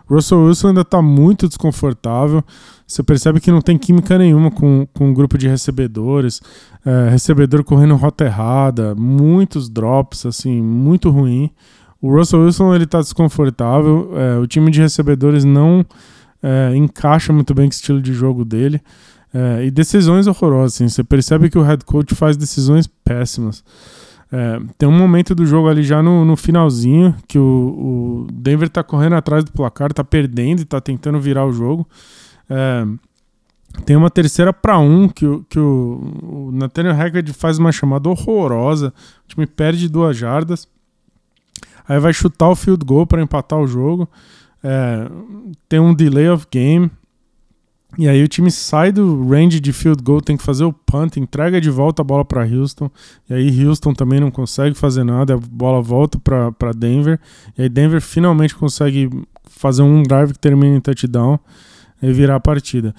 [0.09, 2.43] Russell Wilson ainda está muito desconfortável.
[2.87, 6.41] Você percebe que não tem química nenhuma com, com um grupo de recebedores.
[6.85, 11.51] É, recebedor correndo rota errada, muitos drops, assim, muito ruim.
[12.01, 14.12] O Russell Wilson ele está desconfortável.
[14.15, 15.85] É, o time de recebedores não
[16.43, 18.81] é, encaixa muito bem com o estilo de jogo dele.
[19.35, 20.74] É, e decisões horrorosas.
[20.74, 20.89] Assim.
[20.89, 23.65] Você percebe que o head coach faz decisões péssimas.
[24.32, 28.69] É, tem um momento do jogo ali já no, no finalzinho que o, o, Denver
[28.69, 31.86] tá correndo atrás do placar, tá perdendo e tá tentando virar o jogo.
[32.51, 32.86] É,
[33.85, 38.93] tem uma terceira para um que, que o, o Nathaniel Hackett faz uma chamada horrorosa.
[39.24, 40.69] O time perde duas jardas.
[41.89, 44.09] Aí vai chutar o field goal para empatar o jogo.
[44.62, 45.09] É,
[45.69, 46.90] tem um delay of game.
[47.98, 51.16] E aí o time sai do range de field goal, tem que fazer o punt,
[51.16, 52.90] entrega de volta a bola para Houston.
[53.28, 57.18] E aí Houston também não consegue fazer nada, a bola volta para Denver.
[57.56, 59.10] E aí Denver finalmente consegue
[59.44, 61.39] fazer um drive que termina em touchdown
[62.02, 62.94] e virar a partida.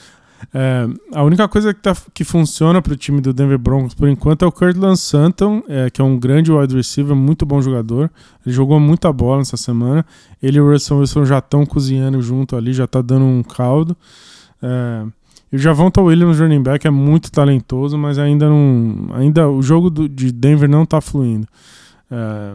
[0.53, 4.07] É, a única coisa que, tá, que funciona para o time do Denver Broncos por
[4.07, 8.10] enquanto é o Cortland Sutton, é, que é um grande wide receiver, muito bom jogador.
[8.45, 10.06] Ele jogou muita bola nessa semana.
[10.41, 13.95] Ele e o Russell Wilson já estão cozinhando junto ali, já está dando um caldo.
[14.62, 15.06] É,
[15.52, 19.10] e o Javonta Williams, running back, é muito talentoso, mas ainda não.
[19.14, 21.48] Ainda o jogo do, de Denver não está fluindo.
[22.12, 22.54] É,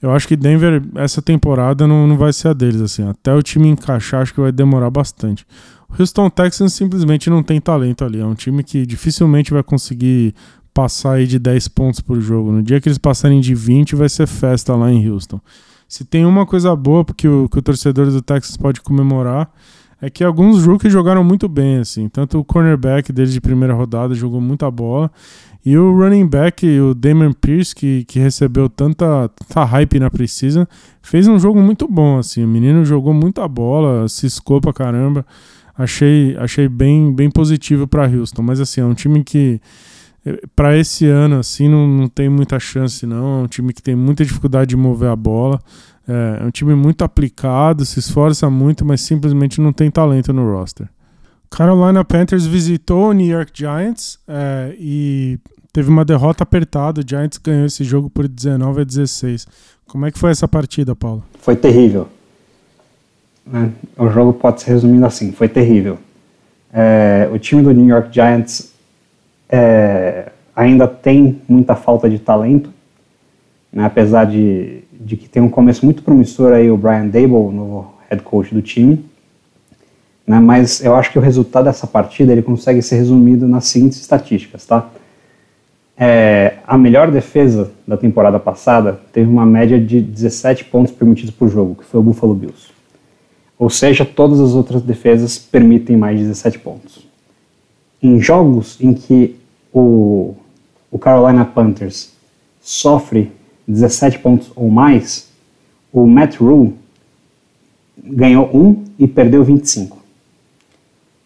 [0.00, 2.80] eu acho que Denver, essa temporada, não, não vai ser a deles.
[2.80, 5.46] assim Até o time encaixar, acho que vai demorar bastante.
[5.88, 8.20] O Houston Texans simplesmente não tem talento ali.
[8.20, 10.34] É um time que dificilmente vai conseguir
[10.72, 12.50] passar aí de 10 pontos por jogo.
[12.50, 15.40] No dia que eles passarem de 20, vai ser festa lá em Houston.
[15.88, 19.50] Se tem uma coisa boa que o, que o torcedor do Texas pode comemorar,
[20.02, 22.08] é que alguns rookies jogaram muito bem, assim.
[22.08, 25.10] Tanto o cornerback deles de primeira rodada jogou muita bola.
[25.64, 30.68] E o running back, o Damon Pierce, que, que recebeu tanta, tanta hype na precisa,
[31.00, 32.44] fez um jogo muito bom, assim.
[32.44, 35.24] O menino jogou muita bola, ciscou pra caramba
[35.76, 38.42] achei, achei bem, bem positivo para Houston.
[38.42, 39.60] Mas assim, é um time que
[40.24, 43.40] eh, para esse ano assim não, não tem muita chance não.
[43.40, 45.60] É um time que tem muita dificuldade de mover a bola.
[46.08, 50.50] É, é um time muito aplicado, se esforça muito, mas simplesmente não tem talento no
[50.50, 50.88] roster.
[51.50, 55.38] Carolina Panthers visitou o New York Giants é, e
[55.72, 57.00] teve uma derrota apertada.
[57.00, 59.46] O Giants ganhou esse jogo por 19 a 16.
[59.86, 61.22] Como é que foi essa partida, Paulo?
[61.38, 62.08] Foi terrível.
[63.46, 63.70] Né?
[63.98, 65.98] O jogo pode ser resumido assim: foi terrível.
[66.72, 68.72] É, o time do New York Giants
[69.48, 72.72] é, ainda tem muita falta de talento,
[73.70, 73.84] né?
[73.84, 78.22] apesar de, de que tem um começo muito promissor aí o Brian Dable, novo head
[78.22, 79.04] coach do time.
[80.26, 80.38] Né?
[80.38, 84.66] Mas eu acho que o resultado dessa partida ele consegue ser resumido nas seguintes estatísticas,
[84.66, 84.88] tá?
[85.96, 91.48] É, a melhor defesa da temporada passada teve uma média de 17 pontos permitidos por
[91.48, 92.70] jogo, que foi o Buffalo Bills.
[93.58, 97.06] Ou seja, todas as outras defesas permitem mais de 17 pontos.
[98.02, 99.36] Em jogos em que
[99.72, 100.34] o,
[100.90, 102.12] o Carolina Panthers
[102.60, 103.30] sofre
[103.66, 105.30] 17 pontos ou mais,
[105.92, 106.74] o Matt Rule
[108.02, 109.98] ganhou 1 e perdeu 25.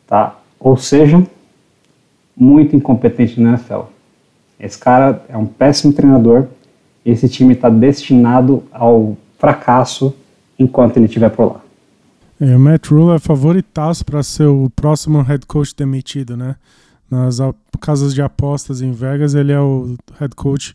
[0.06, 0.38] Tá?
[0.58, 1.24] Ou seja,
[2.36, 3.82] muito incompetente no NFL.
[4.58, 6.46] Esse cara é um péssimo treinador.
[7.04, 10.14] Esse time está destinado ao fracasso
[10.58, 11.60] enquanto ele estiver por lá.
[12.40, 16.56] É, o Matt Rule é favoritaço para ser o próximo head coach demitido, né?
[17.10, 17.38] Nas
[17.80, 20.74] casas de apostas em Vegas, ele é o head coach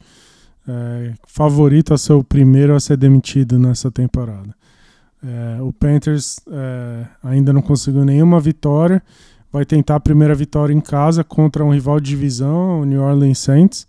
[0.68, 4.56] é, favorito a ser o primeiro a ser demitido nessa temporada.
[5.24, 9.04] É, o Panthers é, ainda não conseguiu nenhuma vitória,
[9.52, 13.40] vai tentar a primeira vitória em casa contra um rival de divisão, o New Orleans
[13.40, 13.88] Saints.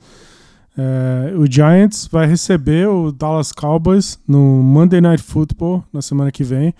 [0.77, 6.45] É, o Giants vai receber o Dallas Cowboys no Monday Night Football na semana que
[6.45, 6.75] vem.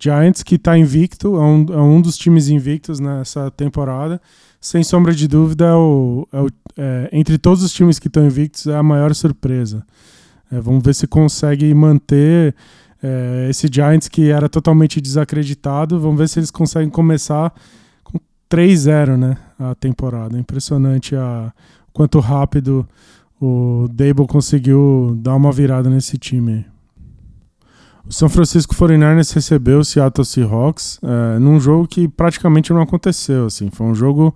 [0.00, 4.20] Giants, que está invicto, é um, é um dos times invictos nessa temporada.
[4.66, 8.26] Sem sombra de dúvida, é o, é o é, entre todos os times que estão
[8.26, 9.86] invictos, é a maior surpresa.
[10.50, 12.52] É, vamos ver se consegue manter
[13.00, 16.00] é, esse Giants que era totalmente desacreditado.
[16.00, 17.54] Vamos ver se eles conseguem começar
[18.02, 18.18] com
[18.50, 20.36] 3-0 né, a temporada.
[20.36, 21.52] Impressionante a
[21.92, 22.84] quanto rápido
[23.40, 26.66] o Dable conseguiu dar uma virada nesse time.
[28.08, 33.46] O São Francisco 49ers recebeu o Seattle Seahawks é, num jogo que praticamente não aconteceu,
[33.46, 34.34] assim, foi um jogo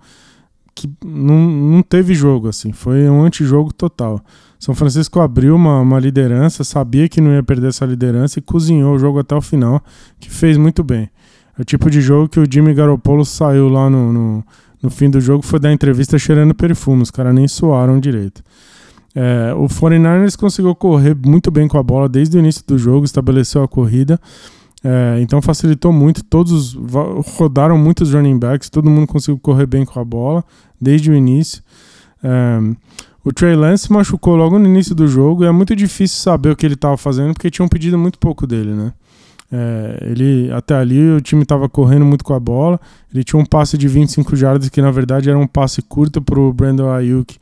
[0.75, 4.21] que não, não teve jogo, assim, foi um antijogo total.
[4.59, 8.93] São Francisco abriu uma, uma liderança, sabia que não ia perder essa liderança e cozinhou
[8.93, 9.81] o jogo até o final,
[10.19, 11.09] que fez muito bem.
[11.57, 14.43] É o tipo de jogo que o Jimmy Garoppolo saiu lá no, no,
[14.83, 18.43] no fim do jogo, foi dar entrevista cheirando perfume, os caras nem suaram direito.
[19.15, 23.05] É, o 49ers conseguiu correr muito bem com a bola desde o início do jogo,
[23.05, 24.19] estabeleceu a corrida.
[24.83, 26.75] É, então facilitou muito, todos
[27.37, 30.43] rodaram muitos running backs, todo mundo conseguiu correr bem com a bola
[30.79, 31.61] desde o início.
[32.23, 32.59] É,
[33.23, 36.55] o Trey Lance machucou logo no início do jogo e é muito difícil saber o
[36.55, 38.93] que ele estava fazendo porque tinham pedido muito pouco dele, né?
[39.53, 42.79] É, ele até ali o time estava correndo muito com a bola.
[43.13, 46.39] Ele tinha um passe de 25 jardas que na verdade era um passe curto para
[46.39, 47.37] o Brandon Ayuk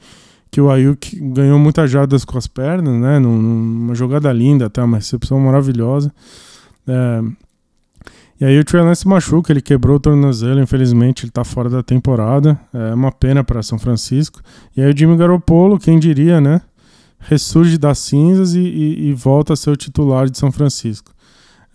[0.51, 3.19] que o Ayuk ganhou muitas jardas com as pernas, né?
[3.19, 6.11] Numa jogada linda, até uma recepção maravilhosa.
[6.87, 7.21] É,
[8.41, 11.83] e aí o Trey Lance machuca, ele quebrou o tornozelo, infelizmente ele tá fora da
[11.83, 12.57] temporada.
[12.73, 14.41] É uma pena para São Francisco.
[14.75, 16.61] E aí o Jimmy Garoppolo, quem diria, né?
[17.19, 21.11] Ressurge das cinzas e, e, e volta a ser o titular de São Francisco.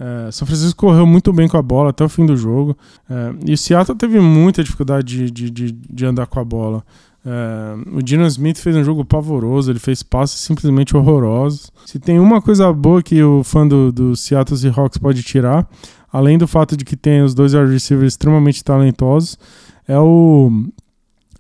[0.00, 2.76] É, São Francisco correu muito bem com a bola até o fim do jogo.
[3.10, 6.82] É, e o Seattle teve muita dificuldade de, de, de, de andar com a bola.
[7.24, 11.72] Uh, o Dino Smith fez um jogo pavoroso, ele fez passes simplesmente horrorosos.
[11.86, 15.66] Se tem uma coisa boa que o fã do, do Seattle Seahawks pode tirar,
[16.12, 19.38] além do fato de que tem os dois wide receivers extremamente talentosos,
[19.88, 20.50] é o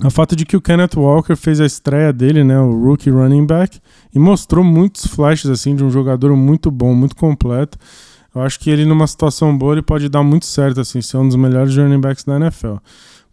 [0.02, 3.46] o fato de que o Kenneth Walker fez a estreia dele, né, o rookie running
[3.46, 3.78] back,
[4.12, 7.78] e mostrou muitos flashes assim de um jogador muito bom, muito completo.
[8.34, 11.28] Eu acho que ele numa situação boa ele pode dar muito certo assim, ser um
[11.28, 12.76] dos melhores running backs da NFL.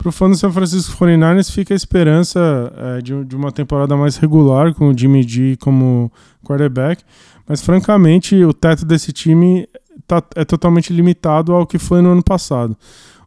[0.01, 3.95] Para o fã do San Francisco 49ers fica a esperança é, de, de, uma temporada
[3.95, 6.11] mais regular com o Jimmy G como
[6.43, 7.03] quarterback,
[7.47, 9.69] mas francamente o teto desse time
[10.07, 12.75] tá, é totalmente limitado ao que foi no ano passado.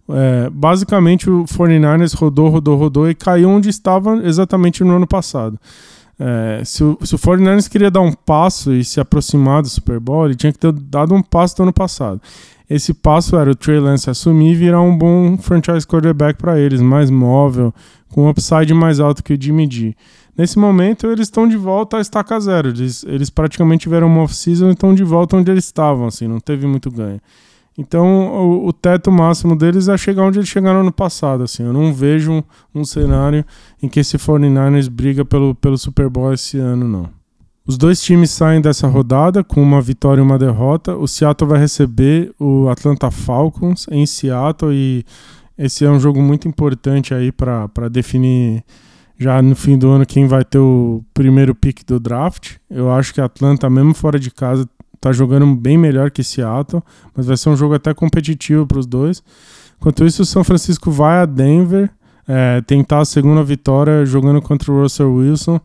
[0.09, 5.57] É, basicamente o 49ers rodou, rodou, rodou e caiu onde estava exatamente no ano passado.
[6.19, 10.01] É, se, o, se o 49ers queria dar um passo e se aproximar do Super
[10.01, 12.21] Bowl, ele tinha que ter dado um passo do ano passado.
[12.69, 16.81] Esse passo era o Trey Lance assumir e virar um bom franchise quarterback para eles,
[16.81, 17.75] mais móvel,
[18.11, 19.95] com um upside mais alto que o Jimmy G.
[20.37, 22.69] Nesse momento, eles estão de volta à estaca zero.
[22.69, 26.41] Eles, eles praticamente tiveram uma off-season e estão de volta onde eles estavam, assim, não
[26.41, 27.21] teve muito ganho.
[27.77, 31.43] Então, o, o, teto máximo deles é chegar onde eles chegaram no passado.
[31.43, 31.65] Assim.
[31.65, 32.43] Eu não vejo um,
[32.75, 33.45] um cenário
[33.83, 37.24] em que esse 49ers briga pelo, pelo Super Bowl esse ano, não.
[37.67, 40.95] Os dois times saem dessa rodada com uma vitória e uma derrota.
[40.97, 45.03] O Seattle vai receber o Atlanta Falcons em Seattle e
[45.57, 48.63] esse é um jogo muito importante aí para definir
[49.17, 52.57] já no fim do ano quem vai ter o primeiro pick do draft.
[52.69, 54.69] Eu acho que Atlanta, mesmo fora de casa,
[55.01, 56.83] tá jogando bem melhor que Seattle,
[57.17, 59.23] mas vai ser um jogo até competitivo para os dois.
[59.79, 61.91] Enquanto isso, o São Francisco vai a Denver
[62.29, 65.61] é, tentar a segunda vitória jogando contra o Russell Wilson,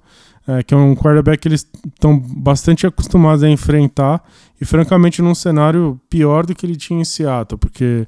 [0.48, 4.24] é, que é um quarterback que eles estão bastante acostumados a enfrentar
[4.60, 8.08] e, francamente, num cenário pior do que ele tinha em Seattle, porque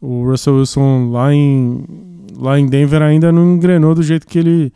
[0.00, 1.84] o Russell Wilson lá em,
[2.36, 4.72] lá em Denver ainda não engrenou do jeito que ele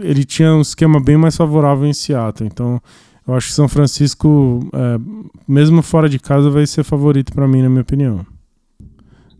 [0.00, 2.48] ele tinha um esquema bem mais favorável em Seattle.
[2.52, 2.80] Então,
[3.26, 4.98] eu acho que São Francisco, é,
[5.46, 8.26] mesmo fora de casa, vai ser favorito para mim, na minha opinião.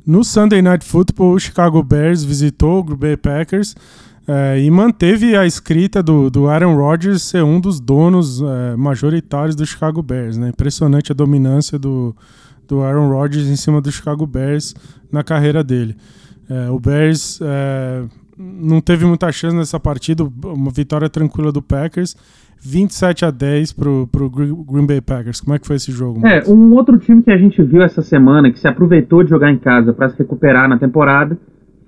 [0.06, 3.74] No Sunday Night Football, o Chicago Bears visitou o Green Bay Packers
[4.28, 9.54] é, e manteve a escrita do, do Aaron Rodgers ser um dos donos é, majoritários
[9.54, 10.36] do Chicago Bears.
[10.36, 10.48] Né?
[10.48, 12.14] Impressionante a dominância do,
[12.66, 14.74] do Aaron Rodgers em cima do Chicago Bears
[15.12, 15.96] na carreira dele.
[16.50, 18.04] É, o Bears é,
[18.36, 22.16] não teve muita chance nessa partida, uma vitória tranquila do Packers
[22.60, 25.40] 27 a 10 pro, pro Green Bay Packers.
[25.40, 26.26] Como é que foi esse jogo?
[26.26, 29.52] É, um outro time que a gente viu essa semana que se aproveitou de jogar
[29.52, 31.38] em casa para se recuperar na temporada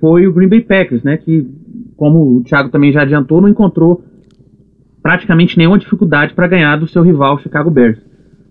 [0.00, 1.16] foi o Green Bay Packers, né?
[1.16, 1.48] Que,
[1.96, 4.02] como o Thiago também já adiantou, não encontrou
[5.02, 7.98] praticamente nenhuma dificuldade para ganhar do seu rival Chicago Bears.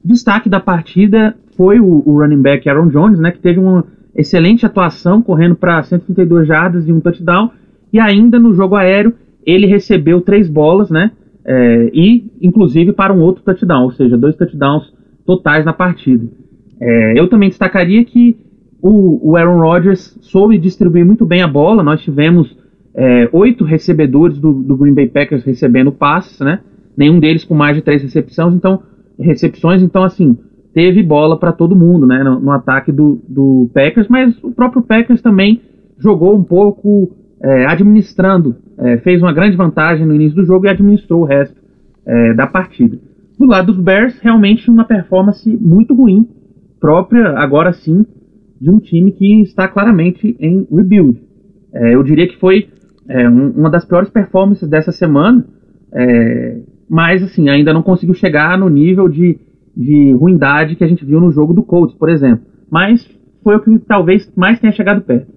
[0.04, 3.32] Destaque da partida foi o, o running back Aaron Jones, né?
[3.32, 3.86] Que teve uma
[4.16, 7.52] excelente atuação, correndo para 132 jardas e um touchdown.
[7.91, 9.14] E ainda no jogo aéreo,
[9.45, 11.12] ele recebeu três bolas, né?
[11.48, 14.94] é, e inclusive para um outro touchdown, ou seja, dois touchdowns
[15.26, 16.28] totais na partida.
[16.80, 18.38] É, eu também destacaria que
[18.82, 21.82] o, o, Aaron Rodgers soube distribuir muito bem a bola.
[21.82, 22.56] Nós tivemos
[22.98, 26.61] é, oito recebedores do, do, Green Bay Packers recebendo passes, né?
[26.98, 28.82] Nenhum deles com mais de três recepções, então
[29.19, 30.36] recepções, então assim
[30.74, 32.24] teve bola para todo mundo, né?
[32.24, 35.61] No, no ataque do, do, Packers, mas o próprio Packers também
[35.99, 40.69] jogou um pouco é, administrando é, fez uma grande vantagem no início do jogo e
[40.69, 41.56] administrou o resto
[42.06, 42.98] é, da partida.
[43.38, 46.28] Do lado dos Bears, realmente uma performance muito ruim,
[46.80, 48.06] própria, agora sim,
[48.60, 51.22] de um time que está claramente em rebuild.
[51.74, 52.69] É, eu diria que foi
[53.10, 55.46] é, um, uma das piores performances dessa semana,
[55.94, 56.60] é,
[56.90, 59.40] mas assim, ainda não conseguiu chegar no nível de,
[59.76, 62.46] de ruindade que a gente viu no jogo do Colts, por exemplo.
[62.70, 63.08] Mas
[63.44, 65.36] foi o que talvez mais tenha chegado perto.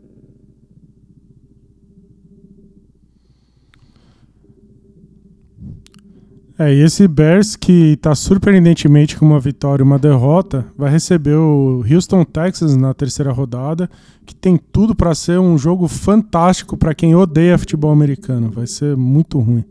[6.61, 11.35] É, e esse Bears que está surpreendentemente com uma vitória e uma derrota, vai receber
[11.35, 13.89] o Houston Texas na terceira rodada,
[14.27, 18.51] que tem tudo para ser um jogo fantástico para quem odeia futebol americano.
[18.51, 19.65] Vai ser muito ruim.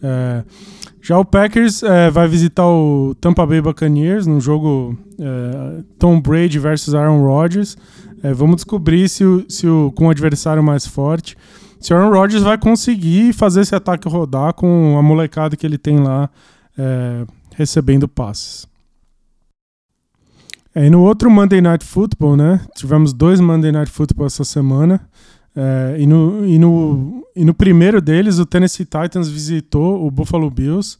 [0.00, 0.44] É,
[1.02, 6.60] já o Packers é, vai visitar o Tampa Bay Buccaneers no jogo é, Tom Brady
[6.60, 7.76] versus Aaron Rodgers.
[8.22, 11.36] É, vamos descobrir se, o, se o, com o adversário mais forte
[11.80, 15.98] se Aaron Rodgers vai conseguir fazer esse ataque rodar com a molecada que ele tem
[15.98, 16.28] lá
[16.78, 17.24] é,
[17.56, 18.68] recebendo passes.
[20.74, 22.60] É, e no outro Monday Night Football, né?
[22.76, 25.00] Tivemos dois Monday Night Football essa semana.
[25.56, 30.48] É, e, no, e, no, e no primeiro deles, o Tennessee Titans visitou o Buffalo
[30.48, 30.96] Bills,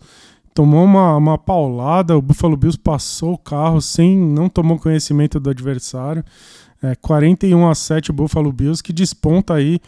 [0.52, 5.51] tomou uma, uma paulada, o Buffalo Bills passou o carro sem, não tomou conhecimento do
[5.51, 6.24] adversário.
[6.82, 9.78] É, 41 a 7 o Buffalo Bills, que desponta aí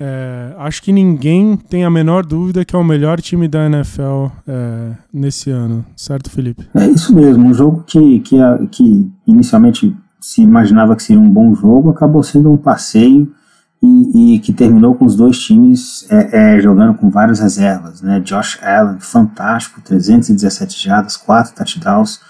[0.00, 4.28] é, acho que ninguém tem a menor dúvida que é o melhor time da NFL
[4.48, 6.66] é, nesse ano, certo, Felipe?
[6.74, 7.46] É isso mesmo.
[7.46, 8.36] Um jogo que, que,
[8.70, 13.30] que inicialmente se imaginava que seria um bom jogo acabou sendo um passeio
[13.82, 18.00] e, e que terminou com os dois times é, é, jogando com várias reservas.
[18.00, 18.20] Né?
[18.20, 22.20] Josh Allen, fantástico, 317 jardas, 4 touchdowns.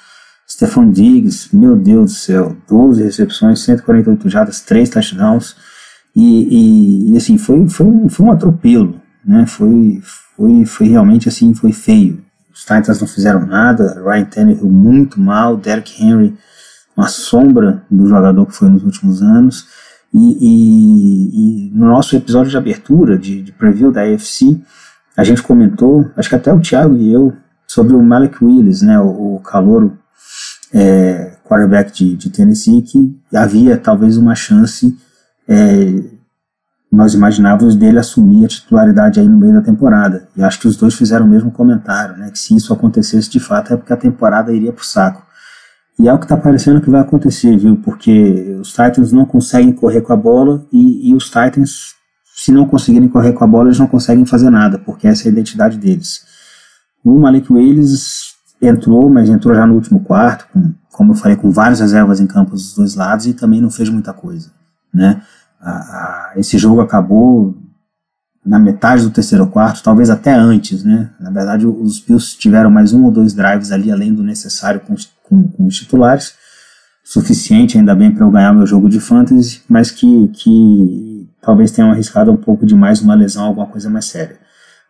[0.49, 5.55] Stephon Diggs, meu Deus do céu, 12 recepções, 148 jardas, 3 touchdowns.
[6.15, 9.47] E, e, e, assim, foi, foi, um, foi um atropelo, né?
[9.47, 10.01] Foi,
[10.37, 12.23] foi, foi realmente assim, foi feio.
[12.53, 16.37] Os Titans não fizeram nada, Ryan Tannehill muito mal, Derrick Henry
[17.01, 19.66] uma sombra do jogador que foi nos últimos anos.
[20.12, 24.61] E, e, no nosso episódio de abertura, de, de, preview da AFC,
[25.16, 27.32] a gente comentou, acho que até o Thiago e eu,
[27.66, 29.97] sobre o Malik Willis, né, o, o calouro
[30.74, 34.99] é, quarterback de, de, Tennessee, que havia talvez uma chance,
[35.51, 36.02] é,
[36.93, 40.28] nós imaginávamos dele assumir a titularidade aí no meio da temporada.
[40.36, 43.40] E acho que os dois fizeram o mesmo comentário, né, que se isso acontecesse de
[43.40, 45.22] fato é porque a temporada iria para o saco.
[45.98, 47.77] E é o que está parecendo que vai acontecer, viu?
[47.77, 51.94] Porque os Titans não conseguem correr com a bola e, e, os Titans,
[52.35, 55.28] se não conseguirem correr com a bola, eles não conseguem fazer nada, porque essa é
[55.28, 56.24] a identidade deles.
[57.05, 61.51] O Malik Willis entrou, mas entrou já no último quarto, com, como eu falei, com
[61.51, 64.51] várias reservas em campos dos dois lados e também não fez muita coisa,
[64.93, 65.20] né?
[66.37, 67.55] Esse jogo acabou
[68.45, 71.11] na metade do terceiro quarto, talvez até antes, né?
[71.20, 74.95] Na verdade, os Bills tiveram mais um ou dois drives ali, além do necessário com,
[75.24, 76.35] com, com os titulares,
[77.05, 81.91] suficiente ainda bem para eu ganhar meu jogo de fantasy, mas que, que talvez tenham
[81.91, 84.39] arriscado um pouco demais uma lesão, alguma coisa mais séria.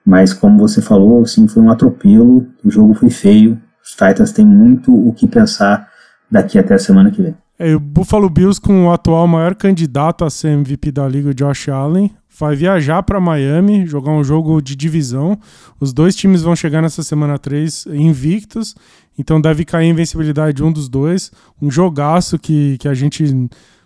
[0.04, 4.46] Mas como você falou, sim, foi um atropelo, o jogo foi feio, os Titans têm
[4.46, 5.88] muito o que pensar
[6.30, 7.36] daqui até a semana que vem.
[7.62, 11.34] É, o Buffalo Bills com o atual maior candidato a ser MVP da liga, o
[11.34, 15.38] Josh Allen, vai viajar para Miami, jogar um jogo de divisão.
[15.78, 18.74] Os dois times vão chegar nessa semana 3 invictos,
[19.18, 21.30] então deve cair a invencibilidade de um dos dois.
[21.60, 23.24] Um jogaço que, que a gente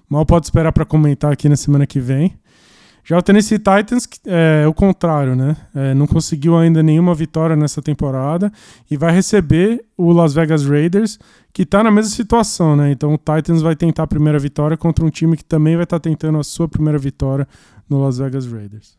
[0.09, 2.33] mal pode esperar para comentar aqui na semana que vem.
[3.07, 5.55] Já o Tennessee Titans é o contrário, né?
[5.75, 8.51] É, não conseguiu ainda nenhuma vitória nessa temporada
[8.91, 11.19] e vai receber o Las Vegas Raiders,
[11.53, 12.91] que está na mesma situação, né?
[12.91, 16.01] Então o Titans vai tentar a primeira vitória contra um time que também vai estar
[16.01, 17.47] tá tentando a sua primeira vitória
[17.91, 18.97] no Las Vegas Raiders.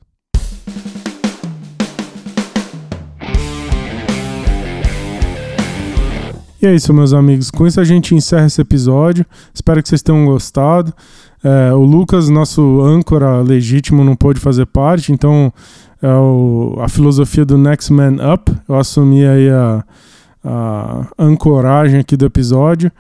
[6.62, 7.50] E é isso, meus amigos.
[7.50, 9.26] Com isso a gente encerra esse episódio.
[9.52, 10.94] Espero que vocês tenham gostado.
[11.46, 15.54] É, o Lucas, nosso âncora legítimo, não pôde fazer parte, então
[16.02, 18.52] é o, a filosofia do Next Man Up.
[18.68, 19.84] Eu assumi aí a,
[20.44, 22.92] a ancoragem aqui do episódio.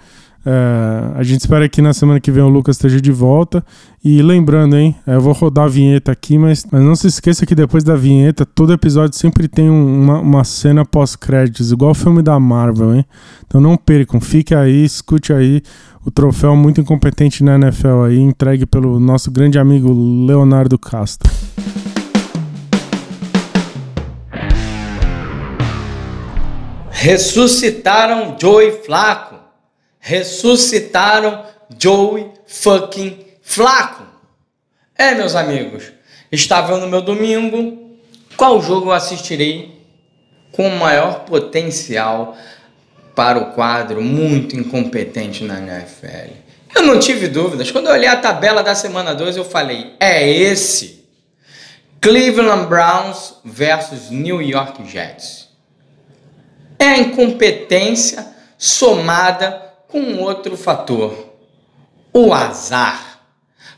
[0.46, 3.66] É, a gente espera que na semana que vem o Lucas esteja de volta.
[4.04, 4.96] E lembrando, hein?
[5.08, 7.96] É, eu vou rodar a vinheta aqui, mas, mas não se esqueça que depois da
[7.96, 13.06] vinheta, todo episódio sempre tem uma, uma cena pós-créditos, igual o filme da Marvel, hein?
[13.48, 15.64] Então não percam, fique aí, escute aí
[16.06, 19.92] o troféu muito incompetente na NFL aí, entregue pelo nosso grande amigo
[20.26, 21.30] Leonardo Castro.
[26.92, 29.36] Ressuscitaram Joey Flaco
[30.06, 31.44] ressuscitaram
[31.80, 34.04] Joey fucking Flaco.
[34.96, 35.92] É, meus amigos,
[36.32, 37.98] estava no meu domingo.
[38.38, 39.82] Qual jogo eu assistirei
[40.52, 42.38] com maior potencial
[43.16, 46.34] para o quadro muito incompetente na NFL?
[46.76, 47.72] Eu não tive dúvidas.
[47.72, 51.06] Quando eu olhei a tabela da semana 2, eu falei: é esse.
[52.02, 55.48] Cleveland Browns versus New York Jets.
[56.78, 58.28] É a incompetência
[58.58, 61.34] somada com outro fator:
[62.14, 63.22] o azar.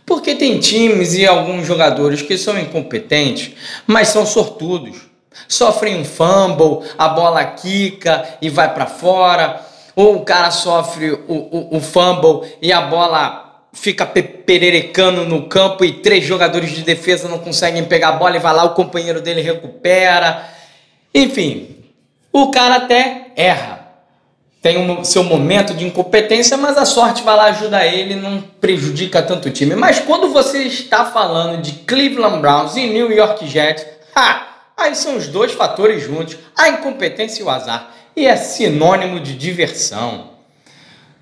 [0.05, 3.53] Porque tem times e alguns jogadores que são incompetentes,
[3.85, 5.06] mas são sortudos.
[5.47, 9.61] Sofrem um fumble, a bola quica e vai para fora,
[9.95, 15.85] ou o cara sofre o, o, o fumble e a bola fica pererecando no campo
[15.85, 19.21] e três jogadores de defesa não conseguem pegar a bola e vai lá, o companheiro
[19.21, 20.47] dele recupera.
[21.13, 21.77] Enfim,
[22.31, 23.77] o cara até erra
[24.61, 29.21] tem um seu momento de incompetência, mas a sorte vai lá ajudar ele, não prejudica
[29.21, 29.75] tanto o time.
[29.75, 33.85] Mas quando você está falando de Cleveland Browns e New York Jets,
[34.15, 39.19] ha, aí são os dois fatores juntos, a incompetência e o azar, e é sinônimo
[39.19, 40.37] de diversão.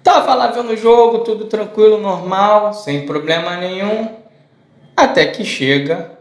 [0.03, 4.15] Tava lá vendo o jogo, tudo tranquilo, normal, sem problema nenhum,
[4.95, 6.11] até que chega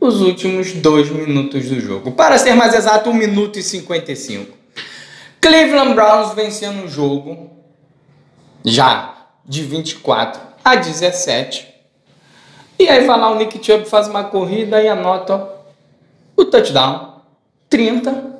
[0.00, 2.12] os últimos dois minutos do jogo.
[2.12, 4.56] Para ser mais exato, 1 minuto e 55.
[5.40, 7.50] Cleveland Browns vencendo o jogo
[8.64, 9.14] já
[9.44, 11.68] de 24 a 17.
[12.78, 15.55] E aí vai lá o Nick Chubb faz uma corrida e anota
[16.36, 17.22] o touchdown
[17.68, 18.36] 30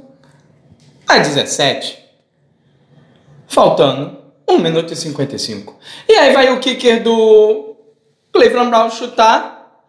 [1.09, 2.05] a 17.
[3.47, 4.19] Faltando
[4.49, 5.79] 1 minuto e 55.
[6.09, 7.77] E aí vai o kicker do
[8.33, 9.83] Cleveland Browns chutar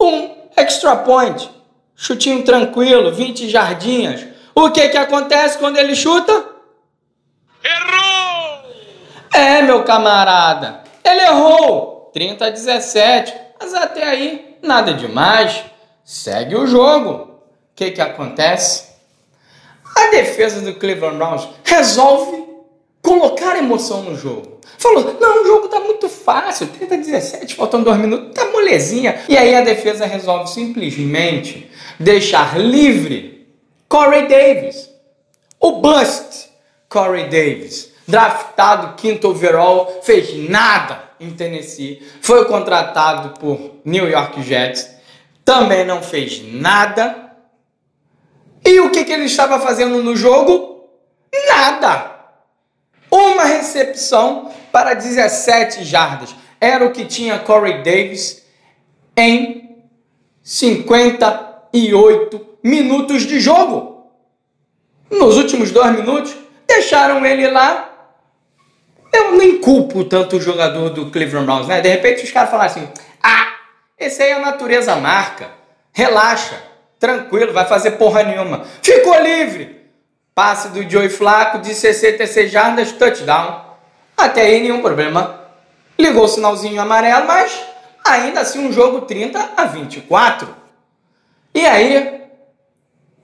[0.00, 1.48] um extra point,
[1.94, 4.26] chutinho tranquilo, 20 jardinhas.
[4.54, 6.32] O que que acontece quando ele chuta?
[7.62, 8.64] Errou!
[9.32, 15.64] É, meu camarada, ele errou, 30 a 17, mas até aí nada demais.
[16.04, 17.33] Segue o jogo.
[17.74, 18.84] O que que acontece?
[19.96, 22.44] A defesa do Cleveland Browns resolve
[23.02, 24.60] colocar emoção no jogo.
[24.78, 29.24] Falou, não, o jogo tá muito fácil, 30 a 17, faltando dois minutos, tá molezinha.
[29.28, 31.68] E aí a defesa resolve simplesmente
[31.98, 33.48] deixar livre
[33.88, 34.88] Corey Davis,
[35.58, 36.50] o bust
[36.88, 44.94] Corey Davis, draftado quinto overall, fez nada em Tennessee, foi contratado por New York Jets,
[45.44, 47.23] também não fez nada.
[48.66, 50.88] E o que, que ele estava fazendo no jogo?
[51.48, 52.12] Nada.
[53.10, 56.34] Uma recepção para 17 jardas.
[56.60, 58.44] Era o que tinha Corey Davis
[59.16, 59.84] em
[60.42, 64.10] 58 minutos de jogo.
[65.10, 66.34] Nos últimos dois minutos,
[66.66, 67.90] deixaram ele lá.
[69.12, 71.80] Eu nem culpo tanto o jogador do Cleveland Browns, né?
[71.80, 72.88] De repente os caras falaram assim:
[73.22, 73.54] ah,
[73.98, 75.50] esse aí é a natureza marca.
[75.92, 76.60] Relaxa,
[77.04, 78.64] tranquilo, vai fazer porra nenhuma.
[78.80, 79.84] Ficou livre.
[80.34, 83.60] Passe do Joey Flaco de 66 jardas, touchdown.
[84.16, 85.38] Até aí nenhum problema.
[85.98, 87.62] Ligou o sinalzinho amarelo, mas
[88.02, 90.48] ainda assim um jogo 30 a 24.
[91.54, 92.22] E aí,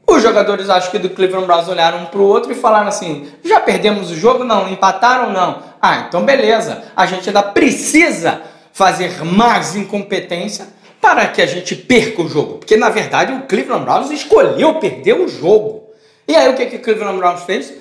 [0.07, 3.33] os jogadores, acho que do Cleveland Browns olharam um para o outro e falaram assim:
[3.43, 4.45] já perdemos o jogo?
[4.45, 4.69] Não.
[4.69, 5.33] Empataram?
[5.33, 5.63] Não.
[5.81, 6.85] Ah, então beleza.
[6.95, 8.43] A gente ainda precisa
[8.75, 10.69] fazer mais incompetência
[11.01, 12.59] para que a gente perca o jogo.
[12.59, 15.89] Porque na verdade o Cleveland Browns escolheu perder o jogo.
[16.29, 17.73] E aí o que, que o Cleveland Browns fez?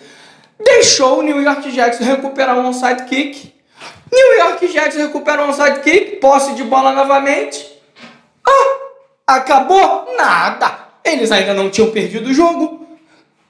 [0.60, 3.54] Deixou o New York Jets recuperar um onside kick.
[4.12, 7.66] New York Jets recupera um onside kick, posse de bola novamente.
[8.48, 10.16] Ah, acabou?
[10.18, 10.88] Nada.
[11.04, 12.88] Eles ainda não tinham perdido o jogo.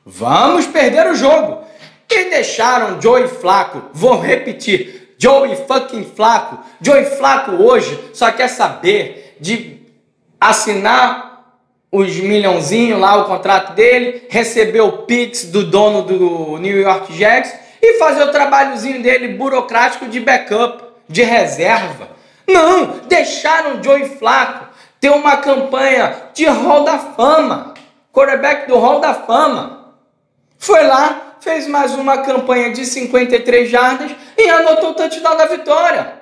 [0.06, 1.64] Vamos perder o jogo.
[2.10, 6.58] E deixaram Joey Flaco, vou repetir, Joey fucking Flaco.
[6.82, 9.80] Joey Flaco hoje só quer saber de
[10.40, 11.30] assinar
[11.92, 17.54] os milhãozinhos lá, o contrato dele, receber o Pix do dono do New York Jets
[17.82, 22.10] e fazer o trabalhozinho dele burocrático de backup, de reserva.
[22.48, 24.68] Não, deixaram o Joey Flaco
[25.00, 27.74] ter uma campanha de Hall da Fama,
[28.14, 29.96] quarterback do Hall da Fama.
[30.58, 36.14] Foi lá, fez mais uma campanha de 53 jardas e anotou o touchdown da vitória.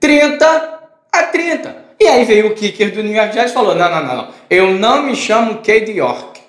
[0.00, 0.80] 30
[1.12, 1.85] a 30.
[1.98, 4.28] E aí veio o kicker do New York Jets e falou: não, não, não, não.
[4.50, 6.40] Eu não me chamo Cade York.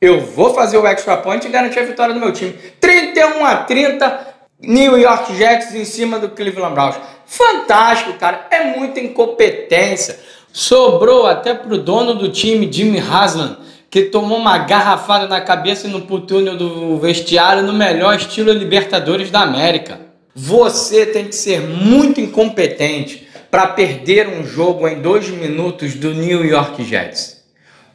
[0.00, 2.52] Eu vou fazer o extra point e garantir a vitória do meu time.
[2.80, 4.26] 31 a 30,
[4.60, 6.96] New York Jets em cima do Cleveland Browns.
[7.24, 8.46] Fantástico, cara.
[8.50, 10.18] É muita incompetência.
[10.52, 13.58] Sobrou até pro dono do time, Jimmy Haslam,
[13.90, 19.40] que tomou uma garrafada na cabeça no túnel do vestiário no melhor estilo Libertadores da
[19.40, 20.00] América.
[20.34, 23.25] Você tem que ser muito incompetente
[23.56, 27.42] para perder um jogo em dois minutos do New York Jets.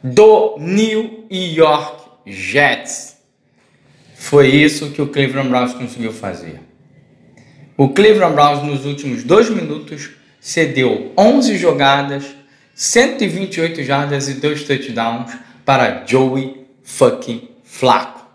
[0.02, 3.16] Do New York Jets.
[4.16, 6.58] Foi isso que o Cleveland Browns conseguiu fazer.
[7.76, 10.10] O Cleveland Browns nos últimos dois minutos
[10.40, 12.34] cedeu 11 jogadas,
[12.74, 15.30] 128 jardas e dois touchdowns
[15.64, 18.26] para Joey fucking Flaco.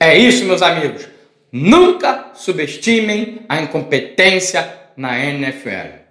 [0.00, 1.06] É isso, meus amigos.
[1.52, 6.07] Nunca subestimem a incompetência na NFL.